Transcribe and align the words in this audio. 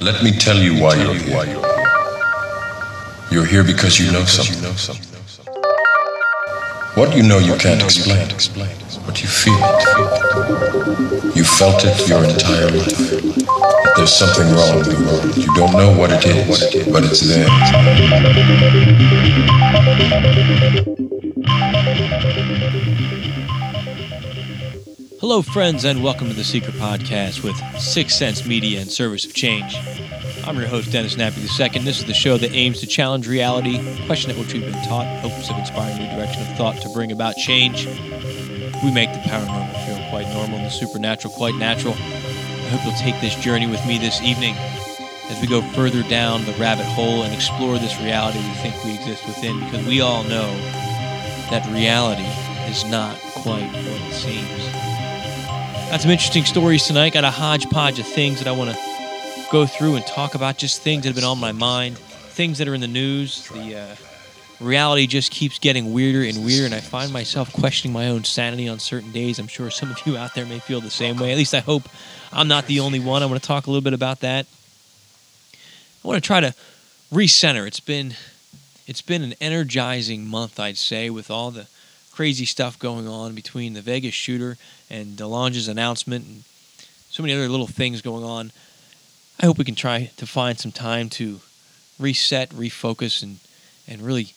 Let 0.00 0.22
me 0.22 0.30
tell 0.30 0.56
you 0.56 0.80
why 0.80 0.94
you're 0.94 1.14
here. 1.14 1.60
You're 3.32 3.44
here 3.44 3.64
because 3.64 3.98
you 3.98 4.12
know 4.12 4.22
something. 4.22 4.62
What 6.94 7.16
you 7.16 7.24
know 7.24 7.38
you 7.38 7.56
can't 7.56 7.82
explain, 7.82 8.28
but 9.04 9.20
you 9.20 9.28
feel 9.28 9.58
it. 9.58 11.34
You 11.34 11.42
felt 11.42 11.84
it 11.84 12.08
your 12.08 12.22
entire 12.24 12.70
life. 12.70 12.96
There's 13.96 14.14
something 14.14 14.46
wrong 14.54 14.78
in 14.78 14.84
the 14.84 14.94
world. 15.04 15.36
You 15.36 15.52
don't 15.54 15.72
know 15.72 15.92
what 15.98 16.12
it 16.12 16.24
is, 16.26 16.86
but 16.92 17.02
it's 17.02 17.20
there. 17.20 17.48
Hello, 25.20 25.42
friends, 25.42 25.84
and 25.84 26.04
welcome 26.04 26.28
to 26.28 26.32
the 26.32 26.44
Secret 26.44 26.76
Podcast 26.76 27.42
with 27.42 27.56
Six 27.80 28.14
Sense 28.14 28.46
Media 28.46 28.80
and 28.80 28.88
Service 28.88 29.24
of 29.24 29.34
Change. 29.34 29.74
I'm 30.44 30.56
your 30.56 30.68
host, 30.68 30.92
Dennis 30.92 31.16
Nappi 31.16 31.38
II. 31.38 31.82
This 31.82 31.98
is 31.98 32.04
the 32.04 32.14
show 32.14 32.36
that 32.36 32.52
aims 32.52 32.78
to 32.80 32.86
challenge 32.86 33.26
reality, 33.26 33.80
question 34.06 34.30
at 34.30 34.36
which 34.36 34.52
we've 34.52 34.62
been 34.62 34.84
taught, 34.84 35.06
hopes 35.18 35.50
of 35.50 35.58
inspiring 35.58 35.98
new 35.98 36.08
direction 36.14 36.42
of 36.42 36.56
thought 36.56 36.80
to 36.82 36.88
bring 36.90 37.10
about 37.10 37.34
change. 37.34 37.86
We 38.84 38.92
make 38.92 39.12
the 39.12 39.18
paranormal 39.26 39.86
feel 39.86 40.08
quite 40.08 40.28
normal 40.28 40.58
and 40.58 40.66
the 40.66 40.70
supernatural 40.70 41.34
quite 41.34 41.56
natural. 41.56 41.94
I 41.94 42.68
hope 42.70 42.84
you'll 42.84 43.02
take 43.02 43.20
this 43.20 43.34
journey 43.34 43.66
with 43.66 43.84
me 43.88 43.98
this 43.98 44.22
evening 44.22 44.54
as 45.30 45.40
we 45.40 45.48
go 45.48 45.62
further 45.72 46.04
down 46.04 46.44
the 46.44 46.54
rabbit 46.54 46.86
hole 46.86 47.24
and 47.24 47.34
explore 47.34 47.76
this 47.78 48.00
reality 48.00 48.38
we 48.38 48.54
think 48.54 48.84
we 48.84 48.94
exist 48.94 49.26
within 49.26 49.58
because 49.64 49.84
we 49.84 50.00
all 50.00 50.22
know 50.22 50.46
that 51.50 51.66
reality 51.72 52.22
is 52.70 52.84
not 52.84 53.18
quite 53.42 53.66
what 53.66 54.00
it 54.00 54.14
seems. 54.14 54.77
Got 55.90 56.02
some 56.02 56.10
interesting 56.10 56.44
stories 56.44 56.86
tonight. 56.86 57.14
Got 57.14 57.24
a 57.24 57.30
hodgepodge 57.30 57.98
of 57.98 58.06
things 58.06 58.40
that 58.40 58.46
I 58.46 58.52
want 58.52 58.70
to 58.70 58.78
go 59.50 59.64
through 59.64 59.96
and 59.96 60.06
talk 60.06 60.34
about. 60.34 60.58
Just 60.58 60.82
things 60.82 61.02
that 61.02 61.08
have 61.08 61.14
been 61.14 61.24
on 61.24 61.38
my 61.38 61.52
mind, 61.52 61.96
things 61.96 62.58
that 62.58 62.68
are 62.68 62.74
in 62.74 62.82
the 62.82 62.86
news. 62.86 63.48
The 63.48 63.74
uh, 63.74 63.96
reality 64.60 65.06
just 65.06 65.32
keeps 65.32 65.58
getting 65.58 65.94
weirder 65.94 66.28
and 66.28 66.44
weirder, 66.44 66.66
and 66.66 66.74
I 66.74 66.80
find 66.80 67.10
myself 67.10 67.50
questioning 67.54 67.94
my 67.94 68.08
own 68.08 68.24
sanity 68.24 68.68
on 68.68 68.80
certain 68.80 69.12
days. 69.12 69.38
I'm 69.38 69.46
sure 69.46 69.70
some 69.70 69.90
of 69.90 70.06
you 70.06 70.18
out 70.18 70.34
there 70.34 70.44
may 70.44 70.58
feel 70.58 70.82
the 70.82 70.90
same 70.90 71.16
way. 71.16 71.32
At 71.32 71.38
least 71.38 71.54
I 71.54 71.60
hope 71.60 71.88
I'm 72.34 72.48
not 72.48 72.66
the 72.66 72.80
only 72.80 73.00
one. 73.00 73.22
I 73.22 73.26
want 73.26 73.40
to 73.40 73.46
talk 73.46 73.66
a 73.66 73.70
little 73.70 73.82
bit 73.82 73.94
about 73.94 74.20
that. 74.20 74.44
I 76.04 76.06
want 76.06 76.22
to 76.22 76.26
try 76.26 76.40
to 76.40 76.54
recenter. 77.10 77.66
It's 77.66 77.80
been 77.80 78.14
it's 78.86 79.00
been 79.00 79.22
an 79.22 79.32
energizing 79.40 80.26
month, 80.26 80.60
I'd 80.60 80.76
say, 80.76 81.08
with 81.08 81.30
all 81.30 81.50
the 81.50 81.66
crazy 82.18 82.44
stuff 82.44 82.76
going 82.80 83.06
on 83.06 83.32
between 83.32 83.74
the 83.74 83.80
Vegas 83.80 84.12
shooter 84.12 84.56
and 84.90 85.16
DeLonge's 85.16 85.68
announcement 85.68 86.26
and 86.26 86.42
so 87.08 87.22
many 87.22 87.32
other 87.32 87.48
little 87.48 87.68
things 87.68 88.02
going 88.02 88.24
on. 88.24 88.50
I 89.38 89.46
hope 89.46 89.56
we 89.56 89.64
can 89.64 89.76
try 89.76 90.10
to 90.16 90.26
find 90.26 90.58
some 90.58 90.72
time 90.72 91.10
to 91.10 91.38
reset, 91.96 92.50
refocus, 92.50 93.22
and 93.22 93.38
and 93.86 94.02
really 94.02 94.34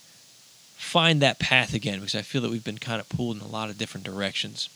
find 0.76 1.24
that 1.24 1.40
path 1.40 1.74
again 1.74 1.98
because 1.98 2.14
I 2.14 2.22
feel 2.22 2.44
that 2.44 2.52
we've 2.52 2.64
been 2.64 2.78
kind 2.78 3.02
of 3.02 3.10
pulled 3.10 3.38
in 3.38 3.42
a 3.42 3.48
lot 3.48 3.72
of 3.72 3.80
different 3.80 4.06
directions. 4.06 4.70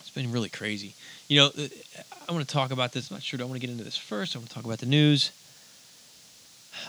It's 0.00 0.10
been 0.10 0.30
really 0.30 0.50
crazy. 0.50 0.94
You 1.26 1.38
know, 1.38 1.46
uh, 1.46 1.68
I 2.28 2.32
want 2.32 2.46
to 2.46 2.52
talk 2.52 2.70
about 2.70 2.92
this. 2.92 3.10
I'm 3.10 3.14
not 3.14 3.22
sure. 3.22 3.40
I 3.40 3.44
want 3.44 3.54
to 3.54 3.66
get 3.66 3.70
into 3.70 3.84
this 3.84 3.96
first? 3.96 4.36
I 4.36 4.40
want 4.40 4.50
to 4.50 4.54
talk 4.54 4.66
about 4.66 4.80
the 4.80 4.84
news. 4.84 5.30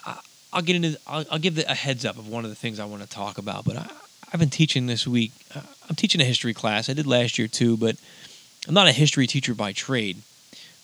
I, 0.06 0.20
will 0.54 0.62
get 0.62 0.76
into. 0.76 1.00
I'll, 1.08 1.24
I'll 1.32 1.40
give 1.40 1.56
the, 1.56 1.72
a 1.72 1.74
heads 1.74 2.04
up 2.04 2.18
of 2.18 2.28
one 2.28 2.44
of 2.44 2.50
the 2.50 2.58
things 2.58 2.82
I 2.82 2.86
want 2.86 3.02
to 3.02 3.08
talk 3.08 3.38
about, 3.38 3.64
but 3.64 3.78
I, 3.78 3.90
I've 4.32 4.40
been 4.40 4.50
teaching 4.50 4.86
this 4.86 5.08
week. 5.08 5.32
I'm 5.90 5.96
teaching 5.96 6.22
a 6.22 6.26
history 6.26 6.54
class. 6.54 6.88
I 6.88 6.94
did 6.94 7.08
last 7.08 7.40
year 7.40 7.48
too, 7.48 7.78
but 7.78 7.96
I'm 8.68 8.76
not 8.76 8.88
a 8.88 8.92
history 8.92 9.26
teacher 9.26 9.56
by 9.56 9.72
trade. 9.72 10.18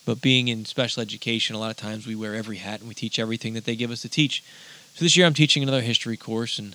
But 0.04 0.20
being 0.20 0.48
in 0.48 0.64
special 0.64 1.00
education, 1.02 1.54
a 1.54 1.58
lot 1.58 1.70
of 1.70 1.76
times 1.76 2.06
we 2.06 2.14
wear 2.14 2.34
every 2.34 2.58
hat 2.58 2.80
and 2.80 2.88
we 2.88 2.94
teach 2.94 3.18
everything 3.18 3.54
that 3.54 3.64
they 3.64 3.76
give 3.76 3.90
us 3.90 4.02
to 4.02 4.08
teach. 4.08 4.42
So 4.94 5.04
this 5.04 5.16
year 5.16 5.26
I'm 5.26 5.34
teaching 5.34 5.62
another 5.62 5.80
history 5.80 6.16
course, 6.16 6.58
and 6.58 6.74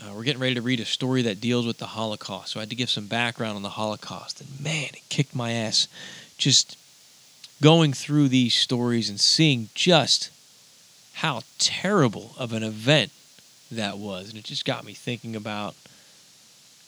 uh, 0.00 0.12
we're 0.14 0.24
getting 0.24 0.40
ready 0.40 0.54
to 0.54 0.62
read 0.62 0.80
a 0.80 0.84
story 0.84 1.22
that 1.22 1.40
deals 1.40 1.66
with 1.66 1.78
the 1.78 1.86
Holocaust. 1.86 2.52
So 2.52 2.60
I 2.60 2.62
had 2.62 2.70
to 2.70 2.76
give 2.76 2.90
some 2.90 3.06
background 3.06 3.56
on 3.56 3.62
the 3.62 3.70
Holocaust, 3.70 4.40
and 4.40 4.60
man, 4.60 4.90
it 4.94 5.02
kicked 5.08 5.34
my 5.34 5.52
ass 5.52 5.86
just 6.38 6.76
going 7.62 7.92
through 7.92 8.28
these 8.28 8.54
stories 8.54 9.10
and 9.10 9.20
seeing 9.20 9.68
just 9.74 10.30
how 11.14 11.42
terrible 11.58 12.32
of 12.38 12.52
an 12.52 12.62
event 12.62 13.10
that 13.70 13.98
was. 13.98 14.28
And 14.28 14.38
it 14.38 14.44
just 14.44 14.64
got 14.64 14.84
me 14.84 14.92
thinking 14.92 15.36
about 15.36 15.74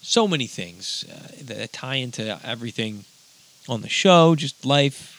so 0.00 0.28
many 0.28 0.46
things 0.46 1.04
uh, 1.10 1.28
that 1.44 1.72
tie 1.72 1.96
into 1.96 2.38
everything 2.44 3.04
on 3.68 3.82
the 3.82 3.88
show, 3.88 4.34
just 4.34 4.64
life, 4.64 5.14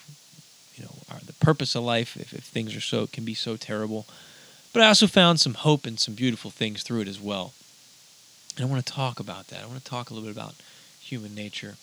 you 0.75 0.83
know, 0.83 0.91
our, 1.11 1.19
the 1.19 1.33
purpose 1.33 1.75
of 1.75 1.83
life, 1.83 2.17
if, 2.17 2.33
if 2.33 2.43
things 2.43 2.75
are 2.75 2.81
so, 2.81 3.07
can 3.07 3.25
be 3.25 3.33
so 3.33 3.55
terrible. 3.57 4.05
But 4.73 4.83
I 4.83 4.87
also 4.87 5.07
found 5.07 5.39
some 5.39 5.55
hope 5.55 5.85
and 5.85 5.99
some 5.99 6.13
beautiful 6.13 6.51
things 6.51 6.83
through 6.83 7.01
it 7.01 7.07
as 7.07 7.19
well. 7.19 7.53
And 8.55 8.65
I 8.65 8.69
want 8.69 8.85
to 8.85 8.93
talk 8.93 9.19
about 9.19 9.47
that. 9.47 9.63
I 9.63 9.67
want 9.67 9.79
to 9.79 9.85
talk 9.85 10.09
a 10.09 10.13
little 10.13 10.27
bit 10.27 10.35
about 10.35 10.55
human 10.99 11.35
nature 11.35 11.75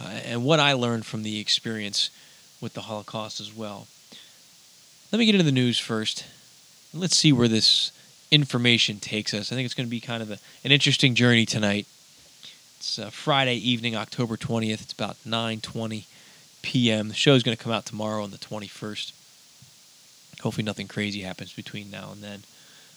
uh, 0.00 0.08
and 0.24 0.44
what 0.44 0.60
I 0.60 0.72
learned 0.72 1.06
from 1.06 1.22
the 1.22 1.40
experience 1.40 2.10
with 2.60 2.74
the 2.74 2.82
Holocaust 2.82 3.40
as 3.40 3.54
well. 3.54 3.86
Let 5.10 5.18
me 5.18 5.26
get 5.26 5.34
into 5.34 5.44
the 5.44 5.52
news 5.52 5.78
first. 5.78 6.24
Let's 6.94 7.16
see 7.16 7.32
where 7.32 7.48
this 7.48 7.92
information 8.32 8.98
takes 8.98 9.34
us. 9.34 9.52
I 9.52 9.54
think 9.54 9.66
it's 9.66 9.74
going 9.74 9.86
to 9.86 9.90
be 9.90 10.00
kind 10.00 10.22
of 10.22 10.30
a, 10.30 10.38
an 10.64 10.72
interesting 10.72 11.14
journey 11.14 11.44
tonight. 11.44 11.86
It's 12.78 12.98
uh, 12.98 13.10
Friday 13.10 13.56
evening, 13.56 13.94
October 13.94 14.36
20th. 14.36 14.82
It's 14.82 14.92
about 14.92 15.16
9:20 15.24 16.06
p.m. 16.62 17.08
The 17.08 17.14
show 17.14 17.34
is 17.34 17.42
going 17.42 17.56
to 17.56 17.62
come 17.62 17.72
out 17.72 17.84
tomorrow 17.84 18.24
on 18.24 18.30
the 18.30 18.38
21st. 18.38 19.12
Hopefully, 20.40 20.64
nothing 20.64 20.88
crazy 20.88 21.20
happens 21.20 21.52
between 21.52 21.90
now 21.90 22.10
and 22.10 22.22
then. 22.22 22.42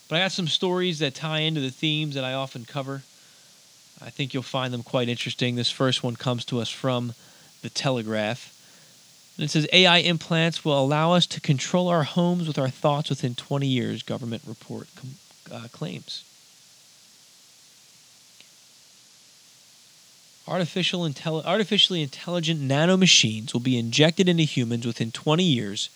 But 0.08 0.16
I 0.16 0.20
got 0.20 0.32
some 0.32 0.48
stories 0.48 1.00
that 1.00 1.14
tie 1.14 1.40
into 1.40 1.60
the 1.60 1.70
themes 1.70 2.14
that 2.14 2.24
I 2.24 2.32
often 2.32 2.64
cover. 2.64 3.02
I 4.02 4.10
think 4.10 4.32
you'll 4.32 4.42
find 4.42 4.72
them 4.72 4.82
quite 4.82 5.08
interesting. 5.08 5.54
This 5.54 5.70
first 5.70 6.02
one 6.02 6.16
comes 6.16 6.44
to 6.46 6.60
us 6.60 6.70
from 6.70 7.14
the 7.62 7.70
Telegraph. 7.70 8.52
And 9.36 9.44
it 9.44 9.50
says 9.50 9.68
AI 9.72 9.98
implants 9.98 10.64
will 10.64 10.78
allow 10.78 11.12
us 11.12 11.26
to 11.26 11.40
control 11.40 11.88
our 11.88 12.04
homes 12.04 12.48
with 12.48 12.58
our 12.58 12.70
thoughts 12.70 13.10
within 13.10 13.34
20 13.34 13.66
years, 13.66 14.02
government 14.02 14.42
report 14.46 14.88
com- 14.96 15.16
uh, 15.50 15.68
claims. 15.72 16.24
Artificial 20.48 21.00
intelli- 21.00 21.44
artificially 21.44 22.02
intelligent 22.02 22.60
nanomachines 22.60 23.52
will 23.52 23.60
be 23.60 23.78
injected 23.78 24.28
into 24.28 24.44
humans 24.44 24.86
within 24.86 25.10
20 25.10 25.42
years 25.42 25.90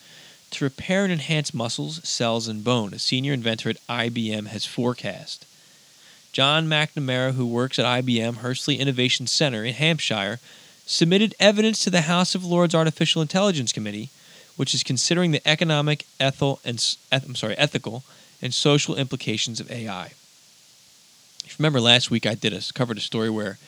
to 0.51 0.65
repair 0.65 1.05
and 1.05 1.13
enhance 1.13 1.55
muscles, 1.55 2.07
cells, 2.07 2.49
and 2.49 2.65
bone, 2.65 2.93
a 2.93 2.99
senior 2.99 3.33
inventor 3.33 3.71
at 3.71 3.87
IBM 3.89 4.49
has 4.49 4.67
forecast. 4.67 5.47
John 6.33 6.67
McNamara, 6.67 7.35
who 7.35 7.47
works 7.47 7.79
at 7.79 7.85
IBM 7.85 8.37
Hursley 8.37 8.77
Innovation 8.77 9.29
Center 9.29 9.65
in 9.65 9.75
Hampshire, 9.75 10.41
submitted 10.85 11.35
evidence 11.39 11.85
to 11.85 11.91
the 11.91 12.03
House 12.03 12.35
of 12.35 12.45
Lords 12.45 12.75
Artificial 12.75 13.23
Intelligence 13.23 13.73
Committee, 13.73 14.11
which 14.57 14.75
is 14.75 14.83
considering 14.83 15.31
the 15.31 15.47
economic, 15.49 16.07
ethical, 16.19 16.61
and 16.65 16.97
I'm 17.13 17.37
sorry, 17.37 17.57
ethical 17.57 18.03
and 18.43 18.55
social 18.55 18.97
implications 18.97 19.61
of 19.61 19.71
AI. 19.71 20.13
If 21.45 21.57
you 21.59 21.63
remember 21.63 21.81
last 21.81 22.11
week, 22.11 22.27
I 22.27 22.35
did 22.35 22.53
a 22.53 22.63
covered 22.73 22.99
a 22.99 23.01
story 23.01 23.31
where 23.31 23.59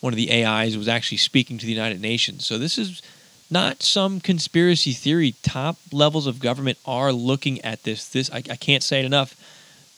one 0.00 0.12
of 0.12 0.16
the 0.16 0.44
AIs 0.44 0.76
was 0.76 0.88
actually 0.88 1.18
speaking 1.18 1.58
to 1.58 1.66
the 1.66 1.72
United 1.72 2.00
Nations. 2.00 2.44
So 2.44 2.58
this 2.58 2.76
is 2.76 3.02
not 3.50 3.82
some 3.82 4.20
conspiracy 4.20 4.92
theory. 4.92 5.34
Top 5.42 5.76
levels 5.92 6.26
of 6.26 6.40
government 6.40 6.78
are 6.84 7.12
looking 7.12 7.60
at 7.60 7.84
this. 7.84 8.08
This 8.08 8.30
I, 8.30 8.38
I 8.38 8.56
can't 8.56 8.82
say 8.82 9.00
it 9.00 9.04
enough. 9.06 9.34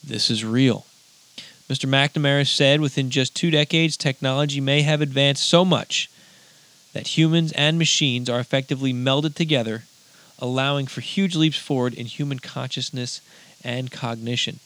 This 0.03 0.31
is 0.31 0.45
real. 0.45 0.87
Mr. 1.69 1.89
McNamara 1.89 2.47
said 2.47 2.81
within 2.81 3.09
just 3.09 3.35
two 3.35 3.51
decades, 3.51 3.97
technology 3.97 4.61
may 4.61 4.83
have 4.83 5.01
advanced 5.01 5.47
so 5.47 5.65
much 5.65 6.11
that 6.93 7.17
humans 7.17 7.53
and 7.53 7.79
machines 7.79 8.29
are 8.29 8.39
effectively 8.39 8.93
melded 8.93 9.35
together, 9.35 9.85
allowing 10.39 10.87
for 10.87 11.01
huge 11.01 11.35
leaps 11.35 11.57
forward 11.57 11.95
in 11.95 12.05
human 12.05 12.39
consciousness 12.39 13.23
and 13.65 13.91
cognition. 13.91 14.61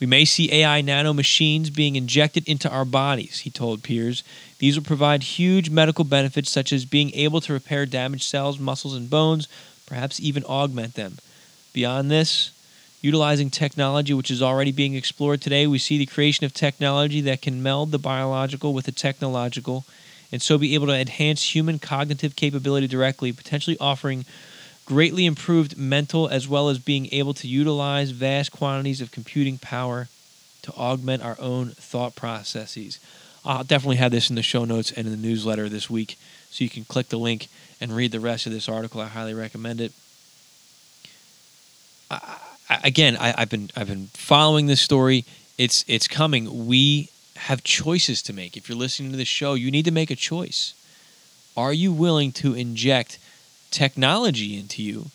We 0.00 0.06
may 0.06 0.24
see 0.24 0.52
AI 0.52 0.80
nano 0.80 1.12
machines 1.12 1.70
being 1.70 1.96
injected 1.96 2.46
into 2.46 2.68
our 2.70 2.84
bodies, 2.84 3.40
he 3.40 3.50
told 3.50 3.82
peers. 3.82 4.22
These 4.58 4.76
will 4.76 4.84
provide 4.84 5.22
huge 5.22 5.70
medical 5.70 6.04
benefits, 6.04 6.50
such 6.50 6.72
as 6.72 6.84
being 6.84 7.12
able 7.14 7.40
to 7.40 7.52
repair 7.52 7.86
damaged 7.86 8.24
cells, 8.24 8.58
muscles, 8.58 8.94
and 8.94 9.08
bones, 9.08 9.48
perhaps 9.86 10.20
even 10.20 10.44
augment 10.44 10.94
them. 10.94 11.18
Beyond 11.72 12.10
this, 12.10 12.50
utilizing 13.00 13.50
technology 13.50 14.14
which 14.14 14.30
is 14.30 14.42
already 14.42 14.72
being 14.72 14.94
explored 14.94 15.40
today, 15.40 15.66
we 15.66 15.78
see 15.78 15.98
the 15.98 16.06
creation 16.06 16.44
of 16.44 16.52
technology 16.52 17.20
that 17.22 17.42
can 17.42 17.62
meld 17.62 17.90
the 17.90 17.98
biological 17.98 18.74
with 18.74 18.86
the 18.86 18.92
technological 18.92 19.84
and 20.32 20.42
so 20.42 20.58
be 20.58 20.74
able 20.74 20.88
to 20.88 20.98
enhance 20.98 21.54
human 21.54 21.78
cognitive 21.78 22.34
capability 22.34 22.88
directly, 22.88 23.32
potentially 23.32 23.76
offering 23.78 24.24
greatly 24.84 25.26
improved 25.26 25.76
mental 25.76 26.28
as 26.28 26.46
well 26.46 26.68
as 26.68 26.78
being 26.78 27.08
able 27.12 27.34
to 27.34 27.48
utilize 27.48 28.10
vast 28.10 28.52
quantities 28.52 29.00
of 29.00 29.10
computing 29.10 29.58
power 29.58 30.08
to 30.62 30.72
augment 30.72 31.22
our 31.22 31.36
own 31.40 31.70
thought 31.70 32.14
processes. 32.14 32.98
I'll 33.44 33.64
definitely 33.64 33.96
have 33.96 34.12
this 34.12 34.30
in 34.30 34.36
the 34.36 34.42
show 34.42 34.64
notes 34.64 34.90
and 34.90 35.06
in 35.06 35.12
the 35.12 35.28
newsletter 35.28 35.68
this 35.68 35.90
week, 35.90 36.16
so 36.50 36.64
you 36.64 36.70
can 36.70 36.84
click 36.84 37.08
the 37.08 37.18
link 37.18 37.48
and 37.80 37.92
read 37.92 38.12
the 38.12 38.20
rest 38.20 38.46
of 38.46 38.52
this 38.52 38.68
article. 38.68 39.00
I 39.00 39.08
highly 39.08 39.34
recommend 39.34 39.80
it. 39.80 39.92
I, 42.10 42.38
again, 42.82 43.16
I, 43.18 43.34
I've 43.36 43.50
been 43.50 43.70
I've 43.76 43.88
been 43.88 44.08
following 44.14 44.66
this 44.66 44.80
story. 44.80 45.24
It's 45.58 45.84
it's 45.86 46.08
coming. 46.08 46.66
We 46.66 47.10
have 47.36 47.62
choices 47.62 48.22
to 48.22 48.32
make. 48.32 48.56
If 48.56 48.68
you're 48.68 48.78
listening 48.78 49.10
to 49.10 49.16
this 49.16 49.28
show, 49.28 49.54
you 49.54 49.70
need 49.70 49.84
to 49.84 49.90
make 49.90 50.10
a 50.10 50.16
choice. 50.16 50.74
Are 51.56 51.72
you 51.72 51.92
willing 51.92 52.32
to 52.32 52.54
inject 52.54 53.18
technology 53.74 54.58
into 54.58 54.82
you 54.82 55.06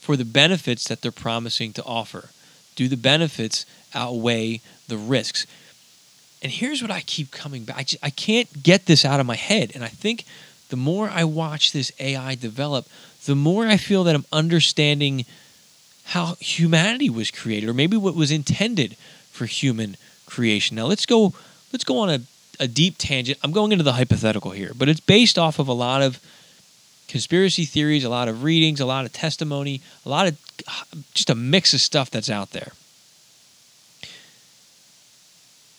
for 0.00 0.16
the 0.16 0.24
benefits 0.24 0.88
that 0.88 1.00
they're 1.00 1.12
promising 1.12 1.72
to 1.74 1.84
offer? 1.84 2.30
Do 2.76 2.88
the 2.88 2.96
benefits 2.96 3.66
outweigh 3.94 4.60
the 4.88 4.96
risks? 4.96 5.46
And 6.42 6.50
here's 6.50 6.82
what 6.82 6.90
I 6.90 7.00
keep 7.00 7.30
coming 7.30 7.64
back. 7.64 7.78
I, 7.78 7.82
just, 7.82 8.04
I 8.04 8.10
can't 8.10 8.62
get 8.62 8.86
this 8.86 9.04
out 9.04 9.20
of 9.20 9.26
my 9.26 9.36
head. 9.36 9.72
And 9.74 9.84
I 9.84 9.88
think 9.88 10.24
the 10.70 10.76
more 10.76 11.08
I 11.08 11.24
watch 11.24 11.72
this 11.72 11.92
AI 12.00 12.34
develop, 12.34 12.86
the 13.26 13.36
more 13.36 13.66
I 13.66 13.76
feel 13.76 14.04
that 14.04 14.14
I'm 14.14 14.24
understanding 14.32 15.24
how 16.06 16.34
humanity 16.40 17.08
was 17.10 17.30
created, 17.30 17.68
or 17.68 17.74
maybe 17.74 17.96
what 17.96 18.14
was 18.16 18.32
intended 18.32 18.96
for 19.30 19.46
human 19.46 19.96
creation. 20.26 20.76
Now 20.76 20.86
let's 20.86 21.06
go 21.06 21.32
let's 21.72 21.84
go 21.84 21.98
on 21.98 22.10
a, 22.10 22.20
a 22.58 22.66
deep 22.66 22.96
tangent. 22.98 23.38
I'm 23.42 23.52
going 23.52 23.72
into 23.72 23.84
the 23.84 23.92
hypothetical 23.92 24.50
here, 24.50 24.72
but 24.76 24.88
it's 24.88 25.00
based 25.00 25.38
off 25.38 25.58
of 25.58 25.68
a 25.68 25.72
lot 25.72 26.02
of 26.02 26.20
conspiracy 27.12 27.64
theories, 27.64 28.04
a 28.04 28.08
lot 28.08 28.26
of 28.26 28.42
readings, 28.42 28.80
a 28.80 28.86
lot 28.86 29.04
of 29.04 29.12
testimony, 29.12 29.80
a 30.04 30.08
lot 30.08 30.26
of 30.26 30.36
just 31.14 31.30
a 31.30 31.34
mix 31.34 31.72
of 31.72 31.80
stuff 31.80 32.10
that's 32.10 32.30
out 32.30 32.50
there 32.50 32.72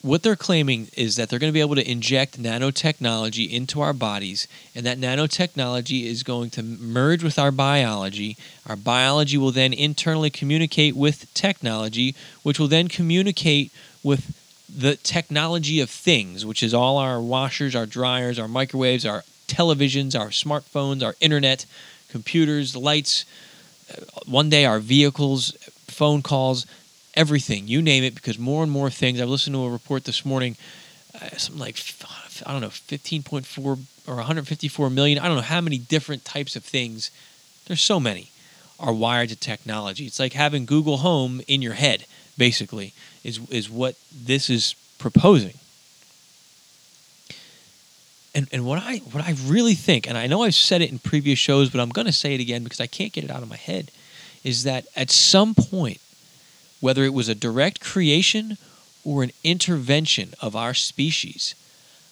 what 0.04 0.22
they're 0.22 0.36
claiming 0.36 0.90
is 0.98 1.16
that 1.16 1.30
they're 1.30 1.40
going 1.40 1.52
to 1.52 1.54
be 1.54 1.62
able 1.62 1.76
to 1.76 1.90
inject 1.90 2.40
nanotechnology 2.40 3.50
into 3.50 3.80
our 3.80 3.94
bodies, 3.94 4.50
and 4.76 4.86
that 4.86 4.98
nanotechnology 4.98 6.04
is 6.04 6.24
going 6.24 6.50
to 6.50 6.62
merge 6.62 7.24
with 7.24 7.40
our 7.40 7.52
biology. 7.52 8.36
Our 8.68 8.76
biology 8.76 9.38
will 9.38 9.52
then 9.52 9.72
internally 9.72 10.30
communicate 10.30 10.94
with 10.94 11.34
technology, 11.34 12.16
which 12.44 12.60
will 12.60 12.68
then 12.68 12.90
communicate 12.90 13.72
with 14.04 14.38
the 14.68 14.98
technology 14.98 15.80
of 15.80 15.90
things, 15.90 16.46
which 16.46 16.64
is 16.64 16.74
all 16.74 16.98
our 16.98 17.22
washers, 17.22 17.74
our 17.74 17.86
dryers, 17.86 18.38
our 18.38 18.50
microwaves, 18.50 19.06
our 19.06 19.24
televisions, 19.54 20.20
our 20.20 20.30
smartphones, 20.30 21.04
our 21.04 21.16
internet, 21.20 21.66
computers, 22.10 22.76
lights, 22.76 23.26
uh, 23.92 24.02
one 24.26 24.50
day 24.50 24.66
our 24.66 24.80
vehicles, 24.80 25.52
phone 25.88 26.22
calls 26.22 26.66
everything, 27.14 27.68
you 27.68 27.82
name 27.82 28.04
it, 28.04 28.16
because 28.16 28.40
more 28.40 28.64
and 28.64 28.72
more 28.72 28.90
things. 28.90 29.22
I 29.22 29.26
listened 29.26 29.56
to 29.56 29.64
a 29.64 29.70
report 29.70 30.06
this 30.06 30.26
morning, 30.26 30.56
uh, 31.16 31.30
something 31.38 31.60
like 31.60 31.78
I 32.46 32.52
don't 32.52 32.62
know, 32.62 32.70
15.4 32.70 33.80
or 34.08 34.16
154 34.16 34.90
million. 34.90 35.20
I 35.20 35.28
don't 35.28 35.38
know 35.38 35.44
how 35.44 35.62
many 35.62 35.78
different 35.78 36.26
types 36.26 36.56
of 36.56 36.64
things. 36.64 37.12
There's 37.68 37.82
so 37.82 38.00
many 38.00 38.30
are 38.80 38.94
wired 38.94 39.30
to 39.30 39.36
technology. 39.36 40.06
It's 40.06 40.20
like 40.20 40.34
having 40.34 40.66
Google 40.66 40.98
Home 40.98 41.42
in 41.48 41.62
your 41.62 41.74
head, 41.74 42.06
basically, 42.38 42.94
is 43.24 43.40
is 43.50 43.70
what 43.70 43.96
this 44.12 44.50
is 44.50 44.76
proposing. 44.98 45.54
And 48.36 48.48
and 48.52 48.66
what 48.66 48.82
I 48.82 48.98
what 49.12 49.24
I 49.24 49.36
really 49.46 49.76
think, 49.76 50.08
and 50.08 50.18
I 50.18 50.28
know 50.28 50.44
I've 50.44 50.56
said 50.56 50.82
it 50.82 50.92
in 50.92 51.00
previous 51.00 51.38
shows, 51.38 51.70
but 51.70 51.80
I'm 51.80 51.90
going 51.90 52.08
to 52.08 52.14
say 52.14 52.34
it 52.34 52.42
again 52.42 52.64
because 52.64 52.80
I 52.80 52.88
can't 52.88 53.14
get 53.14 53.24
it 53.24 53.32
out 53.32 53.44
of 53.44 53.50
my 53.50 53.58
head, 53.58 53.92
is 54.44 54.64
that 54.64 54.86
at 54.96 55.12
some 55.12 55.54
point 55.54 56.00
whether 56.80 57.04
it 57.04 57.14
was 57.14 57.30
a 57.30 57.36
direct 57.36 57.80
creation 57.80 58.58
or 59.06 59.24
an 59.24 59.32
intervention 59.44 60.34
of 60.42 60.56
our 60.56 60.74
species. 60.74 61.56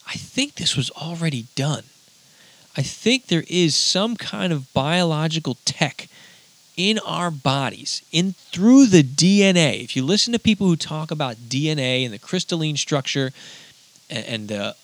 I 0.08 0.14
think 0.14 0.56
this 0.56 0.76
was 0.76 0.90
already 0.92 1.48
done. 1.56 1.84
I 2.78 2.82
think 2.82 3.28
there 3.28 3.44
is 3.50 3.76
some 3.76 4.16
kind 4.16 4.54
of 4.54 4.74
biological 4.74 5.58
tech 5.66 6.08
in 6.78 7.00
our 7.00 7.30
bodies, 7.30 8.02
in 8.12 8.34
through 8.34 8.88
the 8.88 9.04
DNA. 9.04 9.84
If 9.84 9.96
you 9.96 10.04
listen 10.04 10.32
to 10.34 10.40
people 10.40 10.68
who 10.68 10.76
talk 10.76 11.12
about 11.12 11.36
DNA 11.36 12.06
and 12.06 12.14
the 12.14 12.20
crystalline 12.20 12.78
structure 12.78 13.32
and, 14.10 14.26
and 14.26 14.48
the 14.48 14.76
the 14.80 14.81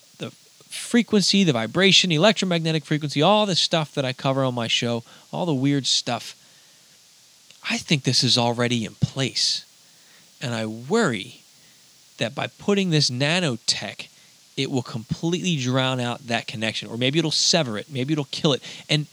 frequency, 0.69 1.43
the 1.43 1.53
vibration, 1.53 2.11
electromagnetic 2.11 2.85
frequency, 2.85 3.21
all 3.21 3.45
the 3.45 3.55
stuff 3.55 3.93
that 3.93 4.05
I 4.05 4.13
cover 4.13 4.43
on 4.43 4.53
my 4.53 4.67
show, 4.67 5.03
all 5.31 5.45
the 5.45 5.53
weird 5.53 5.85
stuff, 5.85 6.35
I 7.69 7.77
think 7.77 8.03
this 8.03 8.23
is 8.23 8.37
already 8.37 8.85
in 8.85 8.95
place. 8.95 9.65
And 10.41 10.53
I 10.53 10.65
worry 10.65 11.41
that 12.17 12.35
by 12.35 12.47
putting 12.47 12.89
this 12.89 13.09
nanotech, 13.09 14.07
it 14.55 14.71
will 14.71 14.83
completely 14.83 15.57
drown 15.57 15.99
out 15.99 16.27
that 16.27 16.47
connection, 16.47 16.89
or 16.89 16.97
maybe 16.97 17.19
it'll 17.19 17.31
sever 17.31 17.77
it, 17.77 17.91
maybe 17.91 18.13
it'll 18.13 18.25
kill 18.25 18.53
it. 18.53 18.63
And 18.89 19.07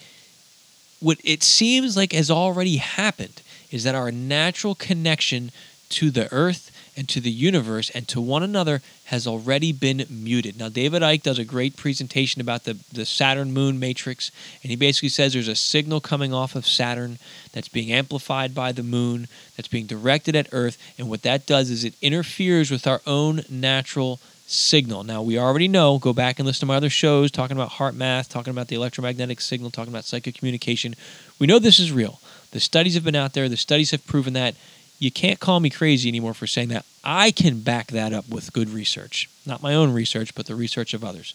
what 1.01 1.19
it 1.23 1.43
seems 1.43 1.97
like 1.97 2.13
has 2.13 2.31
already 2.31 2.77
happened 2.77 3.43
is 3.71 3.85
that 3.85 3.95
our 3.95 4.11
natural 4.11 4.75
connection 4.75 5.51
to 5.91 6.11
the 6.11 6.33
earth 6.33 6.71
and 6.97 7.09
to 7.09 7.21
the 7.21 7.31
universe 7.31 7.91
and 7.91 8.07
to 8.09 8.21
one 8.21 8.43
another 8.43 8.81
has 9.07 9.27
already 9.27 9.73
been 9.73 10.07
muted. 10.09 10.59
Now, 10.59 10.69
David 10.69 11.03
Icke 11.03 11.23
does 11.23 11.39
a 11.39 11.45
great 11.45 11.77
presentation 11.77 12.41
about 12.41 12.65
the, 12.65 12.79
the 12.93 13.05
Saturn 13.05 13.53
moon 13.53 13.79
matrix, 13.79 14.31
and 14.63 14.71
he 14.71 14.77
basically 14.77 15.09
says 15.09 15.33
there's 15.33 15.49
a 15.49 15.57
signal 15.57 16.01
coming 16.01 16.33
off 16.33 16.55
of 16.55 16.67
Saturn 16.67 17.19
that's 17.53 17.69
being 17.69 17.93
amplified 17.93 18.55
by 18.55 18.73
the 18.73 18.83
moon, 18.83 19.29
that's 19.57 19.69
being 19.69 19.87
directed 19.87 20.37
at 20.37 20.49
Earth, 20.53 20.79
and 20.99 21.09
what 21.09 21.23
that 21.23 21.47
does 21.47 21.71
is 21.71 21.85
it 21.85 21.95
interferes 22.01 22.71
with 22.71 22.87
our 22.87 23.01
own 23.07 23.43
natural 23.49 24.21
signal. 24.47 25.05
Now, 25.05 25.23
we 25.23 25.39
already 25.39 25.69
know, 25.69 25.99
go 25.99 26.13
back 26.13 26.39
and 26.39 26.47
listen 26.47 26.61
to 26.61 26.67
my 26.67 26.77
other 26.77 26.91
shows 26.91 27.31
talking 27.31 27.57
about 27.57 27.73
HeartMath, 27.73 28.29
talking 28.29 28.51
about 28.51 28.69
the 28.69 28.77
electromagnetic 28.77 29.41
signal, 29.41 29.71
talking 29.71 29.93
about 29.93 30.05
psychic 30.05 30.37
communication. 30.37 30.95
We 31.39 31.47
know 31.47 31.59
this 31.59 31.81
is 31.81 31.93
real. 31.93 32.21
The 32.51 32.61
studies 32.61 32.95
have 32.95 33.05
been 33.05 33.17
out 33.17 33.33
there, 33.33 33.49
the 33.49 33.57
studies 33.57 33.91
have 33.91 34.07
proven 34.07 34.35
that 34.35 34.55
you 34.99 35.11
can't 35.11 35.41
call 35.41 35.61
me 35.61 35.71
crazy 35.71 36.09
anymore 36.09 36.35
for 36.35 36.47
saying 36.47 36.69
that. 36.69 36.85
I 37.03 37.31
can 37.31 37.61
back 37.61 37.89
that 37.89 38.13
up 38.13 38.29
with 38.29 38.53
good 38.53 38.71
research. 38.71 39.29
Not 39.45 39.63
my 39.63 39.75
own 39.75 39.93
research, 39.93 40.35
but 40.35 40.47
the 40.47 40.55
research 40.55 40.95
of 40.95 41.05
others. 41.05 41.35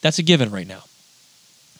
That's 0.00 0.18
a 0.18 0.22
given 0.22 0.50
right 0.50 0.66
now. 0.66 0.84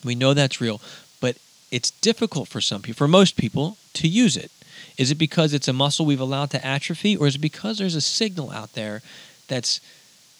We 0.04 0.14
know 0.14 0.34
that's 0.34 0.60
real, 0.60 0.80
but 1.20 1.36
it's 1.70 1.90
difficult 1.90 2.48
for 2.48 2.60
some 2.60 2.82
people, 2.82 2.98
for 2.98 3.08
most 3.08 3.36
people, 3.36 3.76
to 3.94 4.08
use 4.08 4.36
it. 4.36 4.50
Is 4.96 5.10
it 5.10 5.16
because 5.16 5.52
it's 5.52 5.68
a 5.68 5.72
muscle 5.72 6.06
we've 6.06 6.20
allowed 6.20 6.50
to 6.50 6.64
atrophy, 6.64 7.16
or 7.16 7.26
is 7.26 7.36
it 7.36 7.40
because 7.40 7.78
there's 7.78 7.96
a 7.96 8.00
signal 8.00 8.50
out 8.50 8.74
there 8.74 9.02
that's 9.48 9.80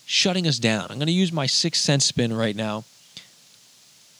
shutting 0.07 0.47
us 0.47 0.59
down? 0.59 0.87
I'm 0.91 0.99
going 0.99 1.07
to 1.07 1.13
use 1.13 1.33
my 1.33 1.47
sixth 1.47 1.83
sense 1.83 2.05
spin 2.05 2.33
right 2.33 2.55
now. 2.55 2.85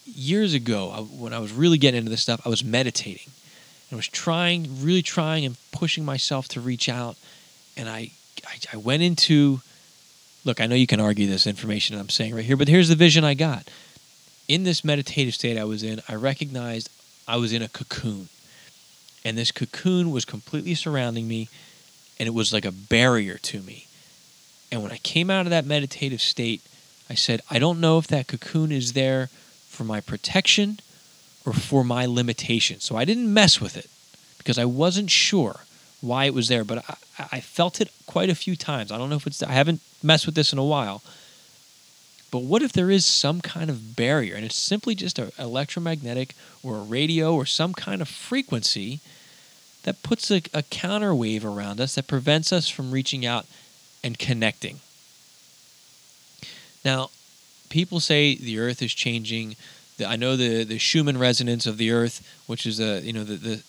Years 0.07 0.55
ago, 0.55 1.07
when 1.17 1.33
I 1.33 1.39
was 1.39 1.53
really 1.53 1.79
getting 1.79 1.99
into 1.99 2.11
this 2.11 2.23
stuff, 2.23 2.41
I 2.45 2.49
was 2.49 2.65
meditating 2.65 3.31
I 3.95 3.97
was 3.97 4.09
trying, 4.09 4.83
really 4.83 5.03
trying 5.03 5.45
and 5.45 5.57
pushing 5.71 6.05
myself 6.05 6.49
to 6.49 6.61
reach 6.61 6.89
out. 6.89 7.17
And 7.77 7.89
I, 7.89 8.11
I, 8.45 8.59
I 8.73 8.77
went 8.77 9.05
into, 9.05 9.61
look, 10.45 10.61
I 10.61 10.67
know 10.67 10.75
you 10.75 10.89
can 10.89 10.99
argue 10.99 11.29
this 11.29 11.47
information 11.47 11.97
I'm 11.97 12.09
saying 12.09 12.35
right 12.35 12.45
here, 12.45 12.57
but 12.57 12.67
here's 12.67 12.89
the 12.89 12.97
vision 12.97 13.23
I 13.23 13.35
got. 13.35 13.71
In 14.49 14.65
this 14.65 14.83
meditative 14.83 15.33
state 15.33 15.57
I 15.57 15.63
was 15.63 15.85
in, 15.85 16.03
I 16.09 16.17
recognized 16.17 16.91
I 17.29 17.37
was 17.37 17.53
in 17.53 17.63
a 17.63 17.69
cocoon. 17.69 18.31
And 19.25 19.39
this 19.39 19.53
cocoon 19.53 20.11
was 20.11 20.25
completely 20.25 20.75
surrounding 20.75 21.29
me, 21.29 21.49
and 22.19 22.27
it 22.27 22.35
was 22.35 22.53
like 22.53 22.65
a 22.65 22.73
barrier 22.73 23.39
to 23.39 23.61
me. 23.61 23.87
And 24.73 24.83
when 24.83 24.91
I 24.91 24.99
came 24.99 25.31
out 25.31 25.47
of 25.47 25.51
that 25.51 25.67
meditative 25.67 26.21
state, 26.21 26.63
I 27.09 27.15
said, 27.15 27.43
I 27.49 27.61
don't 27.61 27.81
know 27.81 27.99
if 27.99 28.09
that 28.09 28.27
cocoon 28.27 28.73
is 28.73 28.95
there 28.95 29.29
for 29.69 29.85
my 29.85 30.01
protection 30.01 30.81
or 31.47 31.53
for 31.53 31.85
my 31.85 32.07
limitation. 32.07 32.81
So 32.81 32.97
I 32.97 33.05
didn't 33.05 33.33
mess 33.33 33.61
with 33.61 33.77
it 33.77 33.89
because 34.45 34.59
I 34.59 34.67
wasn't 34.67 35.11
sure 35.11 35.61
why 36.03 36.27
it 36.27 36.35
was 36.35 36.49
there, 36.49 36.65
but 36.65 36.85
I, 36.89 36.97
I 37.33 37.41
felt 37.41 37.81
it 37.81 37.91
quite 38.07 38.29
a 38.29 38.35
few 38.35 38.57
times. 38.57 38.93
I 38.93 38.99
don't 38.99 39.09
know 39.09 39.17
if 39.17 39.27
it's, 39.27 39.43
I 39.43 39.53
haven't 39.53 39.81
messed 40.03 40.27
with 40.27 40.35
this 40.35 40.53
in 40.53 40.59
a 40.59 40.65
while. 40.65 41.03
But 42.31 42.43
what 42.43 42.63
if 42.63 42.73
there 42.73 42.91
is 42.91 43.07
some 43.07 43.41
kind 43.41 43.71
of 43.71 43.97
barrier 43.97 44.35
and 44.35 44.45
it's 44.45 44.57
simply 44.57 44.95
just 44.95 45.19
an 45.19 45.33
electromagnetic 45.39 46.35
or 46.63 46.77
a 46.77 46.83
radio 46.83 47.35
or 47.35 47.47
some 47.47 47.73
kind 47.73 48.03
of 48.03 48.09
frequency 48.09 49.01
that 49.85 50.03
puts 50.03 50.31
a, 50.31 50.43
a 50.53 50.63
counter 50.65 51.15
wave 51.15 51.45
around 51.45 51.81
us 51.81 51.95
that 51.95 52.07
prevents 52.07 52.53
us 52.53 52.69
from 52.69 52.91
reaching 52.91 53.25
out 53.25 53.47
and 54.03 54.19
connecting? 54.19 54.81
Now, 56.85 57.11
people 57.71 58.01
say 58.01 58.35
the 58.35 58.59
earth 58.59 58.83
is 58.83 58.93
changing, 58.93 59.57
I 60.05 60.17
know 60.17 60.37
the 60.37 60.65
the 60.65 60.79
Schumann 60.79 61.19
resonance 61.19 61.67
of 61.67 61.79
the 61.79 61.93
Earth, 61.93 62.27
which 62.47 62.67
is 62.67 62.81
a 62.81 63.01
you 63.01 63.13
know 63.13 63.23
the 63.23 63.37
the 63.37 63.63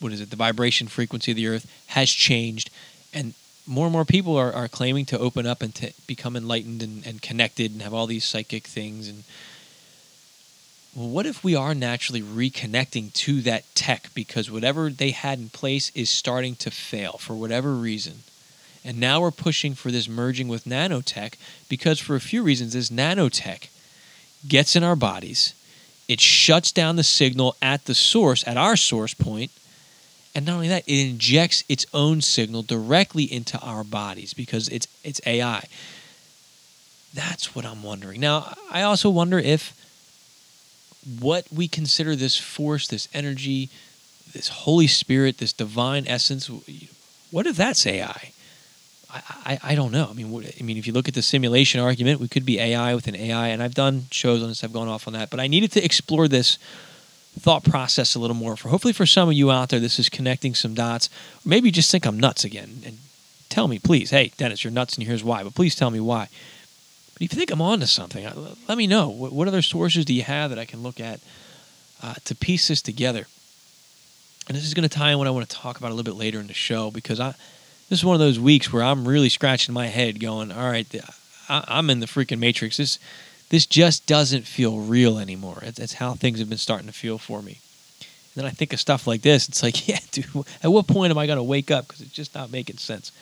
what 0.00 0.12
is 0.12 0.20
it 0.20 0.30
the 0.30 0.36
vibration 0.36 0.88
frequency 0.88 1.32
of 1.32 1.36
the 1.36 1.46
Earth 1.46 1.70
has 1.88 2.10
changed, 2.10 2.70
and 3.12 3.34
more 3.66 3.86
and 3.86 3.92
more 3.92 4.04
people 4.04 4.36
are, 4.36 4.52
are 4.52 4.68
claiming 4.68 5.04
to 5.06 5.18
open 5.18 5.46
up 5.46 5.62
and 5.62 5.74
to 5.74 5.92
become 6.06 6.36
enlightened 6.36 6.82
and, 6.82 7.06
and 7.06 7.20
connected 7.20 7.72
and 7.72 7.82
have 7.82 7.92
all 7.92 8.06
these 8.06 8.24
psychic 8.24 8.66
things 8.66 9.08
and 9.08 9.24
well, 10.98 11.08
what 11.08 11.26
if 11.26 11.44
we 11.44 11.54
are 11.54 11.74
naturally 11.74 12.22
reconnecting 12.22 13.12
to 13.12 13.40
that 13.42 13.64
tech 13.76 14.10
because 14.14 14.50
whatever 14.50 14.90
they 14.90 15.10
had 15.10 15.38
in 15.38 15.48
place 15.48 15.92
is 15.94 16.10
starting 16.10 16.56
to 16.56 16.72
fail 16.72 17.18
for 17.18 17.34
whatever 17.34 17.74
reason? 17.74 18.24
And 18.84 18.98
now 18.98 19.20
we're 19.20 19.30
pushing 19.30 19.74
for 19.74 19.90
this 19.90 20.08
merging 20.08 20.48
with 20.48 20.64
nanotech 20.64 21.34
because, 21.68 22.00
for 22.00 22.16
a 22.16 22.20
few 22.20 22.42
reasons, 22.42 22.72
this 22.72 22.90
nanotech 22.90 23.68
gets 24.48 24.74
in 24.74 24.82
our 24.82 24.96
bodies, 24.96 25.54
it 26.08 26.20
shuts 26.20 26.72
down 26.72 26.96
the 26.96 27.04
signal 27.04 27.54
at 27.60 27.84
the 27.84 27.94
source, 27.94 28.42
at 28.48 28.56
our 28.56 28.76
source 28.76 29.14
point, 29.14 29.52
And 30.34 30.46
not 30.46 30.54
only 30.54 30.68
that, 30.68 30.84
it 30.86 31.08
injects 31.10 31.64
its 31.68 31.86
own 31.92 32.20
signal 32.20 32.62
directly 32.62 33.24
into 33.24 33.58
our 33.60 33.82
bodies 33.82 34.34
because 34.34 34.68
it's 34.68 34.86
it's 35.02 35.20
AI. 35.26 35.64
That's 37.14 37.54
what 37.54 37.64
I'm 37.64 37.82
wondering. 37.82 38.20
Now, 38.20 38.54
I 38.70 38.82
also 38.82 39.10
wonder 39.10 39.38
if 39.38 39.74
what 41.18 41.46
we 41.52 41.68
consider 41.68 42.14
this 42.14 42.36
force, 42.36 42.86
this 42.86 43.08
energy, 43.14 43.70
this 44.32 44.48
Holy 44.48 44.86
Spirit, 44.86 45.38
this 45.38 45.52
divine 45.52 46.04
essence, 46.06 46.50
what 47.30 47.46
if 47.46 47.56
that's 47.56 47.86
AI? 47.86 48.32
I, 49.10 49.22
I, 49.44 49.58
I 49.62 49.74
don't 49.74 49.90
know. 49.90 50.08
I 50.10 50.12
mean, 50.12 50.26
I 50.26 50.62
mean, 50.62 50.76
if 50.76 50.86
you 50.86 50.92
look 50.92 51.08
at 51.08 51.14
the 51.14 51.22
simulation 51.22 51.80
argument, 51.80 52.20
we 52.20 52.28
could 52.28 52.44
be 52.44 52.60
AI 52.60 52.94
with 52.94 53.06
an 53.06 53.16
AI, 53.16 53.48
and 53.48 53.62
I've 53.62 53.74
done 53.74 54.04
shows 54.10 54.42
on 54.42 54.48
this. 54.48 54.62
I've 54.62 54.72
gone 54.72 54.88
off 54.88 55.06
on 55.06 55.14
that, 55.14 55.30
but 55.30 55.40
I 55.40 55.46
needed 55.46 55.72
to 55.72 55.84
explore 55.84 56.28
this 56.28 56.58
thought 57.38 57.64
process 57.64 58.14
a 58.14 58.18
little 58.18 58.36
more. 58.36 58.56
For 58.56 58.68
hopefully, 58.68 58.92
for 58.92 59.06
some 59.06 59.28
of 59.28 59.34
you 59.34 59.50
out 59.50 59.68
there, 59.68 59.80
this 59.80 59.98
is 59.98 60.08
connecting 60.08 60.54
some 60.54 60.74
dots. 60.74 61.08
Maybe 61.44 61.68
you 61.68 61.72
just 61.72 61.90
think 61.90 62.06
I'm 62.06 62.18
nuts 62.18 62.44
again, 62.44 62.82
and 62.84 62.98
tell 63.48 63.68
me, 63.68 63.78
please. 63.78 64.10
Hey, 64.10 64.32
Dennis, 64.36 64.64
you're 64.64 64.72
nuts, 64.72 64.96
and 64.96 65.06
here's 65.06 65.24
why. 65.24 65.42
But 65.42 65.54
please 65.54 65.74
tell 65.74 65.90
me 65.90 66.00
why. 66.00 66.28
But 67.14 67.22
if 67.22 67.32
you 67.32 67.38
think 67.38 67.50
I'm 67.50 67.62
on 67.62 67.80
to 67.80 67.86
something, 67.86 68.28
let 68.68 68.78
me 68.78 68.86
know. 68.86 69.08
What 69.08 69.48
other 69.48 69.62
sources 69.62 70.04
do 70.04 70.14
you 70.14 70.22
have 70.22 70.50
that 70.50 70.58
I 70.58 70.64
can 70.64 70.82
look 70.82 71.00
at 71.00 71.20
uh, 72.02 72.14
to 72.24 72.34
piece 72.34 72.68
this 72.68 72.82
together? 72.82 73.26
And 74.48 74.56
this 74.56 74.64
is 74.64 74.74
going 74.74 74.88
to 74.88 74.94
tie 74.94 75.12
in 75.12 75.18
what 75.18 75.26
I 75.26 75.30
want 75.30 75.48
to 75.48 75.56
talk 75.56 75.78
about 75.78 75.88
a 75.90 75.94
little 75.94 76.10
bit 76.10 76.18
later 76.18 76.40
in 76.40 76.46
the 76.46 76.54
show 76.54 76.90
because 76.90 77.20
I 77.20 77.34
this 77.90 78.00
is 78.00 78.04
one 78.04 78.14
of 78.14 78.20
those 78.20 78.38
weeks 78.38 78.70
where 78.72 78.82
I'm 78.82 79.08
really 79.08 79.30
scratching 79.30 79.72
my 79.72 79.86
head, 79.86 80.20
going, 80.20 80.52
"All 80.52 80.70
right, 80.70 80.86
I'm 81.48 81.88
in 81.90 82.00
the 82.00 82.06
freaking 82.06 82.38
matrix. 82.38 82.76
This 82.76 82.98
this 83.50 83.66
just 83.66 84.06
doesn't 84.06 84.46
feel 84.46 84.78
real 84.78 85.18
anymore." 85.18 85.62
That's 85.64 85.94
how 85.94 86.14
things 86.14 86.38
have 86.38 86.48
been 86.48 86.58
starting 86.58 86.86
to 86.86 86.92
feel 86.92 87.18
for 87.18 87.42
me. 87.42 87.60
And 88.00 88.44
then 88.44 88.46
I 88.46 88.50
think 88.50 88.72
of 88.72 88.80
stuff 88.80 89.06
like 89.06 89.22
this. 89.22 89.48
It's 89.48 89.62
like, 89.62 89.88
yeah, 89.88 89.98
dude, 90.12 90.26
at 90.62 90.70
what 90.70 90.86
point 90.86 91.10
am 91.10 91.18
I 91.18 91.26
going 91.26 91.38
to 91.38 91.42
wake 91.42 91.70
up? 91.70 91.88
Because 91.88 92.02
it's 92.02 92.12
just 92.12 92.34
not 92.34 92.52
making 92.52 92.76
sense. 92.76 93.12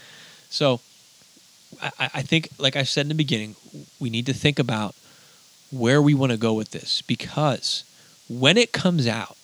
So, 0.51 0.81
I, 1.83 2.11
I 2.15 2.23
think, 2.23 2.49
like 2.59 2.77
I 2.77 2.85
said 2.85 3.03
in 3.03 3.09
the 3.09 3.15
beginning, 3.15 3.57
we 3.99 4.11
need 4.11 4.27
to 4.27 4.33
think 4.33 4.59
about 4.59 4.95
where 5.71 6.01
we 6.01 6.15
want 6.15 6.33
to 6.33 6.39
go 6.39 6.55
with 6.55 6.71
this 6.71 7.03
because 7.03 7.85
when 8.29 8.57
it 8.57 8.73
comes 8.73 9.07
out, 9.07 9.37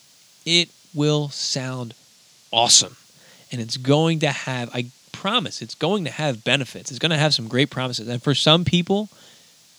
it 0.45 0.71
will 0.95 1.29
sound 1.29 1.95
awesome. 2.51 2.97
And 3.51 3.61
it's 3.61 3.77
going 3.77 4.21
to 4.21 4.31
have, 4.31 4.71
I 4.75 4.87
promise, 5.13 5.63
it's 5.63 5.75
going 5.75 6.05
to 6.05 6.11
have 6.11 6.45
benefits. 6.45 6.91
It's 6.91 6.99
going 6.99 7.11
to 7.11 7.19
have 7.19 7.35
some 7.35 7.49
great 7.49 7.71
promises. 7.71 8.09
And 8.09 8.23
for 8.23 8.35
some 8.35 8.65
people, 8.65 9.09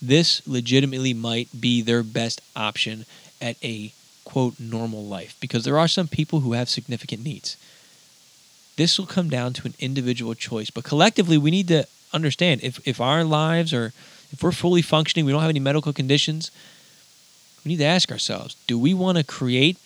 this 0.07 0.45
legitimately 0.45 1.13
might 1.13 1.47
be 1.59 1.81
their 1.81 2.03
best 2.03 2.41
option 2.55 3.05
at 3.41 3.55
a 3.63 3.93
quote 4.25 4.59
normal 4.59 5.05
life 5.05 5.37
because 5.39 5.63
there 5.63 5.79
are 5.79 5.87
some 5.87 6.07
people 6.07 6.41
who 6.41 6.53
have 6.53 6.69
significant 6.69 7.23
needs. 7.23 7.55
This 8.75 8.99
will 8.99 9.05
come 9.05 9.29
down 9.29 9.53
to 9.53 9.67
an 9.67 9.75
individual 9.79 10.33
choice, 10.33 10.69
but 10.69 10.83
collectively 10.83 11.37
we 11.37 11.51
need 11.51 11.67
to 11.69 11.87
understand 12.11 12.61
if 12.63 12.85
if 12.87 12.99
our 12.99 13.23
lives 13.23 13.73
are 13.73 13.93
if 14.31 14.41
we're 14.41 14.51
fully 14.51 14.81
functioning, 14.81 15.25
we 15.25 15.31
don't 15.31 15.41
have 15.41 15.49
any 15.49 15.59
medical 15.59 15.93
conditions, 15.93 16.51
we 17.63 17.69
need 17.69 17.77
to 17.77 17.85
ask 17.85 18.11
ourselves, 18.11 18.55
do 18.67 18.77
we 18.79 18.93
want 18.93 19.17
to 19.17 19.23
create 19.23 19.77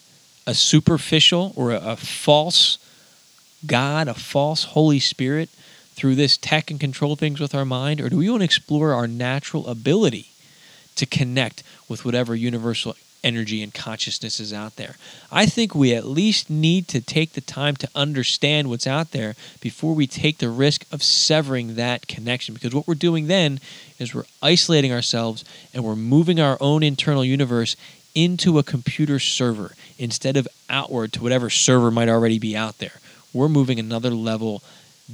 a 0.47 0.53
superficial 0.53 1.51
or 1.55 1.71
a, 1.71 1.79
a 1.79 1.95
false 1.97 2.77
God, 3.65 4.07
a 4.07 4.13
false 4.13 4.63
Holy 4.63 4.99
Spirit 4.99 5.49
through 5.97 6.13
this 6.13 6.37
tech 6.37 6.69
and 6.69 6.79
control 6.79 7.15
things 7.15 7.39
with 7.39 7.55
our 7.55 7.65
mind? 7.65 7.99
Or 7.99 8.07
do 8.07 8.17
we 8.17 8.29
want 8.29 8.41
to 8.41 8.45
explore 8.45 8.93
our 8.93 9.07
natural 9.07 9.67
ability 9.67 10.27
to 10.95 11.07
connect 11.07 11.63
with 11.89 12.05
whatever 12.05 12.35
universal 12.35 12.95
energy 13.23 13.63
and 13.63 13.73
consciousness 13.73 14.39
is 14.39 14.53
out 14.53 14.75
there? 14.75 14.95
I 15.31 15.47
think 15.47 15.73
we 15.73 15.95
at 15.95 16.05
least 16.05 16.51
need 16.51 16.87
to 16.89 17.01
take 17.01 17.33
the 17.33 17.41
time 17.41 17.75
to 17.77 17.89
understand 17.95 18.69
what's 18.69 18.85
out 18.85 19.09
there 19.09 19.35
before 19.59 19.95
we 19.95 20.05
take 20.05 20.37
the 20.37 20.49
risk 20.49 20.85
of 20.91 21.01
severing 21.01 21.75
that 21.75 22.07
connection. 22.07 22.53
Because 22.53 22.75
what 22.75 22.87
we're 22.87 22.93
doing 22.93 23.25
then 23.25 23.59
is 23.97 24.13
we're 24.13 24.25
isolating 24.43 24.93
ourselves 24.93 25.43
and 25.73 25.83
we're 25.83 25.95
moving 25.95 26.39
our 26.39 26.57
own 26.61 26.83
internal 26.83 27.25
universe 27.25 27.75
into 28.13 28.59
a 28.59 28.63
computer 28.63 29.17
server 29.17 29.73
instead 29.97 30.37
of 30.37 30.47
outward 30.69 31.11
to 31.13 31.23
whatever 31.23 31.49
server 31.49 31.89
might 31.89 32.07
already 32.07 32.37
be 32.37 32.55
out 32.55 32.77
there. 32.77 32.99
We're 33.33 33.49
moving 33.49 33.79
another 33.79 34.11
level 34.11 34.61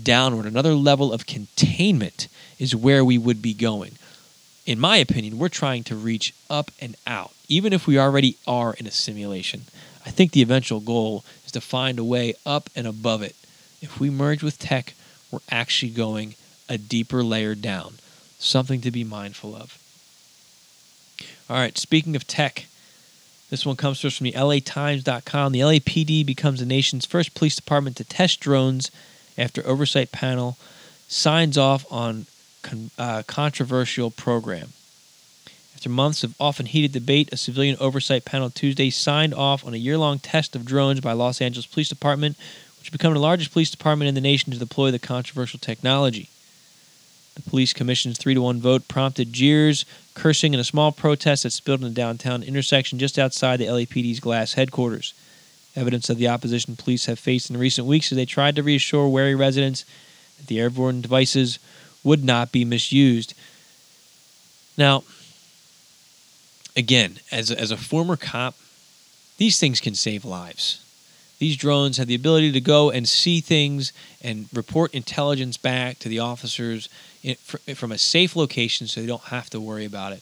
downward, 0.02 0.46
another 0.46 0.74
level 0.74 1.14
of 1.14 1.26
containment 1.26 2.28
is 2.60 2.76
where 2.76 3.04
we 3.04 3.18
would 3.18 3.42
be 3.42 3.54
going. 3.54 3.94
In 4.66 4.80
my 4.80 4.98
opinion, 4.98 5.38
we're 5.38 5.50
trying 5.50 5.84
to 5.86 5.96
reach 5.96 6.34
up 6.50 6.72
and 6.80 6.96
out, 7.06 7.32
even 7.48 7.74
if 7.74 7.86
we 7.86 8.00
already 8.00 8.38
are 8.48 8.74
in 8.74 8.88
a 8.88 8.92
simulation. 8.92 9.64
I 10.06 10.10
think 10.10 10.32
the 10.32 10.42
eventual 10.42 10.80
goal 10.80 11.24
is 11.46 11.52
to 11.52 11.62
find 11.62 12.00
a 12.00 12.04
way 12.04 12.34
up 12.46 12.70
and 12.76 12.88
above 12.88 13.22
it. 13.22 13.36
If 13.82 14.00
we 14.00 14.10
merge 14.10 14.42
with 14.42 14.60
tech, 14.60 14.94
we're 15.32 15.40
actually 15.52 15.92
going 15.92 16.36
a 16.70 16.78
deeper 16.78 17.24
layer 17.24 17.56
down, 17.56 17.96
something 18.40 18.82
to 18.82 18.92
be 18.92 19.04
mindful 19.04 19.56
of. 19.56 19.78
All 21.50 21.58
right, 21.58 21.78
speaking 21.78 22.16
of 22.16 22.26
tech, 22.26 22.66
this 23.50 23.66
one 23.66 23.76
comes 23.76 24.00
to 24.00 24.08
us 24.08 24.18
from 24.18 24.26
the 24.26 24.32
LATimes.com. 24.32 25.52
The 25.52 25.60
LAPD 25.60 26.26
becomes 26.26 26.60
the 26.60 26.66
nation's 26.66 27.06
first 27.06 27.36
police 27.36 27.56
department 27.56 27.98
to 27.98 28.04
test 28.04 28.40
drones 28.40 28.90
after 29.38 29.66
oversight 29.66 30.12
panel 30.12 30.58
signs 31.08 31.58
off 31.58 31.86
on 31.92 32.26
con- 32.62 32.92
uh, 32.98 33.24
controversial 33.28 34.10
program. 34.10 34.70
After 35.76 35.90
months 35.90 36.24
of 36.24 36.36
often 36.40 36.66
heated 36.66 36.94
debate, 36.94 37.30
a 37.32 37.38
civilian 37.38 37.78
oversight 37.80 38.26
panel 38.26 38.50
Tuesday 38.50 38.90
signed 38.90 39.34
off 39.34 39.66
on 39.66 39.74
a 39.74 39.78
year-long 39.78 40.20
test 40.20 40.56
of 40.56 40.66
drones 40.66 41.02
by 41.02 41.12
Los 41.12 41.42
Angeles 41.42 41.66
Police 41.66 41.90
Department, 41.90 42.38
which 42.80 42.92
become 42.92 43.14
the 43.14 43.20
largest 43.20 43.52
police 43.52 43.70
department 43.70 44.08
in 44.08 44.16
the 44.16 44.22
nation 44.22 44.52
to 44.54 44.60
deploy 44.60 44.92
the 44.92 45.00
controversial 45.00 45.60
technology. 45.60 46.30
The 47.36 47.42
police 47.42 47.74
commission's 47.74 48.18
3 48.18 48.36
to 48.36 48.42
1 48.42 48.62
vote 48.62 48.88
prompted 48.88 49.34
jeers, 49.34 49.86
cursing, 50.14 50.54
and 50.54 50.62
a 50.62 50.66
small 50.66 50.92
protest 50.92 51.44
that 51.44 51.52
spilled 51.52 51.82
in 51.82 51.88
the 51.88 51.94
downtown 51.94 52.44
intersection 52.44 53.00
just 53.00 53.18
outside 53.18 53.58
the 53.58 53.66
LAPD's 53.66 54.20
glass 54.20 54.54
headquarters. 54.54 55.14
Evidence 55.76 56.10
of 56.10 56.18
the 56.18 56.28
opposition 56.28 56.76
police 56.76 57.08
have 57.08 57.18
faced 57.18 57.50
in 57.50 57.58
recent 57.58 57.88
weeks 57.88 58.12
as 58.12 58.16
they 58.16 58.26
tried 58.26 58.56
to 58.56 58.64
reassure 58.64 59.08
wary 59.08 59.34
residents 59.34 59.86
that 60.38 60.48
the 60.48 60.60
airborne 60.60 61.02
devices 61.02 61.60
would 62.04 62.24
not 62.24 62.52
be 62.52 62.64
misused. 62.64 63.34
Now, 64.78 65.04
again, 66.76 67.20
as 67.32 67.50
a, 67.50 67.60
as 67.60 67.72
a 67.72 67.78
former 67.78 68.16
cop, 68.16 68.56
these 69.38 69.60
things 69.60 69.82
can 69.82 69.96
save 69.96 70.26
lives. 70.26 70.80
These 71.40 71.58
drones 71.58 71.98
have 71.98 72.08
the 72.08 72.16
ability 72.16 72.52
to 72.52 72.62
go 72.62 72.90
and 72.90 73.08
see 73.08 73.42
things 73.42 73.92
and 74.22 74.48
report 74.54 74.94
intelligence 74.94 75.58
back 75.58 76.00
to 76.00 76.10
the 76.10 76.20
officers 76.20 76.88
from 77.74 77.92
a 77.92 77.98
safe 77.98 78.36
location 78.36 78.88
so 78.88 79.02
they 79.02 79.08
don't 79.08 79.24
have 79.24 79.50
to 79.50 79.60
worry 79.60 79.86
about 79.86 80.14
it. 80.14 80.22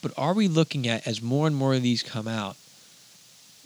But 0.00 0.12
are 0.16 0.34
we 0.34 0.48
looking 0.48 0.86
at, 0.86 1.06
as 1.06 1.20
more 1.20 1.46
and 1.46 1.56
more 1.56 1.74
of 1.74 1.82
these 1.82 2.02
come 2.02 2.28
out, 2.28 2.56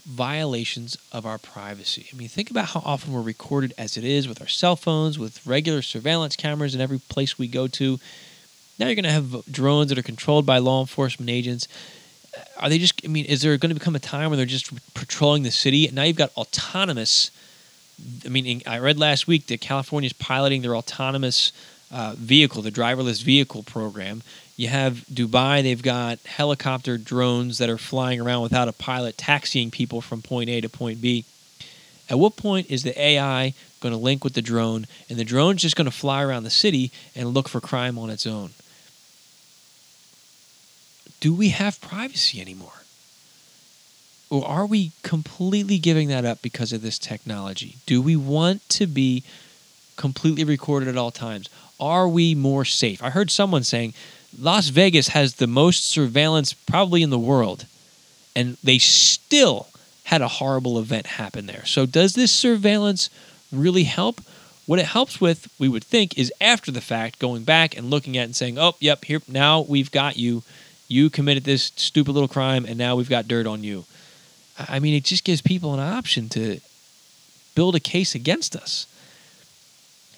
violations 0.09 0.97
of 1.13 1.27
our 1.27 1.39
privacy? 1.39 2.07
I 2.13 2.17
mean, 2.17 2.29
think 2.29 2.51
about 2.51 2.67
how 2.67 2.83
often 2.85 3.13
we're 3.13 3.21
recorded 3.21 3.75
as 3.77 3.97
it 3.97 4.05
is 4.05 4.27
with 4.27 4.41
our 4.41 4.49
cell 4.49 4.77
phones, 4.77 5.19
with 5.19 5.47
regular 5.47 5.83
surveillance 5.83 6.37
cameras 6.37 6.75
in 6.75 6.81
every 6.81 6.99
place 6.99 7.39
we 7.39 7.49
go 7.49 7.67
to. 7.69 7.99
Now 8.79 8.87
you're 8.87 8.95
going 8.95 9.05
to 9.05 9.11
have 9.11 9.45
drones 9.51 9.89
that 9.91 9.99
are 9.99 10.03
controlled 10.03 10.47
by 10.47 10.59
law 10.59 10.81
enforcement 10.81 11.31
agents. 11.31 11.69
Are 12.59 12.69
they 12.69 12.79
just, 12.79 13.01
I 13.05 13.09
mean, 13.09 13.25
is 13.25 13.43
there 13.43 13.57
going 13.57 13.71
to 13.71 13.79
become 13.79 13.97
a 13.97 14.01
time 14.01 14.31
where 14.31 14.37
they're 14.37 14.47
just 14.47 14.73
patrolling 14.95 15.43
the 15.43 15.51
city? 15.51 15.87
And 15.87 15.95
now 15.95 16.05
you've 16.05 16.17
got 16.17 16.31
autonomous 16.37 17.31
I 18.25 18.29
mean, 18.29 18.63
I 18.67 18.79
read 18.79 18.99
last 18.99 19.27
week 19.27 19.47
that 19.47 19.61
California 19.61 20.07
is 20.07 20.13
piloting 20.13 20.63
their 20.63 20.77
autonomous 20.77 21.53
uh, 21.91 22.15
vehicle, 22.17 22.63
the 22.63 22.71
driverless 22.71 23.23
vehicle 23.23 23.63
program. 23.63 24.23
You 24.59 24.69
have 24.69 25.07
Dubai, 25.07 25.63
they've 25.63 25.83
got 25.83 26.19
helicopter 26.27 26.99
drones 26.99 27.57
that 27.59 27.71
are 27.71 27.79
flying 27.79 28.21
around 28.21 28.43
without 28.43 28.69
a 28.69 28.73
pilot, 28.73 29.17
taxiing 29.17 29.71
people 29.71 30.03
from 30.03 30.21
point 30.21 30.51
A 30.51 30.61
to 30.61 30.69
point 30.69 31.01
B. 31.01 31.25
At 32.11 32.19
what 32.19 32.37
point 32.37 32.71
is 32.71 32.83
the 32.83 33.01
AI 33.01 33.55
going 33.81 33.93
to 33.93 33.99
link 33.99 34.25
with 34.25 34.35
the 34.35 34.43
drone 34.43 34.87
and 35.09 35.17
the 35.19 35.25
drone's 35.25 35.63
just 35.63 35.77
going 35.77 35.85
to 35.87 35.97
fly 35.97 36.23
around 36.23 36.43
the 36.43 36.51
city 36.51 36.91
and 37.15 37.33
look 37.33 37.49
for 37.49 37.61
crime 37.61 37.99
on 37.99 38.11
its 38.11 38.27
own? 38.27 38.51
Do 41.21 41.33
we 41.33 41.51
have 41.51 41.81
privacy 41.81 42.41
anymore? 42.41 42.79
or 44.31 44.47
are 44.47 44.67
we 44.67 44.93
completely 45.03 45.79
giving 45.79 46.09
that 46.09 46.25
up 46.25 46.43
because 46.43 46.73
of 46.73 46.83
this 46.83 46.99
technology? 46.99 47.77
Do 47.87 48.03
we 48.03 48.17
want 48.17 48.67
to 48.71 48.87
be 48.87 49.23
completely 49.97 50.45
recorded 50.45 50.89
at 50.89 50.97
all 50.97 51.11
times? 51.11 51.49
Are 51.81 52.09
we 52.09 52.35
more 52.35 52.65
safe? 52.65 53.03
I 53.03 53.11
heard 53.11 53.31
someone 53.31 53.63
saying 53.63 53.95
Las 54.37 54.69
Vegas 54.69 55.09
has 55.09 55.35
the 55.35 55.47
most 55.47 55.89
surveillance 55.89 56.53
probably 56.53 57.03
in 57.03 57.11
the 57.11 57.19
world, 57.19 57.67
and 58.35 58.57
they 58.63 58.79
still 58.79 59.69
had 60.05 60.23
a 60.23 60.29
horrible 60.29 60.79
event 60.79 61.07
happen 61.07 61.47
there. 61.47 61.65
So, 61.67 61.87
does 61.87 62.15
this 62.15 62.33
surveillance 62.33 63.11
really 63.53 63.85
help? 63.85 64.21
What 64.67 64.79
it 64.79 64.87
helps 64.87 65.21
with, 65.21 65.49
we 65.59 65.69
would 65.69 65.85
think, 65.85 66.19
is 66.19 66.33
after 66.41 66.71
the 66.71 66.81
fact, 66.81 67.19
going 67.19 67.45
back 67.45 67.77
and 67.77 67.91
looking 67.91 68.17
at 68.19 68.25
and 68.25 68.37
saying, 68.37 68.59
oh, 68.59 68.75
yep, 68.81 69.05
here, 69.05 69.23
now 69.27 69.61
we've 69.61 69.91
got 69.91 70.17
you. 70.17 70.43
You 70.89 71.11
committed 71.11 71.45
this 71.45 71.73
stupid 71.77 72.13
little 72.13 72.29
crime, 72.29 72.65
and 72.65 72.77
now 72.77 72.97
we've 72.97 73.09
got 73.09 73.29
dirt 73.29 73.47
on 73.47 73.65
you. 73.65 73.85
I 74.59 74.79
mean, 74.79 74.95
it 74.95 75.05
just 75.05 75.25
gives 75.25 75.41
people 75.41 75.73
an 75.75 75.81
option 75.81 76.29
to 76.31 76.61
build 77.55 77.75
a 77.75 77.81
case 77.81 78.15
against 78.15 78.57
us. 78.57 78.87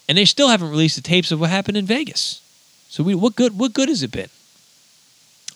And 0.09 0.19
they 0.19 0.25
still 0.25 0.49
haven't 0.49 0.71
released 0.71 0.97
the 0.97 1.03
tapes 1.03 1.31
of 1.31 1.41
what 1.41 1.51
happened 1.51 1.77
in 1.77 1.87
Vegas. 1.87 2.41
So 2.91 3.05
we, 3.05 3.15
what 3.15 3.37
good 3.37 3.57
what 3.57 3.73
good 3.73 3.89
has 3.89 4.03
it 4.03 4.11
been? 4.11 4.29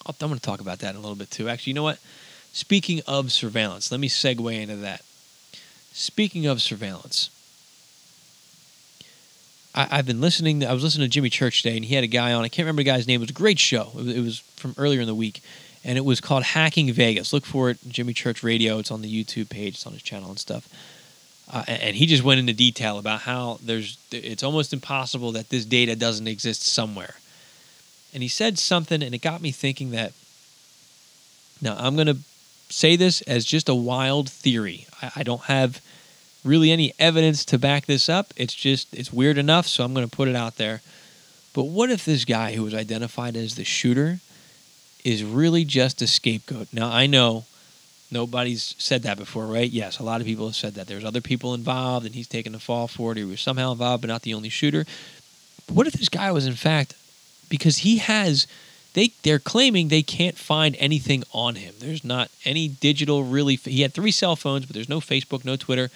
I'm 0.07 0.14
going 0.21 0.35
to 0.35 0.41
talk 0.41 0.61
about 0.61 0.79
that 0.79 0.91
in 0.91 0.97
a 0.97 1.00
little 1.00 1.17
bit 1.17 1.33
too. 1.33 1.49
Actually, 1.49 1.73
you 1.73 1.75
know 1.75 1.83
what? 1.83 1.99
Speaking 2.53 3.03
of 3.09 3.33
surveillance, 3.33 3.91
let 3.91 3.99
me 3.99 4.09
segue 4.09 4.62
into 4.62 4.76
that. 4.76 5.03
Speaking 5.93 6.47
of 6.47 6.62
surveillance, 6.62 7.31
I, 9.75 9.97
have 9.97 10.07
been 10.07 10.21
listening. 10.21 10.64
I 10.64 10.73
was 10.73 10.85
listening 10.85 11.07
to 11.07 11.11
Jimmy 11.11 11.29
Church 11.29 11.62
today, 11.62 11.75
and 11.75 11.85
he 11.85 11.97
had 11.97 12.05
a 12.05 12.09
guy 12.09 12.33
on. 12.33 12.45
I 12.45 12.49
can't 12.49 12.67
remember 12.67 12.81
the 12.81 12.91
guy's 12.91 13.09
name. 13.09 13.21
It 13.21 13.25
was 13.25 13.31
a 13.31 13.33
great 13.33 13.59
show. 13.59 13.91
It 13.95 13.97
was, 13.97 14.17
it 14.17 14.21
was 14.21 14.38
from 14.55 14.76
earlier 14.79 15.00
in 15.00 15.09
the 15.09 15.14
week, 15.14 15.43
and 15.83 15.99
it 15.99 16.05
was 16.05 16.21
called 16.21 16.45
Hacking 16.45 16.93
Vegas. 16.93 17.33
Look 17.33 17.45
for 17.45 17.69
it, 17.71 17.79
Jimmy 17.88 18.12
Church 18.12 18.45
Radio. 18.45 18.79
It's 18.79 18.93
on 18.93 19.03
the 19.03 19.25
YouTube 19.25 19.50
page. 19.50 19.75
It's 19.75 19.87
on 19.88 19.93
his 19.93 20.03
channel 20.03 20.29
and 20.29 20.38
stuff. 20.38 20.69
Uh, 21.53 21.64
and 21.67 21.97
he 21.97 22.07
just 22.07 22.23
went 22.23 22.38
into 22.38 22.53
detail 22.53 23.00
about 23.00 23.23
how 23.23 23.59
there's. 23.61 23.99
It's 24.12 24.45
almost 24.45 24.73
impossible 24.73 25.33
that 25.33 25.49
this 25.49 25.64
data 25.64 25.97
doesn't 25.97 26.29
exist 26.29 26.62
somewhere. 26.62 27.17
And 28.14 28.23
he 28.23 28.28
said 28.28 28.59
something, 28.59 29.02
and 29.02 29.14
it 29.14 29.21
got 29.21 29.42
me 29.42 29.50
thinking 29.50 29.90
that. 29.90 30.12
Now 31.61 31.76
I'm 31.78 31.97
going 31.97 32.06
to 32.06 32.18
say 32.68 32.97
this 32.97 33.21
as 33.23 33.44
just 33.44 33.68
a 33.68 33.75
wild 33.75 34.30
theory. 34.30 34.87
I, 35.02 35.11
I 35.16 35.23
don't 35.25 35.42
have 35.42 35.83
really 36.44 36.71
any 36.71 36.92
evidence 36.99 37.44
to 37.47 37.59
back 37.59 37.87
this 37.87 38.09
up. 38.09 38.33
It's 38.37 38.54
just 38.54 38.94
it's 38.94 39.12
weird 39.12 39.38
enough, 39.38 39.66
so 39.66 39.85
I'm 39.85 39.94
going 39.94 40.09
to 40.09 40.16
put 40.16 40.28
it 40.28 40.37
out 40.37 40.56
there. 40.56 40.80
But 41.52 41.64
what 41.64 41.90
if 41.90 42.04
this 42.04 42.25
guy 42.25 42.54
who 42.54 42.62
was 42.62 42.75
identified 42.75 43.37
as 43.37 43.54
the 43.54 43.64
shooter 43.64 44.18
is 45.04 45.25
really 45.25 45.64
just 45.64 46.02
a 46.02 46.06
scapegoat? 46.06 46.68
Now 46.73 46.90
I 46.90 47.06
know 47.06 47.44
nobody's 48.11 48.75
said 48.78 49.02
that 49.02 49.18
before, 49.18 49.47
right? 49.47 49.71
Yes, 49.71 49.99
a 49.99 50.04
lot 50.04 50.21
of 50.21 50.26
people 50.26 50.47
have 50.47 50.56
said 50.56 50.75
that. 50.75 50.87
There's 50.87 51.04
other 51.04 51.21
people 51.21 51.54
involved, 51.54 52.06
and 52.06 52.14
he's 52.14 52.28
taken 52.28 52.52
the 52.52 52.61
fall 52.61 52.87
for 52.87 53.12
it. 53.12 53.18
He 53.18 53.25
was 53.25 53.40
somehow 53.40 53.73
involved, 53.73 54.02
but 54.02 54.09
not 54.09 54.23
the 54.23 54.35
only 54.35 54.50
shooter. 54.50 54.85
But 55.66 55.76
what 55.76 55.87
if 55.87 55.94
this 55.94 56.09
guy 56.09 56.30
was 56.30 56.47
in 56.47 56.54
fact 56.54 56.94
because 57.57 57.79
he 57.79 57.99
has 57.99 58.47
they 58.95 59.13
they're 59.23 59.39
claiming 59.39 59.89
they 59.89 60.03
can't 60.03 60.37
find 60.37 60.77
anything 60.79 61.23
on 61.33 61.55
him. 61.55 61.75
There's 61.79 62.05
not 62.05 62.31
any 62.45 62.69
digital 62.69 63.25
really. 63.25 63.57
He 63.57 63.83
had 63.83 63.93
three 63.93 64.11
cell 64.11 64.37
phones, 64.37 64.67
but 64.67 64.75
there's 64.75 64.89
no 64.89 65.01
Facebook, 65.01 65.45
no 65.45 65.57
Twitter 65.57 65.91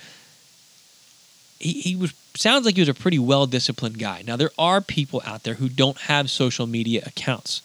he, 1.58 1.72
he 1.80 1.96
was 1.96 2.14
sounds 2.34 2.64
like 2.64 2.76
he 2.76 2.80
was 2.80 2.88
a 2.88 2.94
pretty 2.94 3.18
well 3.18 3.46
disciplined 3.46 3.98
guy. 3.98 4.22
Now 4.26 4.36
there 4.36 4.50
are 4.58 4.80
people 4.80 5.22
out 5.24 5.42
there 5.42 5.54
who 5.54 5.68
don't 5.68 5.98
have 6.02 6.30
social 6.30 6.66
media 6.66 7.02
accounts. 7.06 7.62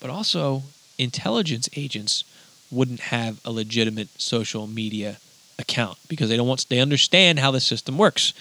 But 0.00 0.10
also 0.10 0.64
intelligence 0.98 1.68
agents 1.76 2.24
wouldn't 2.70 3.00
have 3.00 3.40
a 3.44 3.50
legitimate 3.50 4.08
social 4.20 4.66
media 4.66 5.18
account 5.58 5.98
because 6.08 6.28
they 6.28 6.36
don't 6.36 6.48
want 6.48 6.66
they 6.68 6.80
understand 6.80 7.38
how 7.38 7.50
the 7.50 7.60
system 7.60 7.96
works. 7.96 8.32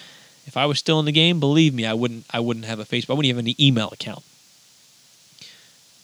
If 0.45 0.57
I 0.57 0.65
was 0.65 0.77
still 0.79 0.99
in 0.99 1.05
the 1.05 1.11
game, 1.11 1.39
believe 1.39 1.73
me, 1.73 1.85
I 1.85 1.93
wouldn't 1.93 2.25
I 2.31 2.39
wouldn't 2.39 2.65
have 2.65 2.79
a 2.79 2.85
Facebook. 2.85 3.11
I 3.11 3.13
wouldn't 3.13 3.35
have 3.35 3.43
any 3.43 3.55
email 3.59 3.89
account. 3.89 4.23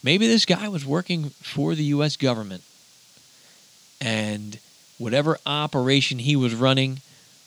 Maybe 0.03 0.27
this 0.27 0.45
guy 0.45 0.67
was 0.67 0.85
working 0.85 1.29
for 1.29 1.75
the 1.75 1.83
US 1.85 2.17
government 2.17 2.63
and 4.01 4.57
whatever 4.97 5.37
operation 5.45 6.19
he 6.19 6.35
was 6.35 6.55
running 6.55 7.01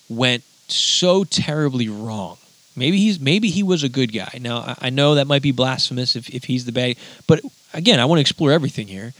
went 0.09 0.45
so 0.69 1.25
terribly 1.25 1.89
wrong. 1.89 2.39
Maybe 2.77 2.99
he's 2.99 3.21
maybe 3.21 3.51
he 3.51 3.63
was 3.63 3.83
a 3.83 3.89
good 3.89 4.13
guy. 4.13 4.39
Now 4.41 4.77
I 4.81 4.91
know 4.91 5.17
that 5.17 5.27
might 5.27 5.43
be 5.43 5.53
blasphemous 5.53 6.17
if, 6.17 6.29
if 6.31 6.45
he's 6.45 6.65
the 6.65 6.73
bad, 6.73 6.97
but 7.27 7.41
again, 7.73 8.01
I 8.01 8.05
want 8.05 8.19
to 8.19 8.23
explore 8.23 8.53
everything 8.53 8.87
here. 8.87 9.13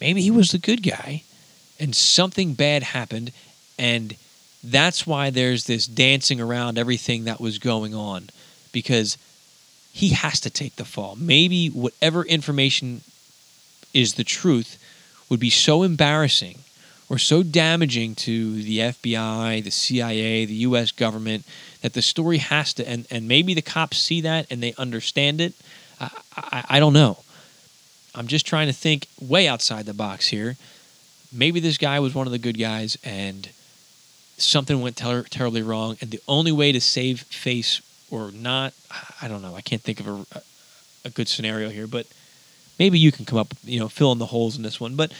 Maybe 0.00 0.22
he 0.22 0.30
was 0.30 0.50
the 0.50 0.58
good 0.58 0.82
guy, 0.82 1.24
and 1.80 1.94
something 1.94 2.54
bad 2.54 2.82
happened, 2.84 3.32
and 3.78 4.14
that's 4.62 5.06
why 5.06 5.30
there's 5.30 5.64
this 5.64 5.86
dancing 5.86 6.40
around 6.40 6.78
everything 6.78 7.24
that 7.24 7.40
was 7.40 7.58
going 7.58 7.94
on, 7.94 8.30
because 8.72 9.16
he 9.92 10.10
has 10.10 10.40
to 10.40 10.50
take 10.50 10.76
the 10.76 10.84
fall. 10.84 11.16
Maybe 11.16 11.68
whatever 11.68 12.24
information 12.24 13.02
is 13.94 14.14
the 14.14 14.24
truth 14.24 14.82
would 15.28 15.40
be 15.40 15.50
so 15.50 15.82
embarrassing 15.82 16.58
or 17.08 17.18
so 17.18 17.42
damaging 17.42 18.14
to 18.14 18.62
the 18.62 18.78
FBI, 18.78 19.64
the 19.64 19.70
CIA, 19.70 20.44
the 20.44 20.54
U.S. 20.54 20.90
government 20.90 21.44
that 21.82 21.94
the 21.94 22.02
story 22.02 22.38
has 22.38 22.74
to, 22.74 22.88
and, 22.88 23.06
and 23.10 23.26
maybe 23.26 23.54
the 23.54 23.62
cops 23.62 23.98
see 23.98 24.20
that 24.20 24.46
and 24.50 24.62
they 24.62 24.74
understand 24.76 25.40
it. 25.40 25.54
I, 26.00 26.10
I, 26.36 26.64
I 26.70 26.80
don't 26.80 26.92
know. 26.92 27.18
I'm 28.14 28.26
just 28.26 28.46
trying 28.46 28.66
to 28.66 28.72
think 28.72 29.06
way 29.20 29.48
outside 29.48 29.86
the 29.86 29.94
box 29.94 30.28
here. 30.28 30.56
Maybe 31.32 31.60
this 31.60 31.78
guy 31.78 32.00
was 32.00 32.14
one 32.14 32.26
of 32.26 32.32
the 32.32 32.38
good 32.38 32.58
guys 32.58 32.98
and 33.04 33.48
something 34.38 34.80
went 34.80 34.96
ter- 34.96 35.24
terribly 35.24 35.62
wrong, 35.62 35.96
and 36.00 36.10
the 36.10 36.20
only 36.26 36.52
way 36.52 36.72
to 36.72 36.80
save 36.80 37.22
face 37.22 37.82
or 38.10 38.30
not, 38.32 38.72
I 39.20 39.28
don't 39.28 39.42
know. 39.42 39.54
I 39.54 39.60
can't 39.60 39.82
think 39.82 40.00
of 40.00 40.08
a, 40.08 40.42
a 41.04 41.10
good 41.10 41.28
scenario 41.28 41.68
here, 41.68 41.86
but 41.86 42.06
maybe 42.78 42.98
you 42.98 43.12
can 43.12 43.24
come 43.24 43.38
up, 43.38 43.54
you 43.64 43.78
know, 43.78 43.88
fill 43.88 44.12
in 44.12 44.18
the 44.18 44.26
holes 44.26 44.56
in 44.56 44.62
this 44.62 44.80
one. 44.80 44.96
But 44.96 45.12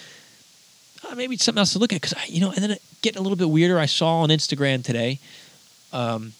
uh, 1.08 1.14
maybe 1.14 1.34
it's 1.34 1.44
something 1.44 1.58
else 1.58 1.72
to 1.74 1.78
look 1.78 1.92
at 1.92 2.00
because 2.00 2.28
you 2.28 2.40
know, 2.40 2.50
and 2.50 2.62
then 2.62 2.76
getting 3.02 3.18
a 3.18 3.22
little 3.22 3.36
bit 3.36 3.50
weirder. 3.50 3.78
I 3.78 3.86
saw 3.86 4.20
on 4.20 4.30
Instagram 4.30 4.82
today 4.82 5.18
um, 5.92 6.32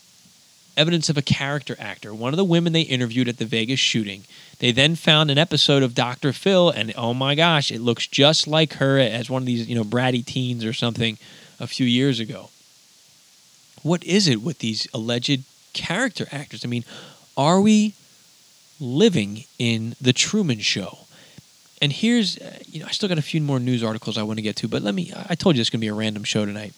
evidence 0.77 1.09
of 1.09 1.17
a 1.17 1.23
character 1.23 1.77
actor. 1.79 2.15
One 2.15 2.33
of 2.33 2.37
the 2.37 2.45
women 2.45 2.73
they 2.73 2.83
interviewed 2.83 3.29
at 3.29 3.39
the 3.39 3.45
Vegas 3.45 3.81
shooting. 3.81 4.25
They 4.59 4.73
then 4.73 4.97
found 4.97 5.31
an 5.31 5.39
episode 5.39 5.83
of 5.83 5.95
Dr. 5.95 6.33
Phil, 6.33 6.71
and 6.71 6.93
oh 6.97 7.15
my 7.15 7.35
gosh, 7.35 7.71
it 7.71 7.81
looks 7.81 8.07
just 8.07 8.47
like 8.47 8.75
her 8.75 8.99
as 8.99 9.31
one 9.31 9.43
of 9.43 9.47
these 9.47 9.69
you 9.69 9.75
know 9.75 9.85
bratty 9.85 10.25
teens 10.25 10.65
or 10.65 10.73
something 10.73 11.19
a 11.61 11.67
few 11.67 11.87
years 11.87 12.21
ago. 12.21 12.51
What 13.83 14.05
is 14.05 14.29
it 14.29 14.43
with 14.43 14.59
these 14.59 14.87
alleged 14.93 15.43
character 15.73 16.27
actors? 16.33 16.65
I 16.65 16.69
mean, 16.69 16.85
are 17.37 17.61
we 17.61 17.95
living 18.81 19.45
in 19.59 19.95
the 20.01 20.13
Truman 20.13 20.61
Show? 20.61 20.99
And 21.81 21.93
here's, 21.93 22.39
uh, 22.39 22.59
you 22.69 22.81
know, 22.81 22.87
I 22.87 22.91
still 22.91 23.09
got 23.09 23.19
a 23.19 23.23
few 23.23 23.41
more 23.41 23.61
news 23.61 23.85
articles 23.85 24.19
I 24.19 24.23
want 24.25 24.39
to 24.39 24.43
get 24.43 24.57
to, 24.57 24.69
but 24.69 24.83
let 24.83 24.95
me, 24.95 25.13
I 25.29 25.35
told 25.35 25.55
you 25.55 25.61
it's 25.61 25.71
going 25.71 25.81
to 25.81 25.85
be 25.85 25.89
a 25.89 25.95
random 25.95 26.25
show 26.25 26.45
tonight. 26.45 26.73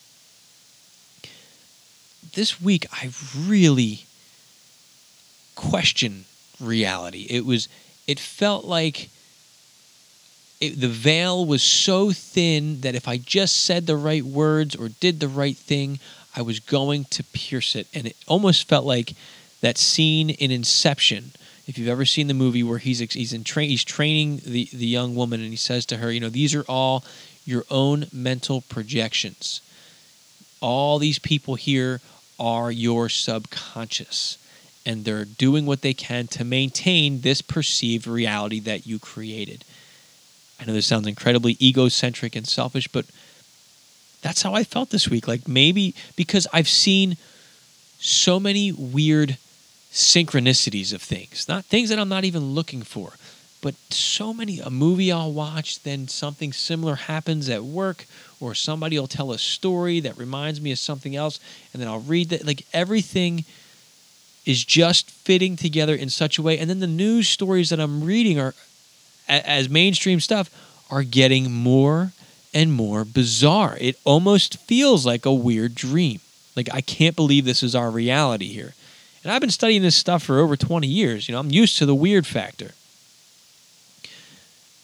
This 2.35 2.61
week, 2.61 2.87
I 2.93 3.11
really 3.39 4.05
questioned 5.57 6.27
reality. 6.61 7.27
It 7.31 7.47
was, 7.47 7.69
it 8.07 8.21
felt 8.21 8.67
like 8.67 9.09
it, 10.61 10.81
the 10.81 10.89
veil 10.89 11.45
was 11.47 11.63
so 11.63 12.13
thin 12.13 12.83
that 12.83 12.95
if 12.95 13.09
I 13.09 13.17
just 13.17 13.65
said 13.65 13.87
the 13.87 13.97
right 13.97 14.23
words 14.23 14.77
or 14.77 14.91
did 14.91 15.21
the 15.21 15.29
right 15.29 15.57
thing, 15.57 15.99
I 16.37 16.43
was 16.43 16.61
going 16.61 17.05
to 17.07 17.25
pierce 17.25 17.75
it. 17.75 17.87
And 17.95 18.07
it 18.07 18.17
almost 18.27 18.69
felt 18.69 18.85
like 18.85 19.15
that 19.61 19.79
scene 19.79 20.31
in 20.31 20.51
Inception 20.51 21.33
if 21.71 21.79
you've 21.79 21.89
ever 21.89 22.05
seen 22.05 22.27
the 22.27 22.35
movie 22.35 22.65
where 22.65 22.79
he's 22.79 22.99
he's 22.99 23.33
in 23.33 23.45
tra- 23.45 23.63
he's 23.63 23.85
training 23.85 24.41
the 24.45 24.69
the 24.73 24.87
young 24.87 25.15
woman 25.15 25.41
and 25.41 25.51
he 25.51 25.57
says 25.57 25.87
to 25.87 25.99
her, 25.99 26.11
you 26.11 26.19
know, 26.19 26.29
these 26.29 26.53
are 26.53 26.65
all 26.65 27.05
your 27.45 27.65
own 27.71 28.07
mental 28.13 28.63
projections. 28.63 29.61
All 30.61 30.99
these 30.99 31.21
people 31.21 31.55
here 31.55 32.01
are 32.41 32.73
your 32.73 33.09
subconscious 33.09 34.37
and 34.85 35.05
they're 35.05 35.25
doing 35.25 35.65
what 35.65 35.83
they 35.83 35.95
can 35.95 36.27
to 36.27 36.45
maintain 36.45 37.21
this 37.21 37.41
perceived 37.41 38.09
reality 38.09 38.59
that 38.59 38.85
you 38.85 38.99
created. 38.99 39.65
I 40.61 40.65
know 40.65 40.73
this 40.73 40.87
sounds 40.87 41.07
incredibly 41.07 41.57
egocentric 41.61 42.35
and 42.35 42.49
selfish, 42.49 42.89
but 42.89 43.07
that's 44.23 44.43
how 44.43 44.55
I 44.55 44.65
felt 44.65 44.91
this 44.91 45.09
week. 45.09 45.27
Like 45.27 45.49
maybe 45.49 45.95
because 46.17 46.47
I've 46.53 46.69
seen 46.69 47.17
so 47.99 48.41
many 48.41 48.73
weird 48.73 49.37
synchronicities 49.93 50.93
of 50.95 51.03
things, 51.03 51.49
not 51.49 51.65
things 51.65 51.89
that 51.89 51.99
I'm 51.99 52.09
not 52.09 52.25
even 52.25 52.55
looking 52.55 52.83
for. 52.83 53.13
But 53.63 53.75
so 53.91 54.33
many, 54.33 54.59
a 54.61 54.71
movie 54.71 55.13
I'll 55.13 55.33
watch, 55.33 55.83
then 55.83 56.09
something 56.09 56.51
similar 56.53 56.95
happens 56.95 57.51
at 57.51 57.63
work, 57.63 58.07
or 58.41 58.55
somebody 58.55 58.99
will 58.99 59.07
tell 59.07 59.33
a 59.33 59.39
story 59.39 60.01
that 60.01 60.17
reminds 60.17 60.63
me 60.63 60.73
of 60.73 60.79
something 60.79 61.15
else, 61.15 61.39
and 61.73 61.83
then 61.83 61.89
I'll 61.89 62.01
read 62.01 62.31
that. 62.31 62.47
Like 62.47 62.65
everything 62.73 63.45
is 64.47 64.65
just 64.65 65.11
fitting 65.11 65.57
together 65.57 65.95
in 65.95 66.09
such 66.09 66.39
a 66.39 66.43
way. 66.43 66.59
And 66.59 66.71
then 66.71 66.81
the 66.81 66.87
news 66.87 67.29
stories 67.29 67.69
that 67.69 67.79
I'm 67.79 68.03
reading 68.03 68.41
are, 68.41 68.55
as 69.29 69.69
mainstream 69.69 70.21
stuff, 70.21 70.49
are 70.91 71.03
getting 71.03 71.53
more 71.53 72.13
and 72.53 72.73
more 72.73 73.05
bizarre. 73.05 73.77
It 73.81 73.99
almost 74.05 74.57
feels 74.59 75.07
like 75.07 75.25
a 75.25 75.33
weird 75.33 75.75
dream. 75.75 76.21
Like, 76.57 76.69
I 76.73 76.81
can't 76.81 77.17
believe 77.17 77.45
this 77.45 77.63
is 77.63 77.75
our 77.75 77.91
reality 77.91 78.49
here. 78.49 78.75
And 79.23 79.33
I've 79.33 79.41
been 79.41 79.51
studying 79.51 79.83
this 79.83 79.97
stuff 79.97 80.23
for 80.23 80.39
over 80.39 80.57
20 80.57 80.87
years. 80.87 81.29
You 81.29 81.35
know, 81.35 81.41
I'm 81.41 81.51
used 81.51 81.79
to 81.79 81.87
the 81.87 81.95
weird 81.95 82.27
factor. 82.27 82.73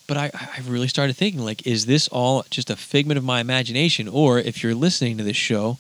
But 0.07 0.16
I, 0.16 0.31
I 0.35 0.61
really 0.64 0.88
started 0.88 1.16
thinking, 1.16 1.44
like, 1.44 1.66
is 1.66 1.87
this 1.87 2.07
all 2.09 2.44
just 2.50 2.70
a 2.70 2.76
figment 2.76 3.18
of 3.18 3.24
my 3.24 3.40
imagination? 3.40 4.07
Or 4.09 4.38
if 4.38 4.62
you're 4.62 4.74
listening 4.74 5.18
to 5.18 5.24
this 5.24 5.37
show, 5.37 5.79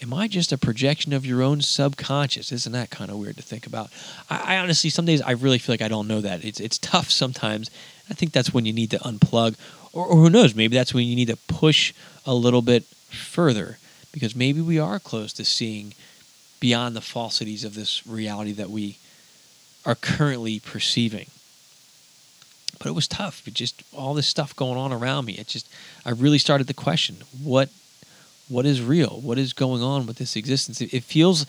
am 0.00 0.14
I 0.14 0.28
just 0.28 0.52
a 0.52 0.58
projection 0.58 1.12
of 1.12 1.26
your 1.26 1.42
own 1.42 1.60
subconscious? 1.60 2.52
Isn't 2.52 2.72
that 2.72 2.90
kind 2.90 3.10
of 3.10 3.18
weird 3.18 3.36
to 3.36 3.42
think 3.42 3.66
about? 3.66 3.90
I, 4.30 4.54
I, 4.54 4.58
honestly, 4.58 4.88
some 4.88 5.04
days 5.04 5.20
I 5.20 5.32
really 5.32 5.58
feel 5.58 5.74
like 5.74 5.82
I 5.82 5.88
don't 5.88 6.08
know 6.08 6.20
that. 6.20 6.44
It's 6.44 6.60
it's 6.60 6.78
tough 6.78 7.10
sometimes. 7.10 7.70
I 8.08 8.14
think 8.14 8.32
that's 8.32 8.54
when 8.54 8.64
you 8.64 8.72
need 8.72 8.90
to 8.92 8.98
unplug, 8.98 9.56
or, 9.96 10.06
or 10.06 10.16
who 10.16 10.30
knows? 10.30 10.54
Maybe 10.54 10.76
that's 10.76 10.92
when 10.92 11.06
you 11.06 11.16
need 11.16 11.28
to 11.28 11.36
push 11.36 11.94
a 12.26 12.34
little 12.34 12.62
bit 12.62 12.84
further 12.84 13.78
because 14.12 14.36
maybe 14.36 14.60
we 14.60 14.78
are 14.78 14.98
close 14.98 15.32
to 15.34 15.44
seeing 15.44 15.94
beyond 16.60 16.94
the 16.94 17.00
falsities 17.00 17.64
of 17.64 17.74
this 17.74 18.06
reality 18.06 18.52
that 18.52 18.70
we 18.70 18.98
are 19.84 19.94
currently 19.94 20.60
perceiving. 20.60 21.26
But 22.78 22.88
it 22.88 22.94
was 22.94 23.08
tough. 23.08 23.46
It 23.48 23.54
just 23.54 23.82
all 23.94 24.12
this 24.12 24.26
stuff 24.26 24.54
going 24.54 24.76
on 24.78 24.92
around 24.92 25.24
me. 25.24 25.34
It 25.34 25.46
just 25.46 25.68
I 26.04 26.10
really 26.10 26.38
started 26.38 26.68
to 26.68 26.74
question 26.74 27.16
what 27.42 27.70
what 28.48 28.66
is 28.66 28.82
real? 28.82 29.20
What 29.22 29.38
is 29.38 29.52
going 29.52 29.82
on 29.82 30.06
with 30.06 30.18
this 30.18 30.36
existence? 30.36 30.80
It, 30.80 30.92
it 30.92 31.04
feels 31.04 31.46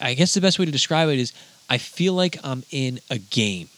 I 0.00 0.14
guess 0.14 0.34
the 0.34 0.40
best 0.40 0.58
way 0.58 0.64
to 0.64 0.72
describe 0.72 1.08
it 1.08 1.18
is 1.18 1.32
I 1.68 1.78
feel 1.78 2.14
like 2.14 2.36
I'm 2.42 2.64
in 2.72 2.98
a 3.08 3.18
game. 3.18 3.68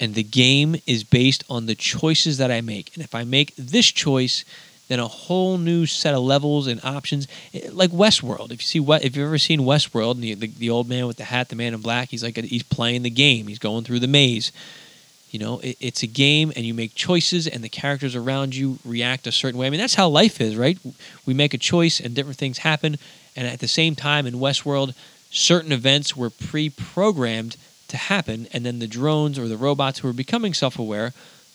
And 0.00 0.14
the 0.14 0.22
game 0.22 0.76
is 0.86 1.04
based 1.04 1.44
on 1.50 1.66
the 1.66 1.74
choices 1.74 2.38
that 2.38 2.50
I 2.50 2.62
make. 2.62 2.94
And 2.94 3.04
if 3.04 3.14
I 3.14 3.22
make 3.22 3.54
this 3.56 3.86
choice, 3.86 4.44
then 4.88 4.98
a 4.98 5.06
whole 5.06 5.56
new 5.56 5.86
set 5.86 6.14
of 6.14 6.22
levels 6.22 6.66
and 6.66 6.82
options, 6.82 7.28
eh, 7.54 7.68
like 7.70 7.90
Westworld. 7.90 8.50
If 8.50 8.62
you 8.62 8.66
see 8.66 8.80
what, 8.80 9.04
if 9.04 9.14
you've 9.14 9.26
ever 9.26 9.38
seen 9.38 9.60
Westworld, 9.60 10.20
the, 10.20 10.34
the, 10.34 10.48
the 10.48 10.70
old 10.70 10.88
man 10.88 11.06
with 11.06 11.18
the 11.18 11.24
hat, 11.24 11.50
the 11.50 11.54
man 11.54 11.74
in 11.74 11.80
black, 11.80 12.08
he's 12.08 12.24
like 12.24 12.38
a, 12.38 12.40
he's 12.40 12.64
playing 12.64 13.02
the 13.02 13.10
game. 13.10 13.46
He's 13.46 13.60
going 13.60 13.84
through 13.84 14.00
the 14.00 14.08
maze. 14.08 14.50
You 15.30 15.38
know, 15.38 15.60
it, 15.60 15.76
it's 15.78 16.02
a 16.02 16.08
game, 16.08 16.52
and 16.56 16.64
you 16.64 16.74
make 16.74 16.96
choices, 16.96 17.46
and 17.46 17.62
the 17.62 17.68
characters 17.68 18.16
around 18.16 18.56
you 18.56 18.78
react 18.84 19.28
a 19.28 19.32
certain 19.32 19.60
way. 19.60 19.68
I 19.68 19.70
mean, 19.70 19.78
that's 19.78 19.94
how 19.94 20.08
life 20.08 20.40
is, 20.40 20.56
right? 20.56 20.76
We 21.24 21.34
make 21.34 21.54
a 21.54 21.58
choice, 21.58 22.00
and 22.00 22.14
different 22.14 22.38
things 22.38 22.58
happen. 22.58 22.96
And 23.36 23.46
at 23.46 23.60
the 23.60 23.68
same 23.68 23.94
time, 23.94 24.26
in 24.26 24.34
Westworld, 24.34 24.94
certain 25.30 25.70
events 25.70 26.16
were 26.16 26.30
pre-programmed 26.30 27.56
to 27.90 27.96
happen, 27.96 28.48
and 28.52 28.64
then 28.64 28.78
the 28.78 28.86
drones 28.86 29.38
or 29.38 29.46
the 29.46 29.56
robots 29.56 30.00
who 30.00 30.08
are 30.08 30.14
becoming 30.14 30.54
self-aware 30.54 31.12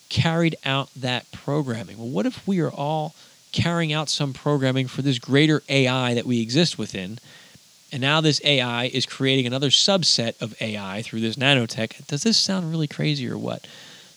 carried 0.10 0.56
out 0.64 0.90
that 0.96 1.32
programming. 1.32 1.98
Well, 1.98 2.08
what 2.08 2.26
if 2.26 2.48
we 2.48 2.60
are 2.60 2.72
all 2.72 3.16
carrying 3.52 3.92
out 3.92 4.10
some 4.10 4.34
programming 4.34 4.88
for 4.88 5.02
this 5.02 5.18
greater 5.18 5.64
AI 5.68 6.14
that 6.14 6.26
we 6.26 6.42
exist 6.42 6.78
within? 6.78 7.20
And 7.92 8.02
now 8.02 8.22
this 8.22 8.42
AI 8.44 8.86
is 8.86 9.06
creating 9.06 9.48
another 9.48 9.70
subset 9.70 10.40
of 10.42 10.54
AI 10.62 11.02
through 11.02 11.22
this 11.22 11.38
nanotech. 11.38 12.06
Does 12.08 12.24
this 12.24 12.38
sound 12.38 12.70
really 12.70 12.88
crazy 12.88 13.30
or 13.30 13.38
what? 13.38 13.66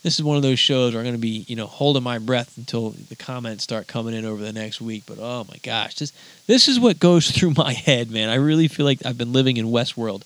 This 0.03 0.19
is 0.19 0.25
one 0.25 0.37
of 0.37 0.43
those 0.43 0.59
shows 0.59 0.93
where 0.93 1.01
I'm 1.01 1.07
going 1.07 1.17
to 1.17 1.21
be, 1.21 1.45
you 1.49 1.57
know, 1.57 1.67
holding 1.67 2.03
my 2.03 2.19
breath 2.19 2.57
until 2.57 2.91
the 2.91 3.17
comments 3.17 3.65
start 3.65 3.87
coming 3.87 4.15
in 4.15 4.25
over 4.25 4.43
the 4.43 4.53
next 4.53 4.81
week. 4.81 5.05
But 5.07 5.19
oh 5.21 5.45
my 5.49 5.59
gosh, 5.63 5.97
this 5.97 6.13
this 6.47 6.69
is 6.69 6.81
what 6.81 6.99
goes 6.99 7.31
through 7.37 7.55
my 7.57 7.73
head, 7.73 8.11
man. 8.11 8.29
I 8.29 8.37
really 8.37 8.69
feel 8.69 8.87
like 8.87 9.05
I've 9.05 9.19
been 9.19 9.33
living 9.33 9.57
in 9.57 9.67
Westworld. 9.67 10.23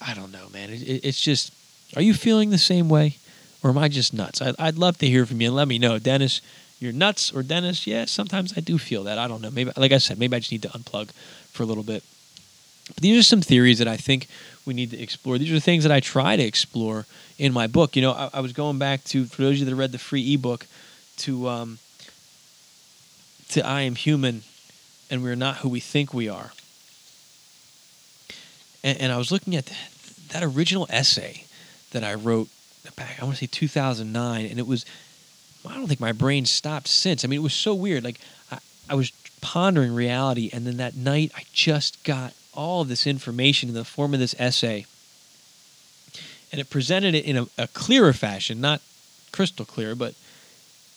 I 0.00 0.14
don't 0.14 0.32
know, 0.32 0.48
man. 0.52 0.70
It, 0.70 0.82
it, 0.82 1.04
it's 1.04 1.20
just, 1.20 1.52
are 1.96 2.02
you 2.02 2.14
feeling 2.14 2.50
the 2.50 2.58
same 2.58 2.88
way? 2.88 3.16
or 3.62 3.70
am 3.70 3.78
I 3.78 3.88
just 3.88 4.12
nuts? 4.12 4.42
I, 4.42 4.52
would 4.58 4.78
love 4.78 4.98
to 4.98 5.06
hear 5.06 5.24
from 5.24 5.40
you 5.40 5.48
and 5.48 5.56
let 5.56 5.68
me 5.68 5.78
know, 5.78 5.98
Dennis. 5.98 6.40
You're 6.80 6.92
nuts, 6.92 7.32
or 7.32 7.42
Dennis? 7.42 7.86
Yeah, 7.86 8.06
sometimes 8.06 8.54
I 8.56 8.60
do 8.60 8.76
feel 8.76 9.04
that. 9.04 9.18
I 9.18 9.28
don't 9.28 9.40
know. 9.40 9.50
Maybe, 9.50 9.70
like 9.76 9.92
I 9.92 9.98
said, 9.98 10.18
maybe 10.18 10.34
I 10.34 10.40
just 10.40 10.50
need 10.50 10.62
to 10.62 10.68
unplug 10.68 11.10
for 11.52 11.62
a 11.62 11.66
little 11.66 11.84
bit. 11.84 12.02
But 12.88 12.96
these 12.96 13.18
are 13.18 13.22
some 13.22 13.40
theories 13.40 13.78
that 13.78 13.86
I 13.86 13.96
think 13.96 14.26
we 14.66 14.74
need 14.74 14.90
to 14.90 15.00
explore. 15.00 15.38
These 15.38 15.52
are 15.52 15.60
things 15.60 15.84
that 15.84 15.92
I 15.92 16.00
try 16.00 16.34
to 16.34 16.42
explore 16.42 17.06
in 17.38 17.52
my 17.52 17.68
book. 17.68 17.94
You 17.94 18.02
know, 18.02 18.12
I, 18.12 18.30
I 18.34 18.40
was 18.40 18.52
going 18.52 18.78
back 18.78 19.04
to 19.04 19.26
for 19.26 19.42
those 19.42 19.54
of 19.54 19.58
you 19.60 19.64
that 19.66 19.76
read 19.76 19.92
the 19.92 19.98
free 19.98 20.34
ebook 20.34 20.66
to 21.18 21.48
um, 21.48 21.78
to 23.50 23.64
I 23.64 23.82
am 23.82 23.94
human, 23.94 24.42
and 25.08 25.22
we're 25.22 25.36
not 25.36 25.58
who 25.58 25.68
we 25.68 25.78
think 25.78 26.12
we 26.12 26.28
are. 26.28 26.50
And, 28.84 29.00
and 29.00 29.12
I 29.12 29.16
was 29.16 29.30
looking 29.30 29.56
at 29.56 29.72
that 30.28 30.42
original 30.42 30.86
essay 30.90 31.44
that 31.92 32.02
I 32.02 32.14
wrote 32.14 32.48
back, 32.96 33.18
I 33.20 33.24
want 33.24 33.36
to 33.36 33.46
say 33.46 33.50
2009, 33.50 34.46
and 34.46 34.58
it 34.58 34.66
was, 34.66 34.84
I 35.68 35.74
don't 35.74 35.86
think 35.86 36.00
my 36.00 36.12
brain 36.12 36.46
stopped 36.46 36.88
since. 36.88 37.24
I 37.24 37.28
mean, 37.28 37.38
it 37.38 37.42
was 37.42 37.54
so 37.54 37.74
weird. 37.74 38.04
Like, 38.04 38.20
I, 38.50 38.58
I 38.88 38.94
was 38.94 39.12
pondering 39.40 39.94
reality, 39.94 40.50
and 40.52 40.66
then 40.66 40.78
that 40.78 40.96
night 40.96 41.32
I 41.36 41.44
just 41.52 42.02
got 42.04 42.34
all 42.54 42.82
of 42.82 42.88
this 42.88 43.06
information 43.06 43.68
in 43.68 43.74
the 43.74 43.84
form 43.84 44.14
of 44.14 44.20
this 44.20 44.34
essay. 44.38 44.86
And 46.50 46.60
it 46.60 46.68
presented 46.68 47.14
it 47.14 47.24
in 47.24 47.36
a, 47.38 47.46
a 47.56 47.68
clearer 47.68 48.12
fashion, 48.12 48.60
not 48.60 48.82
crystal 49.30 49.64
clear, 49.64 49.94
but, 49.94 50.14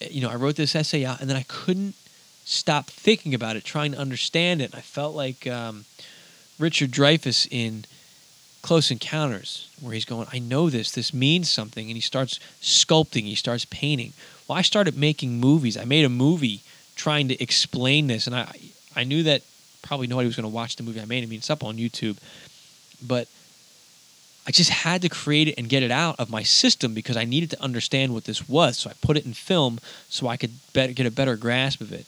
you 0.02 0.22
know, 0.22 0.30
I 0.30 0.36
wrote 0.36 0.56
this 0.56 0.76
essay 0.76 1.06
out, 1.06 1.22
and 1.22 1.30
then 1.30 1.38
I 1.38 1.46
couldn't 1.48 1.96
stop 2.44 2.88
thinking 2.88 3.34
about 3.34 3.56
it, 3.56 3.64
trying 3.64 3.92
to 3.94 3.98
understand 3.98 4.62
it. 4.62 4.66
And 4.66 4.76
I 4.76 4.82
felt 4.82 5.16
like 5.16 5.48
um, 5.48 5.86
Richard 6.60 6.92
Dreyfuss 6.92 7.48
in 7.52 7.86
Close 8.62 8.90
Encounters, 8.90 9.70
where 9.80 9.94
he's 9.94 10.06
going, 10.06 10.28
I 10.32 10.40
know 10.40 10.70
this, 10.70 10.92
this 10.92 11.14
means 11.14 11.50
something, 11.50 11.88
and 11.88 11.96
he 11.96 12.02
starts 12.02 12.40
sculpting, 12.62 13.24
he 13.24 13.36
starts 13.36 13.66
painting. 13.66 14.14
Well, 14.48 14.58
I 14.58 14.62
started 14.62 14.98
making 14.98 15.40
movies. 15.40 15.78
I 15.78 15.86
made 15.86 16.06
a 16.06 16.10
movie 16.10 16.62
trying 16.96 17.28
to 17.28 17.42
explain 17.42 18.08
this, 18.08 18.26
and 18.28 18.36
I 18.36 18.48
I 18.96 19.04
knew 19.04 19.24
that 19.24 19.42
probably 19.82 20.08
nobody 20.08 20.28
was 20.28 20.36
going 20.36 20.50
to 20.50 20.56
watch 20.56 20.78
the 20.78 20.84
movie 20.84 21.02
I 21.02 21.06
made. 21.06 21.24
I 21.24 21.28
mean, 21.28 21.40
it's 21.40 21.50
up 21.50 21.64
on 21.64 21.78
YouTube, 21.78 22.18
but 23.06 23.28
I 24.48 24.52
just 24.52 24.70
had 24.70 25.02
to 25.02 25.10
create 25.10 25.48
it 25.48 25.56
and 25.58 25.68
get 25.68 25.84
it 25.84 25.92
out 25.92 26.20
of 26.20 26.30
my 26.30 26.44
system 26.44 26.94
because 26.94 27.18
I 27.18 27.26
needed 27.26 27.50
to 27.52 27.62
understand 27.62 28.14
what 28.14 28.26
this 28.26 28.48
was. 28.48 28.78
So 28.78 28.90
I 28.90 28.94
put 29.02 29.18
it 29.18 29.26
in 29.26 29.34
film 29.34 29.80
so 30.08 30.28
I 30.28 30.38
could 30.38 30.52
better, 30.74 30.94
get 30.94 31.06
a 31.06 31.12
better 31.12 31.36
grasp 31.36 31.82
of 31.82 31.92
it. 31.92 32.06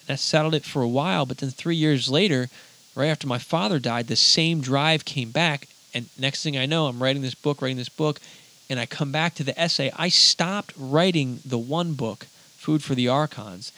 And 0.00 0.08
that 0.08 0.18
settled 0.18 0.54
it 0.54 0.64
for 0.64 0.82
a 0.82 0.88
while, 0.88 1.26
but 1.26 1.38
then 1.38 1.50
three 1.50 1.76
years 1.76 2.08
later, 2.08 2.48
right 2.94 3.08
after 3.08 3.26
my 3.26 3.38
father 3.38 3.78
died, 3.78 4.06
the 4.06 4.16
same 4.16 4.60
drive 4.60 5.04
came 5.04 5.30
back. 5.30 5.68
And 5.92 6.06
next 6.18 6.42
thing 6.42 6.56
I 6.56 6.66
know, 6.66 6.86
I'm 6.86 7.02
writing 7.02 7.22
this 7.22 7.34
book, 7.34 7.62
writing 7.62 7.76
this 7.76 7.88
book, 7.88 8.20
and 8.68 8.80
I 8.80 8.86
come 8.86 9.12
back 9.12 9.34
to 9.34 9.44
the 9.44 9.58
essay. 9.60 9.92
I 9.96 10.08
stopped 10.08 10.72
writing 10.76 11.40
the 11.44 11.58
one 11.58 11.94
book, 11.94 12.26
Food 12.56 12.82
for 12.82 12.94
the 12.94 13.08
Archons, 13.08 13.72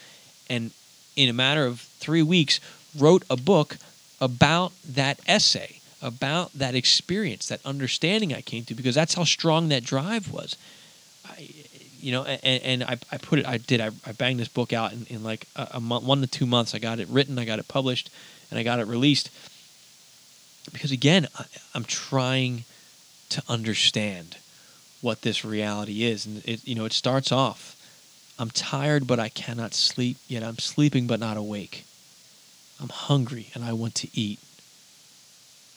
and 0.49 0.71
in 1.15 1.29
a 1.29 1.33
matter 1.33 1.65
of 1.65 1.81
three 1.81 2.23
weeks, 2.23 2.59
wrote 2.97 3.23
a 3.29 3.35
book 3.35 3.77
about 4.21 4.71
that 4.87 5.19
essay, 5.27 5.79
about 6.01 6.53
that 6.53 6.73
experience, 6.73 7.47
that 7.47 7.63
understanding 7.65 8.33
I 8.33 8.41
came 8.41 8.63
to, 8.65 8.73
because 8.73 8.95
that's 8.95 9.15
how 9.15 9.25
strong 9.25 9.69
that 9.69 9.83
drive 9.83 10.31
was. 10.31 10.55
I, 11.27 11.49
you 11.99 12.11
know, 12.11 12.23
and, 12.23 12.63
and 12.63 12.83
I, 12.83 12.97
I 13.11 13.17
put 13.17 13.39
it, 13.39 13.45
I 13.45 13.57
did, 13.57 13.81
I, 13.81 13.89
I 14.05 14.11
banged 14.13 14.39
this 14.39 14.47
book 14.47 14.71
out 14.73 14.93
in, 14.93 15.05
in 15.09 15.23
like 15.23 15.47
a, 15.55 15.67
a 15.73 15.79
month, 15.79 16.05
one 16.05 16.21
to 16.21 16.27
two 16.27 16.45
months. 16.45 16.73
I 16.73 16.79
got 16.79 16.99
it 16.99 17.07
written, 17.09 17.37
I 17.37 17.45
got 17.45 17.59
it 17.59 17.67
published 17.67 18.09
and 18.49 18.59
I 18.59 18.63
got 18.63 18.79
it 18.79 18.87
released 18.87 19.29
because 20.71 20.91
again, 20.91 21.27
I, 21.37 21.45
I'm 21.73 21.83
trying 21.83 22.63
to 23.29 23.43
understand 23.49 24.37
what 25.01 25.21
this 25.21 25.45
reality 25.45 26.03
is, 26.03 26.25
and 26.25 26.43
it 26.45 26.67
you 26.67 26.75
know 26.75 26.85
it 26.85 26.93
starts 26.93 27.31
off. 27.31 27.75
I'm 28.39 28.51
tired, 28.51 29.07
but 29.07 29.19
I 29.19 29.29
cannot 29.29 29.73
sleep. 29.73 30.17
Yet 30.27 30.43
I'm 30.43 30.59
sleeping, 30.59 31.07
but 31.07 31.19
not 31.19 31.37
awake. 31.37 31.85
I'm 32.79 32.89
hungry, 32.89 33.49
and 33.53 33.63
I 33.63 33.73
want 33.73 33.95
to 33.95 34.09
eat. 34.13 34.39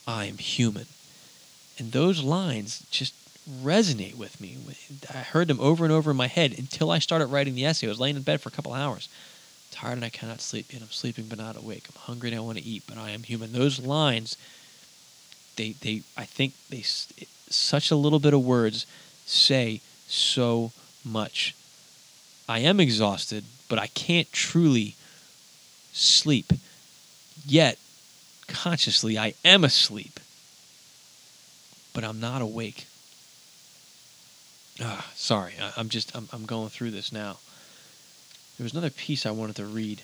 I 0.07 0.25
am 0.27 0.39
human, 0.39 0.87
and 1.79 1.93
those 1.93 2.23
lines 2.23 2.87
just 2.91 3.15
resonate 3.63 4.17
with 4.17 4.41
me. 4.41 4.57
I 5.09 5.19
heard 5.19 5.49
them 5.49 5.61
over 5.61 5.85
and 5.85 5.93
over 5.93 6.11
in 6.11 6.17
my 6.17 6.27
head 6.27 6.55
until 6.59 6.91
I 6.91 6.99
started 6.99 7.27
writing 7.27 7.55
the 7.55 7.65
essay. 7.65 7.87
I 7.87 7.91
was 7.91 8.01
laying 8.01 8.17
in 8.17 8.23
bed 8.23 8.41
for 8.41 8.49
a 8.49 8.53
couple 8.53 8.73
hours 8.73 9.09
tired 9.71 9.95
and 9.95 10.05
I 10.05 10.11
cannot 10.11 10.41
sleep, 10.41 10.73
yet 10.73 10.83
I'm 10.83 10.91
sleeping 10.91 11.27
but 11.29 11.39
not 11.39 11.57
awake. 11.57 11.85
I'm 11.89 12.01
hungry 12.01 12.31
and 12.31 12.39
I 12.39 12.43
want 12.43 12.59
to 12.59 12.65
eat, 12.65 12.85
but 12.87 12.99
I 12.99 13.11
am 13.11 13.23
human. 13.23 13.53
Those 13.53 13.79
lines, 13.79 14.37
they, 15.57 15.73
they, 15.81 16.03
I 16.17 16.25
think 16.25 16.55
they, 16.69 16.83
such 16.83 17.91
a 17.91 17.97
little 17.97 18.19
bit 18.19 18.35
of 18.35 18.45
words 18.45 18.87
say 19.27 19.81
so 20.07 20.73
much. 21.05 21.55
I 22.49 22.61
am 22.61 22.81
exhausted, 22.81 23.45
but 23.69 23.79
I 23.79 23.87
can't 23.89 24.31
truly 24.33 24.97
sleep. 25.93 26.53
Yet, 27.47 27.79
consciously, 28.49 29.17
I 29.17 29.35
am 29.45 29.65
asleep, 29.65 30.19
but 31.95 32.05
I'm 32.05 32.21
not 32.21 32.43
awake. 32.43 32.87
Ah, 34.83 35.11
sorry, 35.15 35.55
I, 35.61 35.73
I'm 35.77 35.89
just, 35.89 36.15
I'm, 36.17 36.29
I'm 36.33 36.47
going 36.47 36.69
through 36.71 36.91
this 36.91 37.13
now. 37.13 37.39
There 38.61 38.67
was 38.67 38.75
another 38.75 38.91
piece 38.91 39.25
I 39.25 39.31
wanted 39.31 39.57
to 39.57 39.65
read 39.65 40.03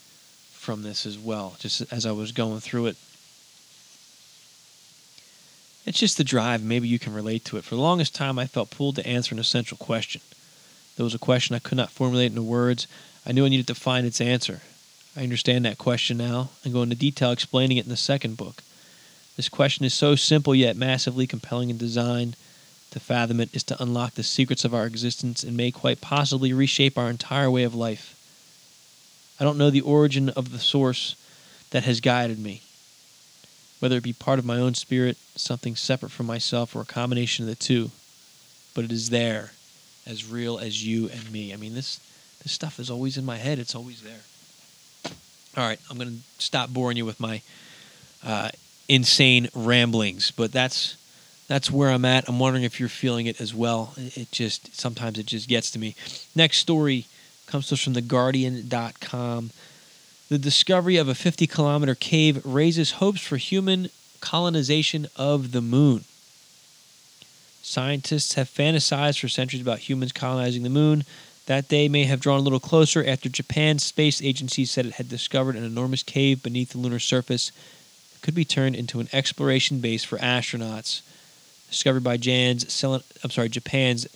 from 0.50 0.82
this 0.82 1.04
as 1.04 1.18
well, 1.18 1.56
just 1.58 1.92
as 1.92 2.06
I 2.06 2.12
was 2.12 2.32
going 2.32 2.60
through 2.60 2.86
it. 2.86 2.96
It's 5.84 5.98
just 5.98 6.16
the 6.16 6.24
drive. 6.24 6.62
Maybe 6.62 6.88
you 6.88 6.98
can 6.98 7.12
relate 7.12 7.44
to 7.44 7.58
it. 7.58 7.64
For 7.64 7.74
the 7.74 7.82
longest 7.82 8.14
time, 8.14 8.38
I 8.38 8.46
felt 8.46 8.70
pulled 8.70 8.96
to 8.96 9.06
answer 9.06 9.34
an 9.34 9.38
essential 9.38 9.76
question. 9.76 10.22
There 10.96 11.04
was 11.04 11.14
a 11.14 11.18
question 11.18 11.54
I 11.54 11.58
could 11.58 11.76
not 11.76 11.90
formulate 11.90 12.30
into 12.30 12.40
words. 12.40 12.86
I 13.26 13.32
knew 13.32 13.44
I 13.44 13.50
needed 13.50 13.66
to 13.66 13.74
find 13.74 14.06
its 14.06 14.22
answer. 14.22 14.62
I 15.14 15.22
understand 15.22 15.66
that 15.66 15.76
question 15.76 16.16
now 16.16 16.48
and 16.64 16.72
go 16.72 16.82
into 16.82 16.96
detail 16.96 17.32
explaining 17.32 17.76
it 17.76 17.84
in 17.84 17.90
the 17.90 17.94
second 17.98 18.38
book. 18.38 18.62
This 19.36 19.50
question 19.50 19.84
is 19.84 19.92
so 19.92 20.14
simple 20.14 20.54
yet 20.54 20.78
massively 20.78 21.26
compelling 21.26 21.68
in 21.68 21.76
design. 21.76 22.36
To 22.92 23.00
fathom 23.00 23.38
it 23.38 23.54
is 23.54 23.64
to 23.64 23.82
unlock 23.82 24.14
the 24.14 24.22
secrets 24.22 24.64
of 24.64 24.72
our 24.72 24.86
existence 24.86 25.42
and 25.42 25.58
may 25.58 25.70
quite 25.70 26.00
possibly 26.00 26.54
reshape 26.54 26.96
our 26.96 27.10
entire 27.10 27.50
way 27.50 27.62
of 27.62 27.74
life. 27.74 28.14
I 29.38 29.44
don't 29.44 29.58
know 29.58 29.70
the 29.70 29.80
origin 29.82 30.30
of 30.30 30.52
the 30.52 30.58
source 30.58 31.16
that 31.70 31.84
has 31.84 32.00
guided 32.00 32.38
me. 32.38 32.62
Whether 33.80 33.96
it 33.98 34.02
be 34.02 34.12
part 34.12 34.38
of 34.38 34.46
my 34.46 34.58
own 34.58 34.74
spirit, 34.74 35.18
something 35.34 35.76
separate 35.76 36.10
from 36.10 36.26
myself, 36.26 36.74
or 36.74 36.80
a 36.80 36.86
combination 36.86 37.44
of 37.44 37.50
the 37.50 37.56
two. 37.56 37.90
But 38.74 38.84
it 38.84 38.92
is 38.92 39.10
there, 39.10 39.52
as 40.06 40.24
real 40.24 40.58
as 40.58 40.86
you 40.86 41.08
and 41.08 41.30
me. 41.30 41.52
I 41.52 41.56
mean, 41.56 41.74
this, 41.74 42.00
this 42.42 42.52
stuff 42.52 42.78
is 42.78 42.90
always 42.90 43.18
in 43.18 43.24
my 43.24 43.36
head, 43.36 43.58
it's 43.58 43.74
always 43.74 44.02
there. 44.02 44.22
All 45.56 45.66
right, 45.66 45.80
I'm 45.90 45.96
going 45.96 46.10
to 46.10 46.42
stop 46.42 46.70
boring 46.70 46.96
you 46.96 47.04
with 47.04 47.20
my 47.20 47.42
uh, 48.24 48.50
insane 48.88 49.48
ramblings, 49.54 50.30
but 50.30 50.52
that's 50.52 50.96
that's 51.48 51.70
where 51.70 51.90
I'm 51.90 52.04
at. 52.04 52.28
I'm 52.28 52.40
wondering 52.40 52.64
if 52.64 52.80
you're 52.80 52.88
feeling 52.88 53.26
it 53.26 53.40
as 53.40 53.54
well. 53.54 53.94
It 53.96 54.32
just 54.32 54.78
sometimes 54.78 55.18
it 55.18 55.26
just 55.26 55.48
gets 55.48 55.70
to 55.72 55.78
me. 55.78 55.94
Next 56.34 56.58
story 56.58 57.06
comes 57.46 57.68
to 57.68 57.74
us 57.74 57.82
from 57.82 57.94
theguardian.com. 57.94 59.50
The 60.28 60.38
discovery 60.38 60.96
of 60.96 61.08
a 61.08 61.14
50 61.14 61.46
kilometer 61.46 61.94
cave 61.94 62.44
raises 62.44 62.92
hopes 62.92 63.20
for 63.20 63.36
human 63.36 63.90
colonization 64.20 65.06
of 65.16 65.52
the 65.52 65.60
moon. 65.60 66.04
Scientists 67.62 68.34
have 68.34 68.48
fantasized 68.48 69.20
for 69.20 69.28
centuries 69.28 69.62
about 69.62 69.80
humans 69.80 70.12
colonizing 70.12 70.62
the 70.62 70.70
moon. 70.70 71.04
That 71.46 71.68
day 71.68 71.88
may 71.88 72.04
have 72.04 72.20
drawn 72.20 72.40
a 72.40 72.42
little 72.42 72.60
closer 72.60 73.04
after 73.04 73.28
Japan's 73.28 73.84
space 73.84 74.20
agency 74.20 74.64
said 74.64 74.86
it 74.86 74.94
had 74.94 75.08
discovered 75.08 75.54
an 75.54 75.64
enormous 75.64 76.02
cave 76.02 76.42
beneath 76.42 76.70
the 76.70 76.78
lunar 76.78 76.98
surface 76.98 77.52
that 78.12 78.22
could 78.22 78.34
be 78.34 78.44
turned 78.44 78.74
into 78.74 78.98
an 78.98 79.08
exploration 79.12 79.80
base 79.80 80.02
for 80.02 80.18
astronauts. 80.18 81.02
Discovered 81.70 82.02
by 82.02 82.16
Jan's, 82.16 82.64
Selen- 82.64 83.04
I'm 83.22 83.30
sorry, 83.30 83.48
Japan's 83.48 84.06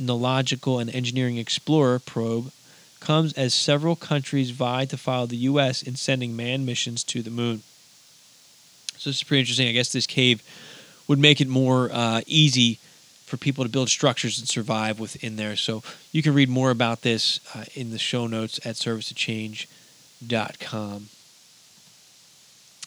Selenological 0.00 0.80
and 0.80 0.94
Engineering 0.94 1.38
Explorer 1.38 1.98
probe 1.98 2.52
comes 3.00 3.32
as 3.34 3.54
several 3.54 3.96
countries 3.96 4.50
vie 4.50 4.84
to 4.86 4.96
follow 4.96 5.26
the 5.26 5.36
U.S. 5.36 5.82
in 5.82 5.96
sending 5.96 6.34
manned 6.34 6.64
missions 6.64 7.04
to 7.04 7.20
the 7.22 7.30
moon. 7.30 7.62
So 8.96 9.10
this 9.10 9.18
is 9.18 9.22
pretty 9.22 9.40
interesting. 9.40 9.68
I 9.68 9.72
guess 9.72 9.92
this 9.92 10.06
cave 10.06 10.42
would 11.06 11.18
make 11.18 11.38
it 11.40 11.48
more 11.48 11.90
uh, 11.92 12.22
easy 12.26 12.78
for 13.26 13.36
people 13.36 13.64
to 13.64 13.70
build 13.70 13.90
structures 13.90 14.38
and 14.38 14.48
survive 14.48 14.98
within 14.98 15.36
there. 15.36 15.56
So 15.56 15.82
you 16.12 16.22
can 16.22 16.32
read 16.34 16.48
more 16.48 16.70
about 16.70 17.02
this 17.02 17.40
uh, 17.54 17.66
in 17.74 17.90
the 17.90 17.98
show 17.98 18.26
notes 18.26 18.58
at 18.64 18.76
serviceofchange.com. 18.76 21.08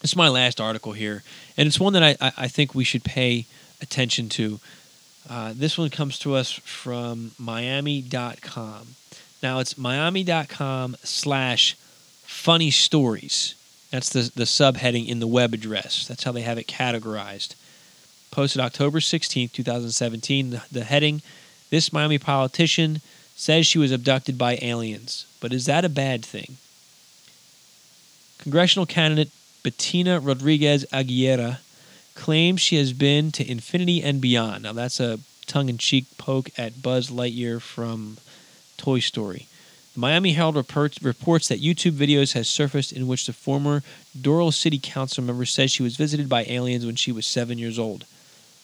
This 0.01 0.11
is 0.11 0.15
my 0.15 0.29
last 0.29 0.59
article 0.61 0.93
here, 0.93 1.23
and 1.57 1.67
it's 1.67 1.79
one 1.79 1.93
that 1.93 2.03
I, 2.03 2.15
I 2.37 2.47
think 2.47 2.75
we 2.75 2.83
should 2.83 3.03
pay 3.03 3.47
attention 3.81 4.29
to. 4.29 4.59
Uh, 5.29 5.53
this 5.55 5.77
one 5.77 5.89
comes 5.89 6.19
to 6.19 6.35
us 6.35 6.51
from 6.51 7.31
Miami.com. 7.37 8.87
Now 9.43 9.59
it's 9.59 9.77
Miami.com 9.77 10.95
slash 11.03 11.75
funny 12.23 12.71
stories. 12.71 13.55
That's 13.91 14.09
the, 14.09 14.31
the 14.35 14.43
subheading 14.43 15.07
in 15.07 15.19
the 15.19 15.27
web 15.27 15.53
address. 15.53 16.07
That's 16.07 16.23
how 16.23 16.31
they 16.31 16.41
have 16.41 16.57
it 16.57 16.67
categorized 16.67 17.55
posted 18.37 18.61
October 18.61 19.01
16, 19.01 19.49
2017. 19.49 20.51
The, 20.51 20.63
the 20.71 20.83
heading 20.83 21.23
This 21.71 21.91
Miami 21.91 22.19
politician 22.19 23.01
says 23.35 23.65
she 23.65 23.79
was 23.79 23.91
abducted 23.91 24.37
by 24.37 24.59
aliens. 24.61 25.25
But 25.41 25.53
is 25.53 25.65
that 25.65 25.83
a 25.83 25.89
bad 25.89 26.23
thing? 26.23 26.57
Congressional 28.37 28.85
candidate 28.85 29.31
Bettina 29.63 30.19
Rodriguez 30.19 30.85
Aguilera 30.93 31.57
claims 32.17 32.60
she 32.60 32.75
has 32.75 32.91
been 32.91 33.32
to 33.32 33.49
infinity 33.49 34.03
and 34.03 34.19
beyond. 34.19 34.63
Now, 34.63 34.73
that's 34.73 34.99
a 34.99 35.19
tongue 35.45 35.69
in 35.69 35.77
cheek 35.77 36.06
poke 36.17 36.49
at 36.58 36.82
Buzz 36.82 37.10
Lightyear 37.10 37.62
from 37.62 38.17
Toy 38.75 38.99
Story. 38.99 39.47
The 39.93 40.01
Miami 40.01 40.34
Herald 40.34 40.56
reports, 40.56 41.47
that 41.47 41.62
YouTube 41.62 41.93
videos 41.93 42.34
has 42.34 42.49
surfaced 42.49 42.91
in 42.91 43.08
which 43.08 43.25
the 43.25 43.34
former 43.34 43.82
Doral 44.17 44.53
City 44.53 44.80
Council 44.82 45.23
member 45.23 45.45
says 45.45 45.71
she 45.71 45.84
was 45.84 45.95
visited 45.95 46.27
by 46.27 46.43
aliens 46.45 46.86
when 46.86 46.95
she 46.95 47.12
was 47.12 47.25
seven 47.25 47.58
years 47.58 47.80
old. 47.80 48.06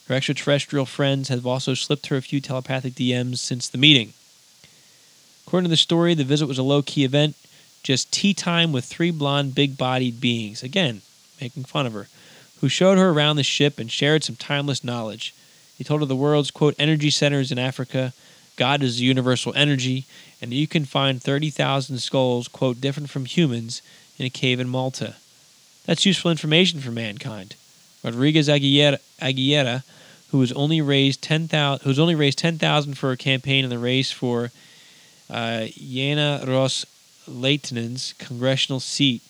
Her 0.07 0.15
extraterrestrial 0.15 0.85
friends 0.85 1.29
have 1.29 1.47
also 1.47 1.73
slipped 1.73 2.07
her 2.07 2.17
a 2.17 2.21
few 2.21 2.41
telepathic 2.41 2.93
DMs 2.93 3.37
since 3.37 3.69
the 3.69 3.77
meeting. 3.77 4.13
According 5.47 5.65
to 5.65 5.69
the 5.69 5.77
story, 5.77 6.13
the 6.13 6.23
visit 6.23 6.47
was 6.47 6.57
a 6.57 6.63
low 6.63 6.81
key 6.81 7.03
event, 7.03 7.35
just 7.83 8.11
tea 8.11 8.33
time 8.33 8.71
with 8.71 8.85
three 8.85 9.11
blonde, 9.11 9.55
big 9.55 9.77
bodied 9.77 10.19
beings, 10.19 10.63
again, 10.63 11.01
making 11.39 11.63
fun 11.63 11.85
of 11.85 11.93
her, 11.93 12.07
who 12.63 12.69
showed 12.69 12.97
her 12.97 13.09
around 13.09 13.35
the 13.35 13.43
ship 13.43 13.77
and 13.77 13.91
shared 13.91 14.23
some 14.23 14.37
timeless 14.37 14.85
knowledge. 14.85 15.35
He 15.77 15.83
told 15.83 15.99
her 15.99 16.05
the 16.05 16.15
world's, 16.15 16.49
quote, 16.49 16.75
energy 16.79 17.09
centers 17.09 17.51
in 17.51 17.59
Africa, 17.59 18.13
God 18.55 18.81
is 18.81 18.99
the 18.99 19.03
universal 19.03 19.53
energy, 19.53 20.05
and 20.41 20.53
you 20.53 20.65
can 20.65 20.85
find 20.85 21.21
30,000 21.21 21.97
skulls, 21.97 22.47
quote, 22.47 22.79
different 22.79 23.09
from 23.09 23.25
humans 23.25 23.81
in 24.17 24.25
a 24.25 24.29
cave 24.29 24.61
in 24.61 24.69
Malta. 24.69 25.15
That's 25.85 26.05
useful 26.05 26.31
information 26.31 26.79
for 26.79 26.91
mankind. 26.91 27.57
Rodriguez 28.01 28.47
Aguilera, 28.47 28.99
Aguilera 29.19 29.83
who 30.29 30.37
was 30.37 30.53
only 30.53 30.79
raised 30.79 31.21
ten 31.21 31.49
thousand, 31.49 31.83
who's 31.83 31.99
only 31.99 32.15
raised 32.15 32.37
ten 32.37 32.57
thousand 32.57 32.97
for 32.97 33.11
a 33.11 33.17
campaign 33.17 33.65
in 33.65 33.69
the 33.69 33.77
race 33.77 34.13
for 34.13 34.51
uh, 35.29 35.67
Yana 35.77 36.47
Ross 36.47 36.85
Leightonen's 37.27 38.13
congressional 38.13 38.79
seat, 38.79 39.21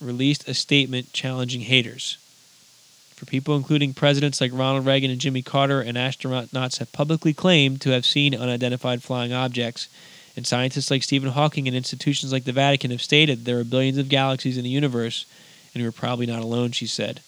released 0.00 0.48
a 0.48 0.54
statement 0.54 1.12
challenging 1.12 1.60
haters. 1.60 2.18
For 3.20 3.26
people 3.26 3.54
including 3.54 3.92
presidents 3.92 4.40
like 4.40 4.50
Ronald 4.50 4.86
Reagan 4.86 5.10
and 5.10 5.20
Jimmy 5.20 5.42
Carter 5.42 5.82
and 5.82 5.98
astronauts 5.98 6.78
have 6.78 6.90
publicly 6.90 7.34
claimed 7.34 7.82
to 7.82 7.90
have 7.90 8.06
seen 8.06 8.34
unidentified 8.34 9.02
flying 9.02 9.30
objects, 9.30 9.90
and 10.34 10.46
scientists 10.46 10.90
like 10.90 11.02
Stephen 11.02 11.32
Hawking 11.32 11.68
and 11.68 11.76
institutions 11.76 12.32
like 12.32 12.44
the 12.44 12.52
Vatican 12.52 12.90
have 12.92 13.02
stated 13.02 13.44
there 13.44 13.58
are 13.58 13.64
billions 13.64 13.98
of 13.98 14.08
galaxies 14.08 14.56
in 14.56 14.64
the 14.64 14.70
universe, 14.70 15.26
and 15.74 15.84
we're 15.84 15.92
probably 15.92 16.24
not 16.24 16.40
alone, 16.40 16.72
she 16.72 16.86
said. 16.86 17.20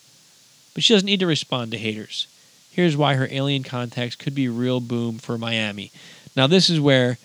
But 0.72 0.82
she 0.82 0.94
doesn't 0.94 1.04
need 1.04 1.20
to 1.20 1.26
respond 1.26 1.72
to 1.72 1.76
haters. 1.76 2.26
Here's 2.70 2.96
why 2.96 3.16
her 3.16 3.28
alien 3.30 3.62
contacts 3.62 4.16
could 4.16 4.34
be 4.34 4.46
a 4.46 4.50
real 4.50 4.80
boom 4.80 5.18
for 5.18 5.36
Miami. 5.36 5.92
Now, 6.34 6.46
this 6.46 6.70
is 6.70 6.80
where, 6.80 7.18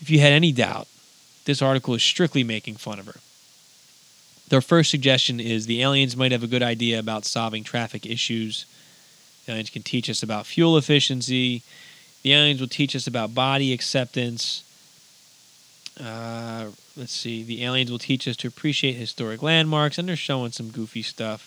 if 0.00 0.10
you 0.10 0.18
had 0.18 0.32
any 0.32 0.50
doubt, 0.50 0.88
this 1.44 1.62
article 1.62 1.94
is 1.94 2.02
strictly 2.02 2.42
making 2.42 2.74
fun 2.74 2.98
of 2.98 3.06
her. 3.06 3.20
Their 4.50 4.60
first 4.60 4.90
suggestion 4.90 5.38
is 5.38 5.66
the 5.66 5.80
aliens 5.80 6.16
might 6.16 6.32
have 6.32 6.42
a 6.42 6.48
good 6.48 6.62
idea 6.62 6.98
about 6.98 7.24
solving 7.24 7.62
traffic 7.64 8.04
issues. 8.04 8.66
The 9.46 9.52
aliens 9.52 9.70
can 9.70 9.82
teach 9.82 10.10
us 10.10 10.24
about 10.24 10.44
fuel 10.44 10.76
efficiency. 10.76 11.62
The 12.22 12.34
aliens 12.34 12.60
will 12.60 12.68
teach 12.68 12.96
us 12.96 13.06
about 13.06 13.32
body 13.32 13.72
acceptance. 13.72 14.64
Uh, 15.98 16.66
let's 16.96 17.12
see. 17.12 17.44
The 17.44 17.64
aliens 17.64 17.92
will 17.92 18.00
teach 18.00 18.26
us 18.26 18.36
to 18.38 18.48
appreciate 18.48 18.94
historic 18.94 19.40
landmarks, 19.40 19.98
and 19.98 20.08
they're 20.08 20.16
showing 20.16 20.50
some 20.50 20.70
goofy 20.70 21.02
stuff. 21.02 21.46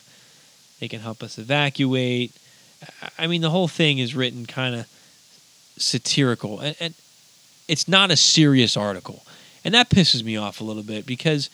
They 0.79 0.87
can 0.87 1.01
help 1.01 1.21
us 1.21 1.37
evacuate. 1.37 2.31
I 3.17 3.27
mean, 3.27 3.41
the 3.41 3.49
whole 3.49 3.67
thing 3.67 3.99
is 3.99 4.15
written 4.15 4.45
kind 4.45 4.75
of 4.75 4.87
satirical, 5.77 6.61
and, 6.61 6.75
and 6.79 6.93
it's 7.67 7.87
not 7.87 8.11
a 8.11 8.17
serious 8.17 8.77
article, 8.77 9.23
and 9.65 9.73
that 9.73 9.89
pisses 9.89 10.23
me 10.23 10.37
off 10.37 10.61
a 10.61 10.63
little 10.63 10.83
bit 10.83 11.05
because 11.05 11.49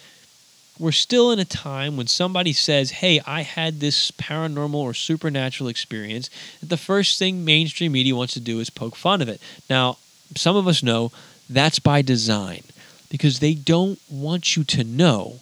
we're 0.80 0.92
still 0.94 1.32
in 1.32 1.40
a 1.40 1.46
time 1.46 1.98
when 1.98 2.08
somebody 2.08 2.54
says, 2.54 2.92
"Hey, 2.92 3.20
I 3.28 3.42
had 3.42 3.80
this 3.80 4.12
paranormal 4.12 4.76
or 4.76 4.94
supernatural 4.94 5.70
experience." 5.70 6.30
that 6.62 6.70
The 6.70 6.78
first 6.78 7.20
thing 7.20 7.44
mainstream 7.46 7.92
media 7.92 8.16
wants 8.16 8.34
to 8.36 8.40
do 8.40 8.60
is 8.60 8.70
poke 8.70 8.96
fun 8.96 9.22
of 9.22 9.28
it. 9.28 9.42
Now, 9.70 9.98
some 10.36 10.56
of 10.56 10.68
us 10.68 10.82
know 10.82 11.12
that's 11.50 11.80
by 11.80 12.02
design 12.02 12.64
because 13.10 13.40
they 13.40 13.54
don't 13.54 14.00
want 14.10 14.56
you 14.56 14.64
to 14.64 14.84
know 14.84 15.42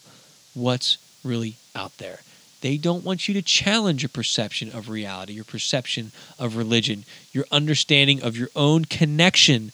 what's 0.53 0.97
really 1.23 1.55
out 1.75 1.97
there. 1.97 2.21
They 2.61 2.77
don't 2.77 3.03
want 3.03 3.27
you 3.27 3.33
to 3.35 3.41
challenge 3.41 4.01
your 4.01 4.09
perception 4.09 4.71
of 4.71 4.89
reality, 4.89 5.33
your 5.33 5.43
perception 5.43 6.11
of 6.39 6.55
religion, 6.55 7.05
your 7.31 7.45
understanding 7.51 8.23
of 8.23 8.35
your 8.35 8.49
own 8.55 8.85
connection 8.85 9.71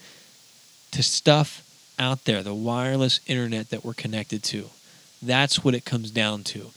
to 0.91 1.02
stuff 1.02 1.63
out 1.97 2.26
there, 2.26 2.43
the 2.43 2.54
wireless 2.54 3.21
internet 3.26 3.69
that 3.69 3.86
we're 3.86 3.93
connected 3.93 4.43
to. 4.43 4.69
That's 5.26 5.64
what 5.64 5.76
it 5.76 5.86
comes 5.86 6.12
down 6.12 6.44
to. 6.46 6.72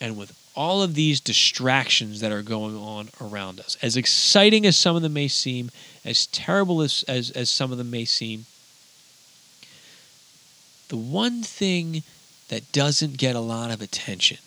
And 0.00 0.16
with 0.16 0.36
all 0.54 0.82
of 0.82 0.94
these 0.94 1.20
distractions 1.20 2.20
that 2.20 2.32
are 2.32 2.42
going 2.42 2.76
on 2.76 3.08
around 3.20 3.60
us, 3.60 3.76
as 3.80 3.96
exciting 3.96 4.66
as 4.66 4.76
some 4.76 4.96
of 4.96 5.02
them 5.02 5.12
may 5.12 5.28
seem, 5.28 5.70
as 6.04 6.26
terrible 6.26 6.82
as, 6.82 7.04
as, 7.06 7.30
as 7.30 7.50
some 7.50 7.70
of 7.70 7.78
them 7.78 7.90
may 7.90 8.04
seem, 8.04 8.46
the 10.88 10.96
one 10.96 11.42
thing 11.42 12.02
that 12.48 12.72
doesn't 12.72 13.18
get 13.18 13.36
a 13.36 13.40
lot 13.40 13.70
of 13.70 13.82
attention 13.82 14.38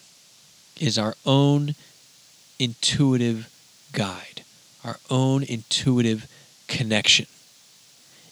is 0.79 0.97
our 0.97 1.15
own 1.25 1.75
intuitive 2.59 3.49
guide, 3.93 4.43
our 4.83 4.97
own 5.09 5.43
intuitive 5.43 6.27
connection. 6.67 7.27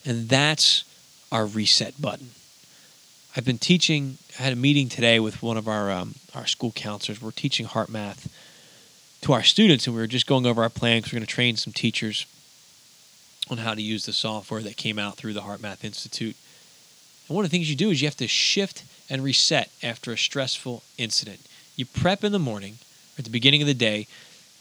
And 0.06 0.28
that's 0.28 0.84
our 1.32 1.46
reset 1.46 2.02
button. 2.02 2.32
I've 3.36 3.46
been 3.46 3.60
teaching, 3.60 4.18
had 4.44 4.54
a 4.54 4.56
meeting 4.56 4.88
today 4.88 5.20
with 5.20 5.44
one 5.44 5.58
of 5.58 5.68
our, 5.68 5.92
um, 5.92 6.16
our 6.34 6.46
school 6.46 6.72
counselors. 6.72 7.22
We're 7.22 7.32
teaching 7.32 7.66
HeartMath 7.66 8.30
to 9.22 9.34
our 9.34 9.44
students, 9.44 9.86
and 9.86 9.96
we 9.96 10.02
were 10.02 10.08
just 10.08 10.28
going 10.28 10.46
over 10.46 10.64
our 10.64 10.70
plan 10.70 11.00
because 11.00 11.12
we're 11.12 11.20
going 11.20 11.28
to 11.28 11.34
train 11.34 11.58
some 11.58 11.74
teachers 11.74 12.26
on 13.50 13.58
how 13.58 13.74
to 13.74 13.82
use 13.82 14.06
the 14.06 14.14
software 14.14 14.62
that 14.62 14.78
came 14.78 14.98
out 14.98 15.18
through 15.18 15.34
the 15.34 15.42
HeartMath 15.42 15.84
Institute. 15.84 16.38
And 17.28 17.36
one 17.36 17.44
of 17.44 17.52
the 17.52 17.56
things 17.56 17.70
you 17.70 17.76
do 17.76 17.90
is 17.90 18.02
you 18.02 18.08
have 18.08 18.16
to 18.18 18.28
shift 18.28 18.86
and 19.10 19.24
reset 19.24 19.72
after 19.84 20.14
a 20.14 20.18
stressful 20.18 20.84
incident. 20.98 21.42
You 21.76 21.86
prep 21.86 22.24
in 22.24 22.32
the 22.32 22.40
morning 22.40 22.76
or 23.18 23.20
at 23.20 23.26
the 23.26 23.32
beginning 23.32 23.62
of 23.62 23.68
the 23.68 23.74
day 23.74 24.08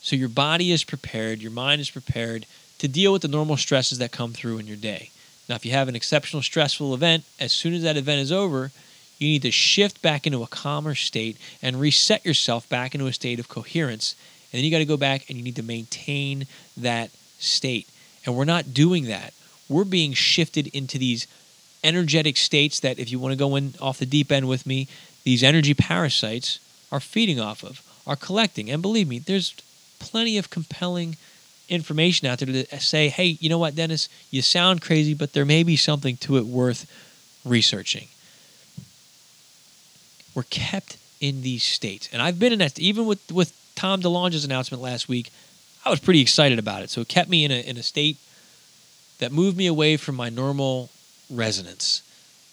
so 0.00 0.16
your 0.16 0.28
body 0.28 0.72
is 0.72 0.84
prepared, 0.84 1.40
your 1.40 1.50
mind 1.50 1.80
is 1.80 1.90
prepared 1.90 2.46
to 2.78 2.88
deal 2.88 3.12
with 3.12 3.22
the 3.22 3.28
normal 3.28 3.56
stresses 3.56 3.98
that 3.98 4.10
come 4.10 4.32
through 4.32 4.58
in 4.58 4.66
your 4.66 4.76
day. 4.76 5.10
Now, 5.48 5.54
if 5.56 5.64
you 5.64 5.72
have 5.72 5.88
an 5.88 5.96
exceptional 5.96 6.42
stressful 6.42 6.94
event, 6.94 7.24
as 7.38 7.52
soon 7.52 7.74
as 7.74 7.82
that 7.82 7.96
event 7.96 8.20
is 8.20 8.32
over, 8.32 8.70
You 9.18 9.28
need 9.28 9.42
to 9.42 9.50
shift 9.50 10.00
back 10.00 10.26
into 10.26 10.42
a 10.42 10.46
calmer 10.46 10.94
state 10.94 11.36
and 11.60 11.80
reset 11.80 12.24
yourself 12.24 12.68
back 12.68 12.94
into 12.94 13.06
a 13.06 13.12
state 13.12 13.40
of 13.40 13.48
coherence. 13.48 14.14
And 14.52 14.58
then 14.58 14.64
you 14.64 14.70
got 14.70 14.78
to 14.78 14.84
go 14.84 14.96
back 14.96 15.28
and 15.28 15.36
you 15.36 15.44
need 15.44 15.56
to 15.56 15.62
maintain 15.62 16.46
that 16.76 17.10
state. 17.38 17.88
And 18.24 18.36
we're 18.36 18.44
not 18.44 18.72
doing 18.72 19.04
that. 19.04 19.34
We're 19.68 19.84
being 19.84 20.12
shifted 20.12 20.68
into 20.68 20.98
these 20.98 21.26
energetic 21.84 22.36
states 22.36 22.80
that, 22.80 22.98
if 22.98 23.10
you 23.10 23.18
want 23.18 23.32
to 23.32 23.38
go 23.38 23.56
in 23.56 23.74
off 23.80 23.98
the 23.98 24.06
deep 24.06 24.32
end 24.32 24.48
with 24.48 24.66
me, 24.66 24.88
these 25.24 25.42
energy 25.42 25.74
parasites 25.74 26.58
are 26.90 27.00
feeding 27.00 27.38
off 27.38 27.62
of, 27.62 27.82
are 28.06 28.16
collecting. 28.16 28.70
And 28.70 28.80
believe 28.80 29.08
me, 29.08 29.18
there's 29.18 29.54
plenty 29.98 30.38
of 30.38 30.48
compelling 30.48 31.16
information 31.68 32.26
out 32.26 32.38
there 32.38 32.64
to 32.64 32.80
say, 32.80 33.08
hey, 33.08 33.36
you 33.40 33.48
know 33.48 33.58
what, 33.58 33.76
Dennis, 33.76 34.08
you 34.30 34.40
sound 34.42 34.80
crazy, 34.80 35.12
but 35.12 35.34
there 35.34 35.44
may 35.44 35.62
be 35.62 35.76
something 35.76 36.16
to 36.18 36.38
it 36.38 36.46
worth 36.46 36.90
researching. 37.44 38.08
We're 40.38 40.44
kept 40.50 40.98
in 41.20 41.42
these 41.42 41.64
states. 41.64 42.08
And 42.12 42.22
I've 42.22 42.38
been 42.38 42.52
in 42.52 42.60
that, 42.60 42.78
even 42.78 43.06
with, 43.06 43.32
with 43.32 43.52
Tom 43.74 44.00
DeLonge's 44.00 44.44
announcement 44.44 44.80
last 44.80 45.08
week, 45.08 45.32
I 45.84 45.90
was 45.90 45.98
pretty 45.98 46.20
excited 46.20 46.60
about 46.60 46.82
it. 46.82 46.90
So 46.90 47.00
it 47.00 47.08
kept 47.08 47.28
me 47.28 47.44
in 47.44 47.50
a, 47.50 47.60
in 47.60 47.76
a 47.76 47.82
state 47.82 48.18
that 49.18 49.32
moved 49.32 49.56
me 49.56 49.66
away 49.66 49.96
from 49.96 50.14
my 50.14 50.28
normal 50.28 50.90
resonance. 51.28 52.02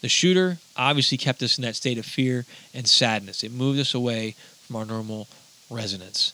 The 0.02 0.10
shooter 0.10 0.58
obviously 0.76 1.20
kept 1.20 1.44
us 1.44 1.60
in 1.60 1.62
that 1.62 1.76
state 1.76 2.00
of 2.00 2.08
fear 2.08 2.48
and 2.74 2.88
sadness. 2.88 3.44
It 3.44 3.52
moved 3.52 3.80
us 3.80 3.94
away 3.94 4.34
from 4.64 4.78
our 4.78 4.86
normal 4.86 5.28
resonance. 5.70 6.34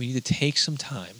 We 0.00 0.08
need 0.08 0.24
to 0.24 0.34
take 0.34 0.58
some 0.58 0.76
time, 0.76 1.18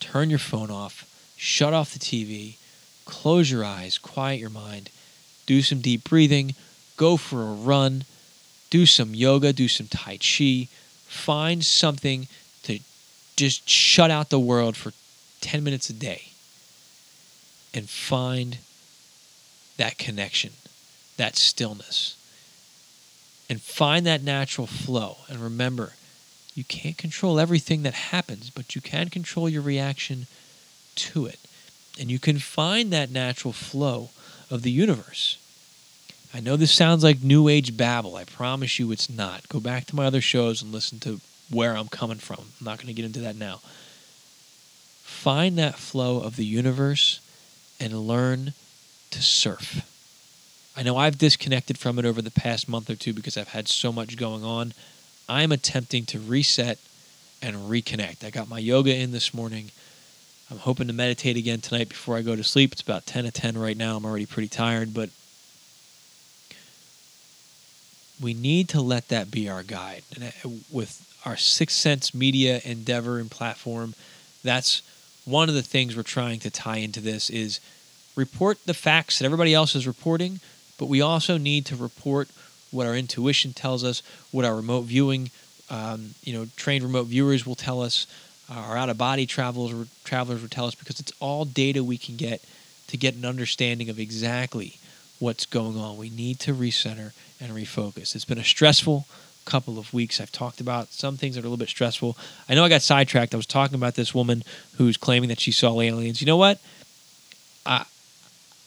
turn 0.00 0.30
your 0.30 0.38
phone 0.38 0.70
off, 0.70 1.04
shut 1.36 1.74
off 1.74 1.92
the 1.92 1.98
TV, 1.98 2.56
close 3.04 3.50
your 3.50 3.62
eyes, 3.62 3.98
quiet 3.98 4.40
your 4.40 4.48
mind, 4.48 4.88
do 5.44 5.60
some 5.60 5.82
deep 5.82 6.04
breathing, 6.04 6.54
go 6.96 7.18
for 7.18 7.42
a 7.42 7.52
run, 7.52 8.04
do 8.74 8.86
some 8.86 9.14
yoga, 9.14 9.52
do 9.52 9.68
some 9.68 9.86
Tai 9.86 10.16
Chi, 10.16 10.66
find 11.06 11.64
something 11.64 12.26
to 12.64 12.80
just 13.36 13.68
shut 13.68 14.10
out 14.10 14.30
the 14.30 14.40
world 14.40 14.76
for 14.76 14.92
10 15.42 15.62
minutes 15.62 15.88
a 15.90 15.92
day 15.92 16.22
and 17.72 17.88
find 17.88 18.58
that 19.76 19.96
connection, 19.96 20.50
that 21.16 21.36
stillness, 21.36 22.16
and 23.48 23.60
find 23.60 24.04
that 24.06 24.24
natural 24.24 24.66
flow. 24.66 25.18
And 25.28 25.38
remember, 25.38 25.92
you 26.56 26.64
can't 26.64 26.98
control 26.98 27.38
everything 27.38 27.84
that 27.84 27.94
happens, 27.94 28.50
but 28.50 28.74
you 28.74 28.80
can 28.80 29.08
control 29.08 29.48
your 29.48 29.62
reaction 29.62 30.26
to 30.96 31.26
it. 31.26 31.38
And 32.00 32.10
you 32.10 32.18
can 32.18 32.40
find 32.40 32.92
that 32.92 33.08
natural 33.08 33.52
flow 33.52 34.10
of 34.50 34.62
the 34.62 34.72
universe. 34.72 35.38
I 36.34 36.40
know 36.40 36.56
this 36.56 36.72
sounds 36.72 37.04
like 37.04 37.22
new 37.22 37.48
age 37.48 37.76
babble. 37.76 38.16
I 38.16 38.24
promise 38.24 38.80
you 38.80 38.90
it's 38.90 39.08
not. 39.08 39.48
Go 39.48 39.60
back 39.60 39.86
to 39.86 39.96
my 39.96 40.04
other 40.04 40.20
shows 40.20 40.62
and 40.62 40.72
listen 40.72 40.98
to 41.00 41.20
where 41.48 41.76
I'm 41.76 41.86
coming 41.86 42.18
from. 42.18 42.40
I'm 42.40 42.64
not 42.64 42.78
going 42.78 42.88
to 42.88 42.92
get 42.92 43.04
into 43.04 43.20
that 43.20 43.36
now. 43.36 43.60
Find 45.04 45.56
that 45.58 45.76
flow 45.76 46.20
of 46.20 46.34
the 46.34 46.44
universe 46.44 47.20
and 47.78 48.08
learn 48.08 48.52
to 49.12 49.22
surf. 49.22 49.88
I 50.76 50.82
know 50.82 50.96
I've 50.96 51.18
disconnected 51.18 51.78
from 51.78 52.00
it 52.00 52.04
over 52.04 52.20
the 52.20 52.32
past 52.32 52.68
month 52.68 52.90
or 52.90 52.96
two 52.96 53.12
because 53.12 53.38
I've 53.38 53.48
had 53.48 53.68
so 53.68 53.92
much 53.92 54.16
going 54.16 54.42
on. 54.42 54.72
I'm 55.28 55.52
attempting 55.52 56.04
to 56.06 56.18
reset 56.18 56.78
and 57.40 57.54
reconnect. 57.54 58.24
I 58.24 58.30
got 58.30 58.48
my 58.48 58.58
yoga 58.58 58.92
in 58.92 59.12
this 59.12 59.32
morning. 59.32 59.70
I'm 60.50 60.58
hoping 60.58 60.88
to 60.88 60.92
meditate 60.92 61.36
again 61.36 61.60
tonight 61.60 61.90
before 61.90 62.16
I 62.16 62.22
go 62.22 62.34
to 62.34 62.42
sleep. 62.42 62.72
It's 62.72 62.82
about 62.82 63.06
10 63.06 63.22
to 63.22 63.30
10 63.30 63.56
right 63.56 63.76
now. 63.76 63.96
I'm 63.96 64.04
already 64.04 64.26
pretty 64.26 64.48
tired, 64.48 64.92
but 64.92 65.10
we 68.20 68.34
need 68.34 68.68
to 68.70 68.80
let 68.80 69.08
that 69.08 69.30
be 69.30 69.48
our 69.48 69.62
guide. 69.62 70.02
And 70.14 70.24
uh, 70.24 70.48
with 70.70 71.00
our 71.24 71.36
Sixth 71.36 71.76
Sense 71.76 72.14
media 72.14 72.60
endeavor 72.64 73.18
and 73.18 73.30
platform, 73.30 73.94
that's 74.42 74.82
one 75.24 75.48
of 75.48 75.54
the 75.54 75.62
things 75.62 75.96
we're 75.96 76.02
trying 76.02 76.38
to 76.40 76.50
tie 76.50 76.76
into 76.76 77.00
this 77.00 77.30
is 77.30 77.60
report 78.14 78.58
the 78.66 78.74
facts 78.74 79.18
that 79.18 79.24
everybody 79.24 79.54
else 79.54 79.74
is 79.74 79.86
reporting, 79.86 80.40
but 80.78 80.86
we 80.86 81.00
also 81.00 81.38
need 81.38 81.66
to 81.66 81.76
report 81.76 82.28
what 82.70 82.86
our 82.86 82.94
intuition 82.94 83.52
tells 83.52 83.84
us, 83.84 84.02
what 84.32 84.44
our 84.44 84.56
remote 84.56 84.82
viewing, 84.82 85.30
um, 85.70 86.14
you 86.22 86.32
know, 86.32 86.46
trained 86.56 86.84
remote 86.84 87.06
viewers 87.06 87.46
will 87.46 87.54
tell 87.54 87.80
us, 87.82 88.06
our 88.50 88.76
out 88.76 88.90
of 88.90 88.98
body 88.98 89.26
travelers 89.26 89.88
travelers 90.04 90.42
will 90.42 90.48
tell 90.48 90.66
us, 90.66 90.74
because 90.74 91.00
it's 91.00 91.12
all 91.18 91.44
data 91.44 91.82
we 91.82 91.96
can 91.96 92.16
get 92.16 92.42
to 92.88 92.96
get 92.96 93.14
an 93.14 93.24
understanding 93.24 93.88
of 93.88 93.98
exactly 93.98 94.76
what's 95.24 95.46
going 95.46 95.78
on. 95.78 95.96
We 95.96 96.10
need 96.10 96.38
to 96.40 96.52
recenter 96.52 97.12
and 97.40 97.50
refocus. 97.52 98.14
It's 98.14 98.26
been 98.26 98.38
a 98.38 98.44
stressful 98.44 99.06
couple 99.46 99.78
of 99.78 99.92
weeks. 99.92 100.20
I've 100.20 100.30
talked 100.30 100.60
about 100.60 100.92
some 100.92 101.16
things 101.16 101.34
that 101.34 101.40
are 101.40 101.46
a 101.46 101.50
little 101.50 101.56
bit 101.56 101.70
stressful. 101.70 102.16
I 102.46 102.54
know 102.54 102.62
I 102.62 102.68
got 102.68 102.82
sidetracked. 102.82 103.32
I 103.32 103.38
was 103.38 103.46
talking 103.46 103.74
about 103.74 103.94
this 103.94 104.14
woman 104.14 104.42
who's 104.76 104.98
claiming 104.98 105.30
that 105.30 105.40
she 105.40 105.50
saw 105.50 105.80
aliens. 105.80 106.20
You 106.20 106.26
know 106.26 106.36
what? 106.36 106.60
I 107.64 107.86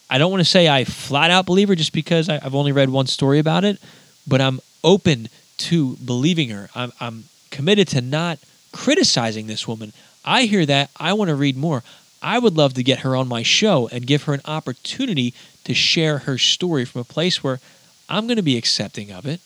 I 0.10 0.18
don't 0.18 0.32
want 0.32 0.42
to 0.42 0.50
say 0.50 0.68
I 0.68 0.84
flat 0.84 1.32
out 1.32 1.46
believe 1.46 1.68
her 1.68 1.76
just 1.76 1.94
because 1.94 2.30
I, 2.30 2.40
have 2.40 2.56
only 2.56 2.72
read 2.72 2.90
one 2.90 3.08
story 3.08 3.40
about 3.40 3.64
it, 3.64 3.78
but 4.26 4.42
I'm 4.42 4.60
open 4.84 5.30
to 5.58 5.98
believing 5.98 6.50
her. 6.50 6.70
I'm, 6.74 6.94
I'm 7.02 7.26
committed 7.52 7.90
to 7.90 8.02
not 8.02 8.40
criticizing 8.72 9.48
this 9.48 9.68
woman. 9.68 9.92
I 10.24 10.44
hear 10.44 10.66
that. 10.66 10.92
I 10.98 11.14
want 11.14 11.28
to 11.30 11.36
read 11.36 11.58
more. 11.58 11.84
I 12.22 12.40
would 12.40 12.56
love 12.56 12.74
to 12.76 12.84
get 12.84 13.00
her 13.00 13.16
on 13.16 13.28
my 13.28 13.44
show 13.44 13.90
and 13.92 14.08
give 14.08 14.24
her 14.24 14.34
an 14.34 14.42
opportunity 14.46 15.34
to 15.68 15.74
share 15.74 16.20
her 16.20 16.38
story 16.38 16.86
from 16.86 17.02
a 17.02 17.04
place 17.04 17.44
where 17.44 17.60
I'm 18.08 18.26
going 18.26 18.38
to 18.38 18.42
be 18.42 18.58
accepting 18.58 19.12
of 19.12 19.26
it. 19.26 19.42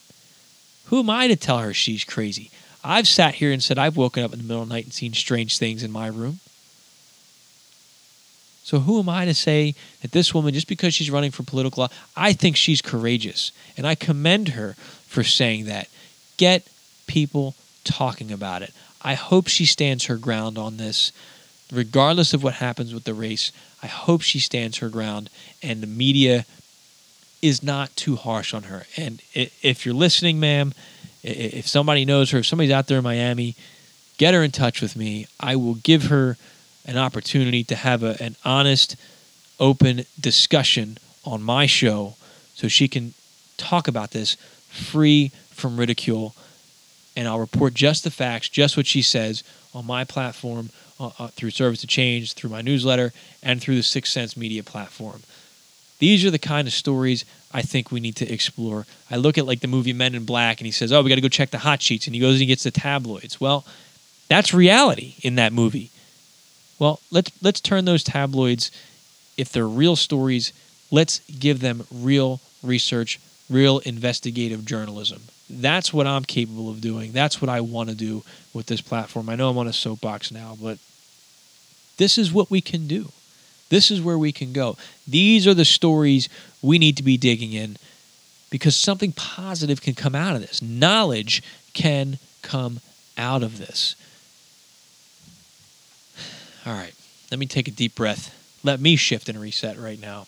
Who 0.86 0.99
am 0.99 1.10
I 1.10 1.27
to 1.27 1.36
tell 1.36 1.57
her 1.57 1.73
she's 1.73 2.03
crazy? 2.03 2.51
I've 2.84 3.07
sat 3.07 3.36
here 3.36 3.51
and 3.51 3.63
said 3.63 3.79
I've 3.79 3.97
woken 3.97 4.23
up 4.23 4.31
in 4.31 4.38
the 4.38 4.43
middle 4.43 4.62
of 4.62 4.69
the 4.69 4.75
night 4.75 4.84
and 4.84 4.93
seen 4.93 5.13
strange 5.13 5.57
things 5.57 5.81
in 5.81 5.91
my 5.91 6.05
room. 6.05 6.39
So 8.63 8.79
who 8.79 8.99
am 8.99 9.10
I 9.10 9.25
to 9.25 9.34
say 9.34 9.73
that 10.03 10.12
this 10.12 10.31
woman, 10.31 10.53
just 10.53 10.67
because 10.67 10.93
she's 10.93 11.10
running 11.10 11.31
for 11.31 11.41
political, 11.41 11.89
I 12.15 12.34
think 12.34 12.55
she's 12.55 12.84
courageous, 12.84 13.51
and 13.75 13.88
I 13.88 13.95
commend 13.95 14.49
her 14.49 14.75
for 15.07 15.23
saying 15.23 15.65
that. 15.65 15.89
Get 16.38 16.67
people 17.07 17.55
talking 17.84 18.31
about 18.31 18.62
it. 18.62 18.73
I 19.01 19.15
hope 19.15 19.47
she 19.47 19.65
stands 19.65 20.05
her 20.05 20.17
ground 20.17 20.60
on 20.60 20.77
this, 20.77 21.12
regardless 21.71 22.34
of 22.34 22.43
what 22.43 22.55
happens 22.55 22.93
with 22.93 23.05
the 23.05 23.13
race. 23.13 23.51
I 23.81 23.88
hope 23.88 24.21
she 24.21 24.39
stands 24.39 24.77
her 24.77 24.89
ground, 24.89 25.29
and 25.63 25.81
the 25.81 25.88
media 25.88 26.45
is 27.41 27.63
not 27.63 27.95
too 27.95 28.15
harsh 28.15 28.53
on 28.53 28.63
her. 28.63 28.86
And 28.97 29.21
if 29.34 29.86
you're 29.86 29.95
listening, 29.95 30.39
ma'am, 30.39 30.73
if 31.23 31.67
somebody 31.67 32.05
knows 32.05 32.31
her, 32.31 32.39
if 32.39 32.45
somebody's 32.45 32.71
out 32.71 32.88
there 32.88 32.99
in 32.99 33.03
Miami, 33.03 33.55
get 34.17 34.34
her 34.34 34.43
in 34.43 34.51
touch 34.51 34.81
with 34.81 34.95
me. 34.95 35.27
I 35.39 35.55
will 35.55 35.75
give 35.75 36.05
her 36.05 36.38
an 36.86 36.97
opportunity 36.97 37.63
to 37.65 37.75
have 37.75 38.03
a, 38.03 38.21
an 38.21 38.36
honest, 38.43 38.95
open 39.60 40.05
discussion 40.19 40.97
on 41.23 41.41
my 41.41 41.65
show 41.65 42.15
so 42.53 42.67
she 42.67 42.88
can 42.88 43.13
talk 43.57 43.88
about 43.88 44.12
this 44.12 44.36
free 44.69 45.29
from 45.49 45.77
ridicule. 45.77 46.36
And 47.15 47.27
I'll 47.27 47.39
report 47.39 47.73
just 47.73 48.03
the 48.03 48.12
facts, 48.12 48.49
just 48.49 48.77
what 48.77 48.88
she 48.88 49.01
says 49.01 49.43
on 49.73 49.86
my 49.86 50.03
platform 50.03 50.69
uh, 51.02 51.12
uh, 51.24 51.28
through 51.30 51.52
Service 51.52 51.84
of 51.84 51.90
Change, 51.90 52.34
through 52.34 52.50
my 52.50 52.62
newsletter, 52.62 53.14
and 53.42 53.62
through 53.62 53.76
the 53.76 53.84
Sixth 53.84 54.12
Sense 54.12 54.38
Media 54.38 54.64
platform. 54.64 55.22
These 56.00 56.26
are 56.26 56.32
the 56.32 56.40
kind 56.40 56.68
of 56.68 56.74
stories 56.74 57.26
I 57.52 57.62
think 57.62 57.92
we 57.92 58.00
need 58.00 58.16
to 58.18 58.32
explore. 58.32 58.86
I 59.10 59.18
look 59.18 59.38
at 59.38 59.46
like 59.46 59.60
the 59.60 59.68
movie 59.68 59.94
Men 59.94 60.16
in 60.16 60.26
Black, 60.26 60.60
and 60.60 60.66
he 60.66 60.72
says, 60.72 60.92
"Oh, 60.92 61.02
we 61.02 61.10
got 61.10 61.16
to 61.16 61.22
go 61.22 61.30
check 61.30 61.52
the 61.52 61.60
hot 61.60 61.82
sheets," 61.82 62.08
and 62.08 62.16
he 62.16 62.22
goes 62.22 62.34
and 62.34 62.42
he 62.42 62.48
gets 62.48 62.64
the 62.64 62.72
tabloids. 62.72 63.40
Well, 63.40 63.66
that's 64.28 64.54
reality 64.54 65.16
in 65.22 65.36
that 65.36 65.54
movie. 65.54 65.92
Well, 66.80 67.00
let's 67.12 67.32
let's 67.44 67.62
turn 67.62 67.86
those 67.86 68.04
tabloids, 68.04 68.72
if 69.38 69.52
they're 69.52 69.68
real 69.68 69.95
stories, 69.95 70.54
let's 70.89 71.20
give 71.39 71.60
them 71.60 71.86
real 71.91 72.39
research, 72.64 73.20
real 73.49 73.80
investigative 73.80 74.66
journalism. 74.66 75.22
That's 75.49 75.93
what 75.93 76.08
I'm 76.08 76.24
capable 76.24 76.70
of 76.70 76.80
doing. 76.80 77.12
That's 77.12 77.41
what 77.41 77.49
I 77.49 77.62
want 77.62 77.89
to 77.89 77.95
do 77.95 78.24
with 78.54 78.68
this 78.68 78.82
platform. 78.82 79.30
I 79.30 79.36
know 79.36 79.49
I'm 79.49 79.58
on 79.58 79.68
a 79.68 79.74
soapbox 79.74 80.32
now, 80.32 80.58
but 80.62 80.78
this 82.02 82.18
is 82.18 82.34
what 82.34 82.49
we 82.49 82.62
can 82.62 82.88
do. 82.88 83.12
This 83.70 83.91
is 83.91 84.02
where 84.02 84.18
we 84.18 84.32
can 84.32 84.54
go. 84.54 84.76
These 85.08 85.45
are 85.45 85.54
the 85.54 85.66
stories 85.66 86.30
we 86.60 86.80
need 86.80 86.97
to 86.97 87.04
be 87.04 87.16
digging 87.16 87.54
in 87.54 87.78
because 88.49 88.76
something 88.76 89.12
positive 89.12 89.84
can 89.84 89.93
come 89.93 90.16
out 90.16 90.36
of 90.36 90.41
this. 90.41 90.64
Knowledge 90.64 91.43
can 91.74 92.18
come 92.41 92.80
out 93.20 93.43
of 93.43 93.60
this. 93.60 93.95
All 96.66 96.74
right, 96.74 96.93
let 97.30 97.39
me 97.39 97.45
take 97.45 97.68
a 97.68 97.72
deep 97.72 97.93
breath. 97.93 98.36
Let 98.64 98.80
me 98.80 98.95
shift 98.95 99.30
and 99.30 99.39
reset 99.39 99.78
right 99.78 100.02
now. 100.02 100.26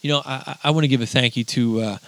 You 0.00 0.10
know, 0.10 0.22
I, 0.24 0.56
I 0.64 0.70
want 0.70 0.84
to 0.84 0.88
give 0.88 1.02
a 1.02 1.06
thank 1.06 1.36
you 1.36 1.44
to 1.44 1.80
uh, 1.80 1.98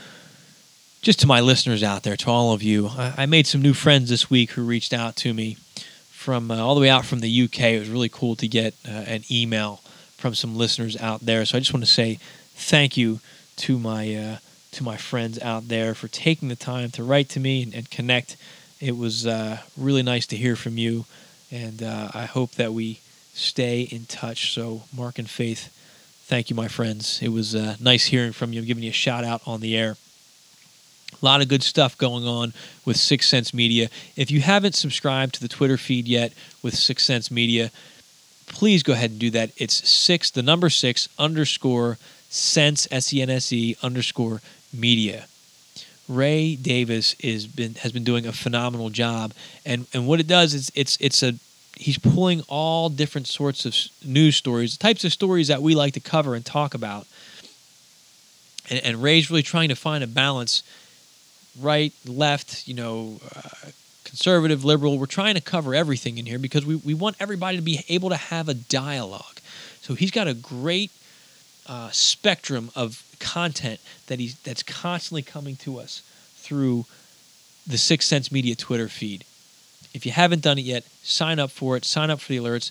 just 1.02 1.20
to 1.20 1.26
my 1.26 1.40
listeners 1.40 1.82
out 1.82 2.02
there, 2.02 2.16
to 2.16 2.30
all 2.30 2.54
of 2.54 2.62
you. 2.62 2.88
I, 2.88 3.14
I, 3.18 3.26
made 3.26 3.46
some 3.46 3.60
new 3.60 3.74
friends 3.74 4.08
this 4.08 4.30
week 4.30 4.52
who 4.52 4.62
reached 4.62 4.94
out 4.94 5.16
to 5.16 5.34
me 5.34 5.58
from 6.20 6.50
uh, 6.50 6.56
all 6.58 6.74
the 6.74 6.82
way 6.82 6.90
out 6.90 7.06
from 7.06 7.20
the 7.20 7.42
UK. 7.44 7.60
It 7.60 7.78
was 7.78 7.88
really 7.88 8.10
cool 8.10 8.36
to 8.36 8.46
get 8.46 8.74
uh, 8.86 8.90
an 8.90 9.22
email 9.30 9.80
from 10.18 10.34
some 10.34 10.54
listeners 10.54 10.94
out 11.00 11.20
there. 11.20 11.46
So 11.46 11.56
I 11.56 11.60
just 11.60 11.72
want 11.72 11.82
to 11.82 11.90
say 11.90 12.18
thank 12.52 12.98
you 12.98 13.20
to 13.56 13.78
my 13.78 14.14
uh, 14.14 14.36
to 14.72 14.84
my 14.84 14.98
friends 14.98 15.40
out 15.40 15.68
there 15.68 15.94
for 15.94 16.08
taking 16.08 16.48
the 16.48 16.56
time 16.56 16.90
to 16.90 17.02
write 17.02 17.30
to 17.30 17.40
me 17.40 17.62
and, 17.62 17.74
and 17.74 17.90
connect. 17.90 18.36
It 18.80 18.98
was 18.98 19.26
really 19.78 20.02
nice 20.02 20.26
to 20.28 20.36
hear 20.36 20.56
from 20.56 20.76
you, 20.78 21.06
and 21.50 21.82
I 21.82 22.24
hope 22.24 22.52
that 22.52 22.72
we 22.72 23.00
stay 23.34 23.82
in 23.82 24.04
touch. 24.06 24.54
So, 24.54 24.84
Mark 24.96 25.18
and 25.18 25.28
Faith, 25.28 25.68
thank 26.24 26.48
you, 26.48 26.56
my 26.56 26.68
friends. 26.68 27.20
It 27.20 27.28
was 27.28 27.54
uh, 27.54 27.76
nice 27.80 28.06
hearing 28.06 28.32
from 28.32 28.52
you. 28.52 28.60
I'm 28.60 28.66
giving 28.66 28.84
you 28.84 28.90
a 28.90 28.94
shout 28.94 29.24
out 29.24 29.42
on 29.46 29.60
the 29.60 29.76
air. 29.76 29.96
A 31.12 31.24
lot 31.24 31.42
of 31.42 31.48
good 31.48 31.62
stuff 31.62 31.98
going 31.98 32.26
on 32.26 32.52
with 32.84 32.96
Six 32.96 33.28
Sense 33.28 33.52
Media. 33.52 33.88
If 34.16 34.30
you 34.30 34.40
haven't 34.40 34.74
subscribed 34.74 35.34
to 35.34 35.40
the 35.40 35.48
Twitter 35.48 35.76
feed 35.76 36.08
yet 36.08 36.32
with 36.62 36.74
Six 36.74 37.04
Sense 37.04 37.30
Media, 37.30 37.70
please 38.46 38.82
go 38.82 38.92
ahead 38.92 39.10
and 39.10 39.20
do 39.20 39.30
that. 39.30 39.50
It's 39.56 39.88
six, 39.88 40.30
the 40.30 40.42
number 40.42 40.70
six 40.70 41.08
underscore 41.18 41.98
sense 42.28 42.88
S 42.90 43.12
E 43.12 43.22
N 43.22 43.30
S 43.30 43.52
E 43.52 43.76
underscore 43.82 44.40
media. 44.72 45.26
Ray 46.08 46.56
Davis 46.56 47.14
is 47.20 47.46
been 47.46 47.74
has 47.76 47.92
been 47.92 48.04
doing 48.04 48.26
a 48.26 48.32
phenomenal 48.32 48.90
job, 48.90 49.32
and 49.64 49.86
and 49.94 50.06
what 50.06 50.20
it 50.20 50.26
does 50.26 50.54
is 50.54 50.72
it's 50.74 50.96
it's 51.00 51.22
a 51.22 51.34
he's 51.76 51.98
pulling 51.98 52.42
all 52.48 52.88
different 52.88 53.26
sorts 53.26 53.64
of 53.64 53.74
news 54.04 54.36
stories, 54.36 54.76
types 54.76 55.04
of 55.04 55.12
stories 55.12 55.48
that 55.48 55.62
we 55.62 55.74
like 55.74 55.94
to 55.94 56.00
cover 56.00 56.34
and 56.34 56.44
talk 56.44 56.74
about. 56.74 57.06
And, 58.68 58.80
and 58.84 59.02
Ray's 59.02 59.30
really 59.30 59.42
trying 59.42 59.70
to 59.70 59.76
find 59.76 60.04
a 60.04 60.06
balance, 60.06 60.62
right, 61.58 61.92
left, 62.06 62.66
you 62.68 62.74
know, 62.74 63.20
uh, 63.34 63.70
conservative, 64.04 64.64
liberal. 64.64 64.98
We're 64.98 65.06
trying 65.06 65.34
to 65.34 65.40
cover 65.40 65.74
everything 65.74 66.18
in 66.18 66.26
here 66.26 66.38
because 66.38 66.66
we, 66.66 66.76
we 66.76 66.94
want 66.94 67.16
everybody 67.20 67.56
to 67.56 67.62
be 67.62 67.84
able 67.88 68.10
to 68.10 68.16
have 68.16 68.48
a 68.48 68.54
dialogue. 68.54 69.40
So 69.80 69.94
he's 69.94 70.10
got 70.10 70.28
a 70.28 70.34
great 70.34 70.90
uh, 71.66 71.90
spectrum 71.90 72.70
of 72.74 73.04
content 73.18 73.80
that 74.08 74.18
he's 74.18 74.38
that's 74.40 74.62
constantly 74.62 75.22
coming 75.22 75.56
to 75.56 75.78
us 75.78 76.02
through 76.36 76.86
the 77.66 77.78
Six 77.78 78.06
Sense 78.06 78.32
Media 78.32 78.54
Twitter 78.56 78.88
feed. 78.88 79.24
If 79.92 80.06
you 80.06 80.12
haven't 80.12 80.42
done 80.42 80.58
it 80.58 80.64
yet, 80.64 80.84
sign 81.02 81.38
up 81.38 81.50
for 81.50 81.76
it. 81.76 81.84
Sign 81.84 82.10
up 82.10 82.20
for 82.20 82.32
the 82.32 82.38
alerts. 82.38 82.70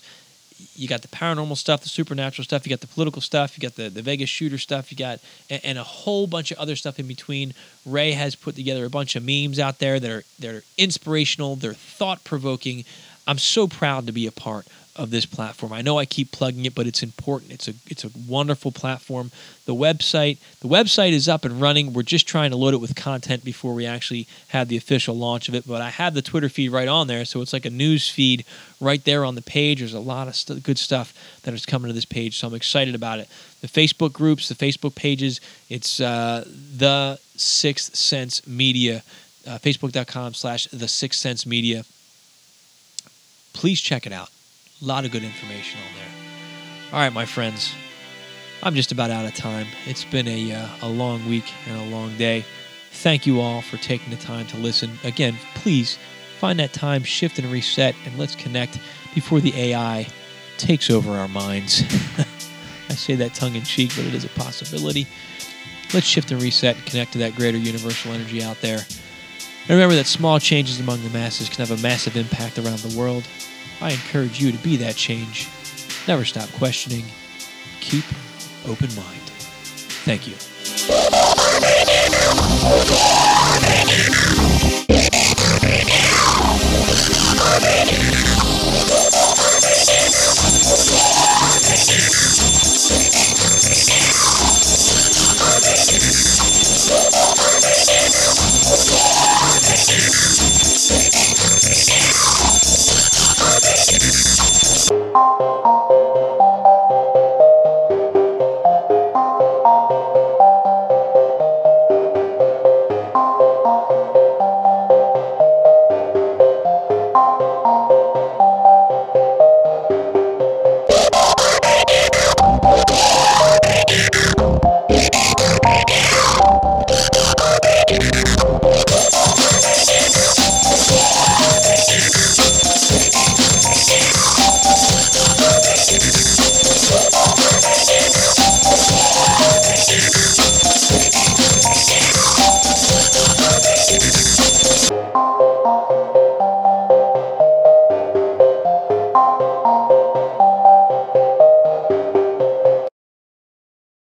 You 0.74 0.88
got 0.88 1.02
the 1.02 1.08
paranormal 1.08 1.56
stuff, 1.56 1.82
the 1.82 1.88
supernatural 1.88 2.44
stuff. 2.44 2.66
You 2.66 2.70
got 2.70 2.80
the 2.80 2.86
political 2.86 3.22
stuff. 3.22 3.56
You 3.56 3.62
got 3.62 3.76
the, 3.76 3.88
the 3.88 4.02
Vegas 4.02 4.30
shooter 4.30 4.58
stuff. 4.58 4.90
You 4.90 4.98
got 4.98 5.20
and, 5.48 5.60
and 5.64 5.78
a 5.78 5.84
whole 5.84 6.26
bunch 6.26 6.50
of 6.50 6.58
other 6.58 6.76
stuff 6.76 6.98
in 6.98 7.06
between. 7.06 7.54
Ray 7.86 8.12
has 8.12 8.34
put 8.34 8.56
together 8.56 8.84
a 8.84 8.90
bunch 8.90 9.16
of 9.16 9.24
memes 9.24 9.58
out 9.58 9.78
there 9.78 10.00
that 10.00 10.10
are 10.10 10.24
that 10.38 10.54
are 10.54 10.64
inspirational. 10.76 11.56
They're 11.56 11.74
thought 11.74 12.24
provoking. 12.24 12.84
I'm 13.26 13.38
so 13.38 13.68
proud 13.68 14.06
to 14.06 14.12
be 14.12 14.26
a 14.26 14.32
part 14.32 14.66
of 14.96 15.10
this 15.10 15.24
platform. 15.24 15.72
I 15.72 15.82
know 15.82 15.98
I 15.98 16.04
keep 16.04 16.32
plugging 16.32 16.64
it, 16.64 16.74
but 16.74 16.86
it's 16.86 17.02
important. 17.02 17.52
It's 17.52 17.68
a 17.68 17.74
it's 17.86 18.04
a 18.04 18.10
wonderful 18.28 18.72
platform. 18.72 19.30
The 19.64 19.74
website 19.74 20.38
the 20.60 20.68
website 20.68 21.12
is 21.12 21.28
up 21.28 21.44
and 21.44 21.60
running. 21.60 21.92
We're 21.92 22.02
just 22.02 22.26
trying 22.26 22.50
to 22.50 22.56
load 22.56 22.74
it 22.74 22.80
with 22.80 22.96
content 22.96 23.44
before 23.44 23.72
we 23.72 23.86
actually 23.86 24.26
have 24.48 24.68
the 24.68 24.76
official 24.76 25.16
launch 25.16 25.48
of 25.48 25.54
it. 25.54 25.66
But 25.66 25.80
I 25.80 25.90
have 25.90 26.14
the 26.14 26.22
Twitter 26.22 26.48
feed 26.48 26.70
right 26.70 26.88
on 26.88 27.06
there, 27.06 27.24
so 27.24 27.40
it's 27.40 27.52
like 27.52 27.64
a 27.64 27.70
news 27.70 28.08
feed 28.08 28.44
right 28.80 29.02
there 29.04 29.24
on 29.24 29.36
the 29.36 29.42
page. 29.42 29.78
There's 29.78 29.94
a 29.94 30.00
lot 30.00 30.26
of 30.26 30.34
st- 30.34 30.62
good 30.62 30.78
stuff 30.78 31.14
that 31.44 31.54
is 31.54 31.64
coming 31.64 31.88
to 31.88 31.94
this 31.94 32.04
page, 32.04 32.38
so 32.38 32.48
I'm 32.48 32.54
excited 32.54 32.94
about 32.94 33.20
it. 33.20 33.28
The 33.60 33.68
Facebook 33.68 34.12
groups, 34.12 34.48
the 34.48 34.54
Facebook 34.54 34.96
pages. 34.96 35.40
It's 35.68 36.00
uh, 36.00 36.44
the 36.46 37.18
Sixth 37.36 37.94
Sense 37.94 38.46
Media. 38.46 39.02
Uh, 39.46 39.58
Facebook.com 39.58 40.34
slash 40.34 40.66
the 40.66 40.88
Sixth 40.88 41.18
Sense 41.20 41.46
Media. 41.46 41.84
Please 43.54 43.80
check 43.80 44.06
it 44.06 44.12
out 44.12 44.30
a 44.80 44.84
lot 44.84 45.04
of 45.04 45.10
good 45.10 45.24
information 45.24 45.80
on 45.80 45.94
there. 45.94 46.92
All 46.92 47.00
right, 47.00 47.12
my 47.12 47.26
friends, 47.26 47.74
I'm 48.62 48.74
just 48.74 48.92
about 48.92 49.10
out 49.10 49.26
of 49.26 49.34
time. 49.34 49.66
It's 49.86 50.04
been 50.04 50.26
a, 50.26 50.52
uh, 50.52 50.68
a 50.82 50.88
long 50.88 51.28
week 51.28 51.52
and 51.66 51.76
a 51.76 51.94
long 51.94 52.16
day. 52.16 52.44
Thank 52.90 53.26
you 53.26 53.40
all 53.40 53.62
for 53.62 53.76
taking 53.76 54.10
the 54.10 54.16
time 54.16 54.46
to 54.48 54.56
listen. 54.56 54.98
Again, 55.04 55.36
please 55.54 55.98
find 56.38 56.58
that 56.58 56.72
time, 56.72 57.02
shift 57.02 57.38
and 57.38 57.50
reset, 57.52 57.94
and 58.04 58.18
let's 58.18 58.34
connect 58.34 58.80
before 59.14 59.40
the 59.40 59.54
AI 59.54 60.06
takes 60.56 60.90
over 60.90 61.12
our 61.12 61.28
minds. 61.28 61.82
I 62.88 62.94
say 62.94 63.14
that 63.16 63.34
tongue 63.34 63.54
in 63.54 63.62
cheek, 63.62 63.92
but 63.94 64.04
it 64.04 64.14
is 64.14 64.24
a 64.24 64.28
possibility. 64.30 65.06
Let's 65.92 66.06
shift 66.06 66.30
and 66.30 66.40
reset 66.40 66.76
and 66.76 66.86
connect 66.86 67.12
to 67.12 67.18
that 67.18 67.36
greater 67.36 67.58
universal 67.58 68.12
energy 68.12 68.42
out 68.42 68.60
there. 68.60 68.78
And 68.78 69.70
remember 69.70 69.94
that 69.96 70.06
small 70.06 70.38
changes 70.40 70.80
among 70.80 71.02
the 71.02 71.10
masses 71.10 71.48
can 71.48 71.64
have 71.64 71.78
a 71.78 71.82
massive 71.82 72.16
impact 72.16 72.58
around 72.58 72.78
the 72.78 72.98
world. 72.98 73.24
I 73.80 73.92
encourage 73.92 74.40
you 74.40 74.52
to 74.52 74.58
be 74.58 74.76
that 74.76 74.96
change. 74.96 75.48
Never 76.06 76.24
stop 76.24 76.48
questioning. 76.52 77.04
Keep 77.80 78.04
open 78.66 78.94
mind. 78.94 79.20
Thank 80.04 80.26
you. 80.26 81.19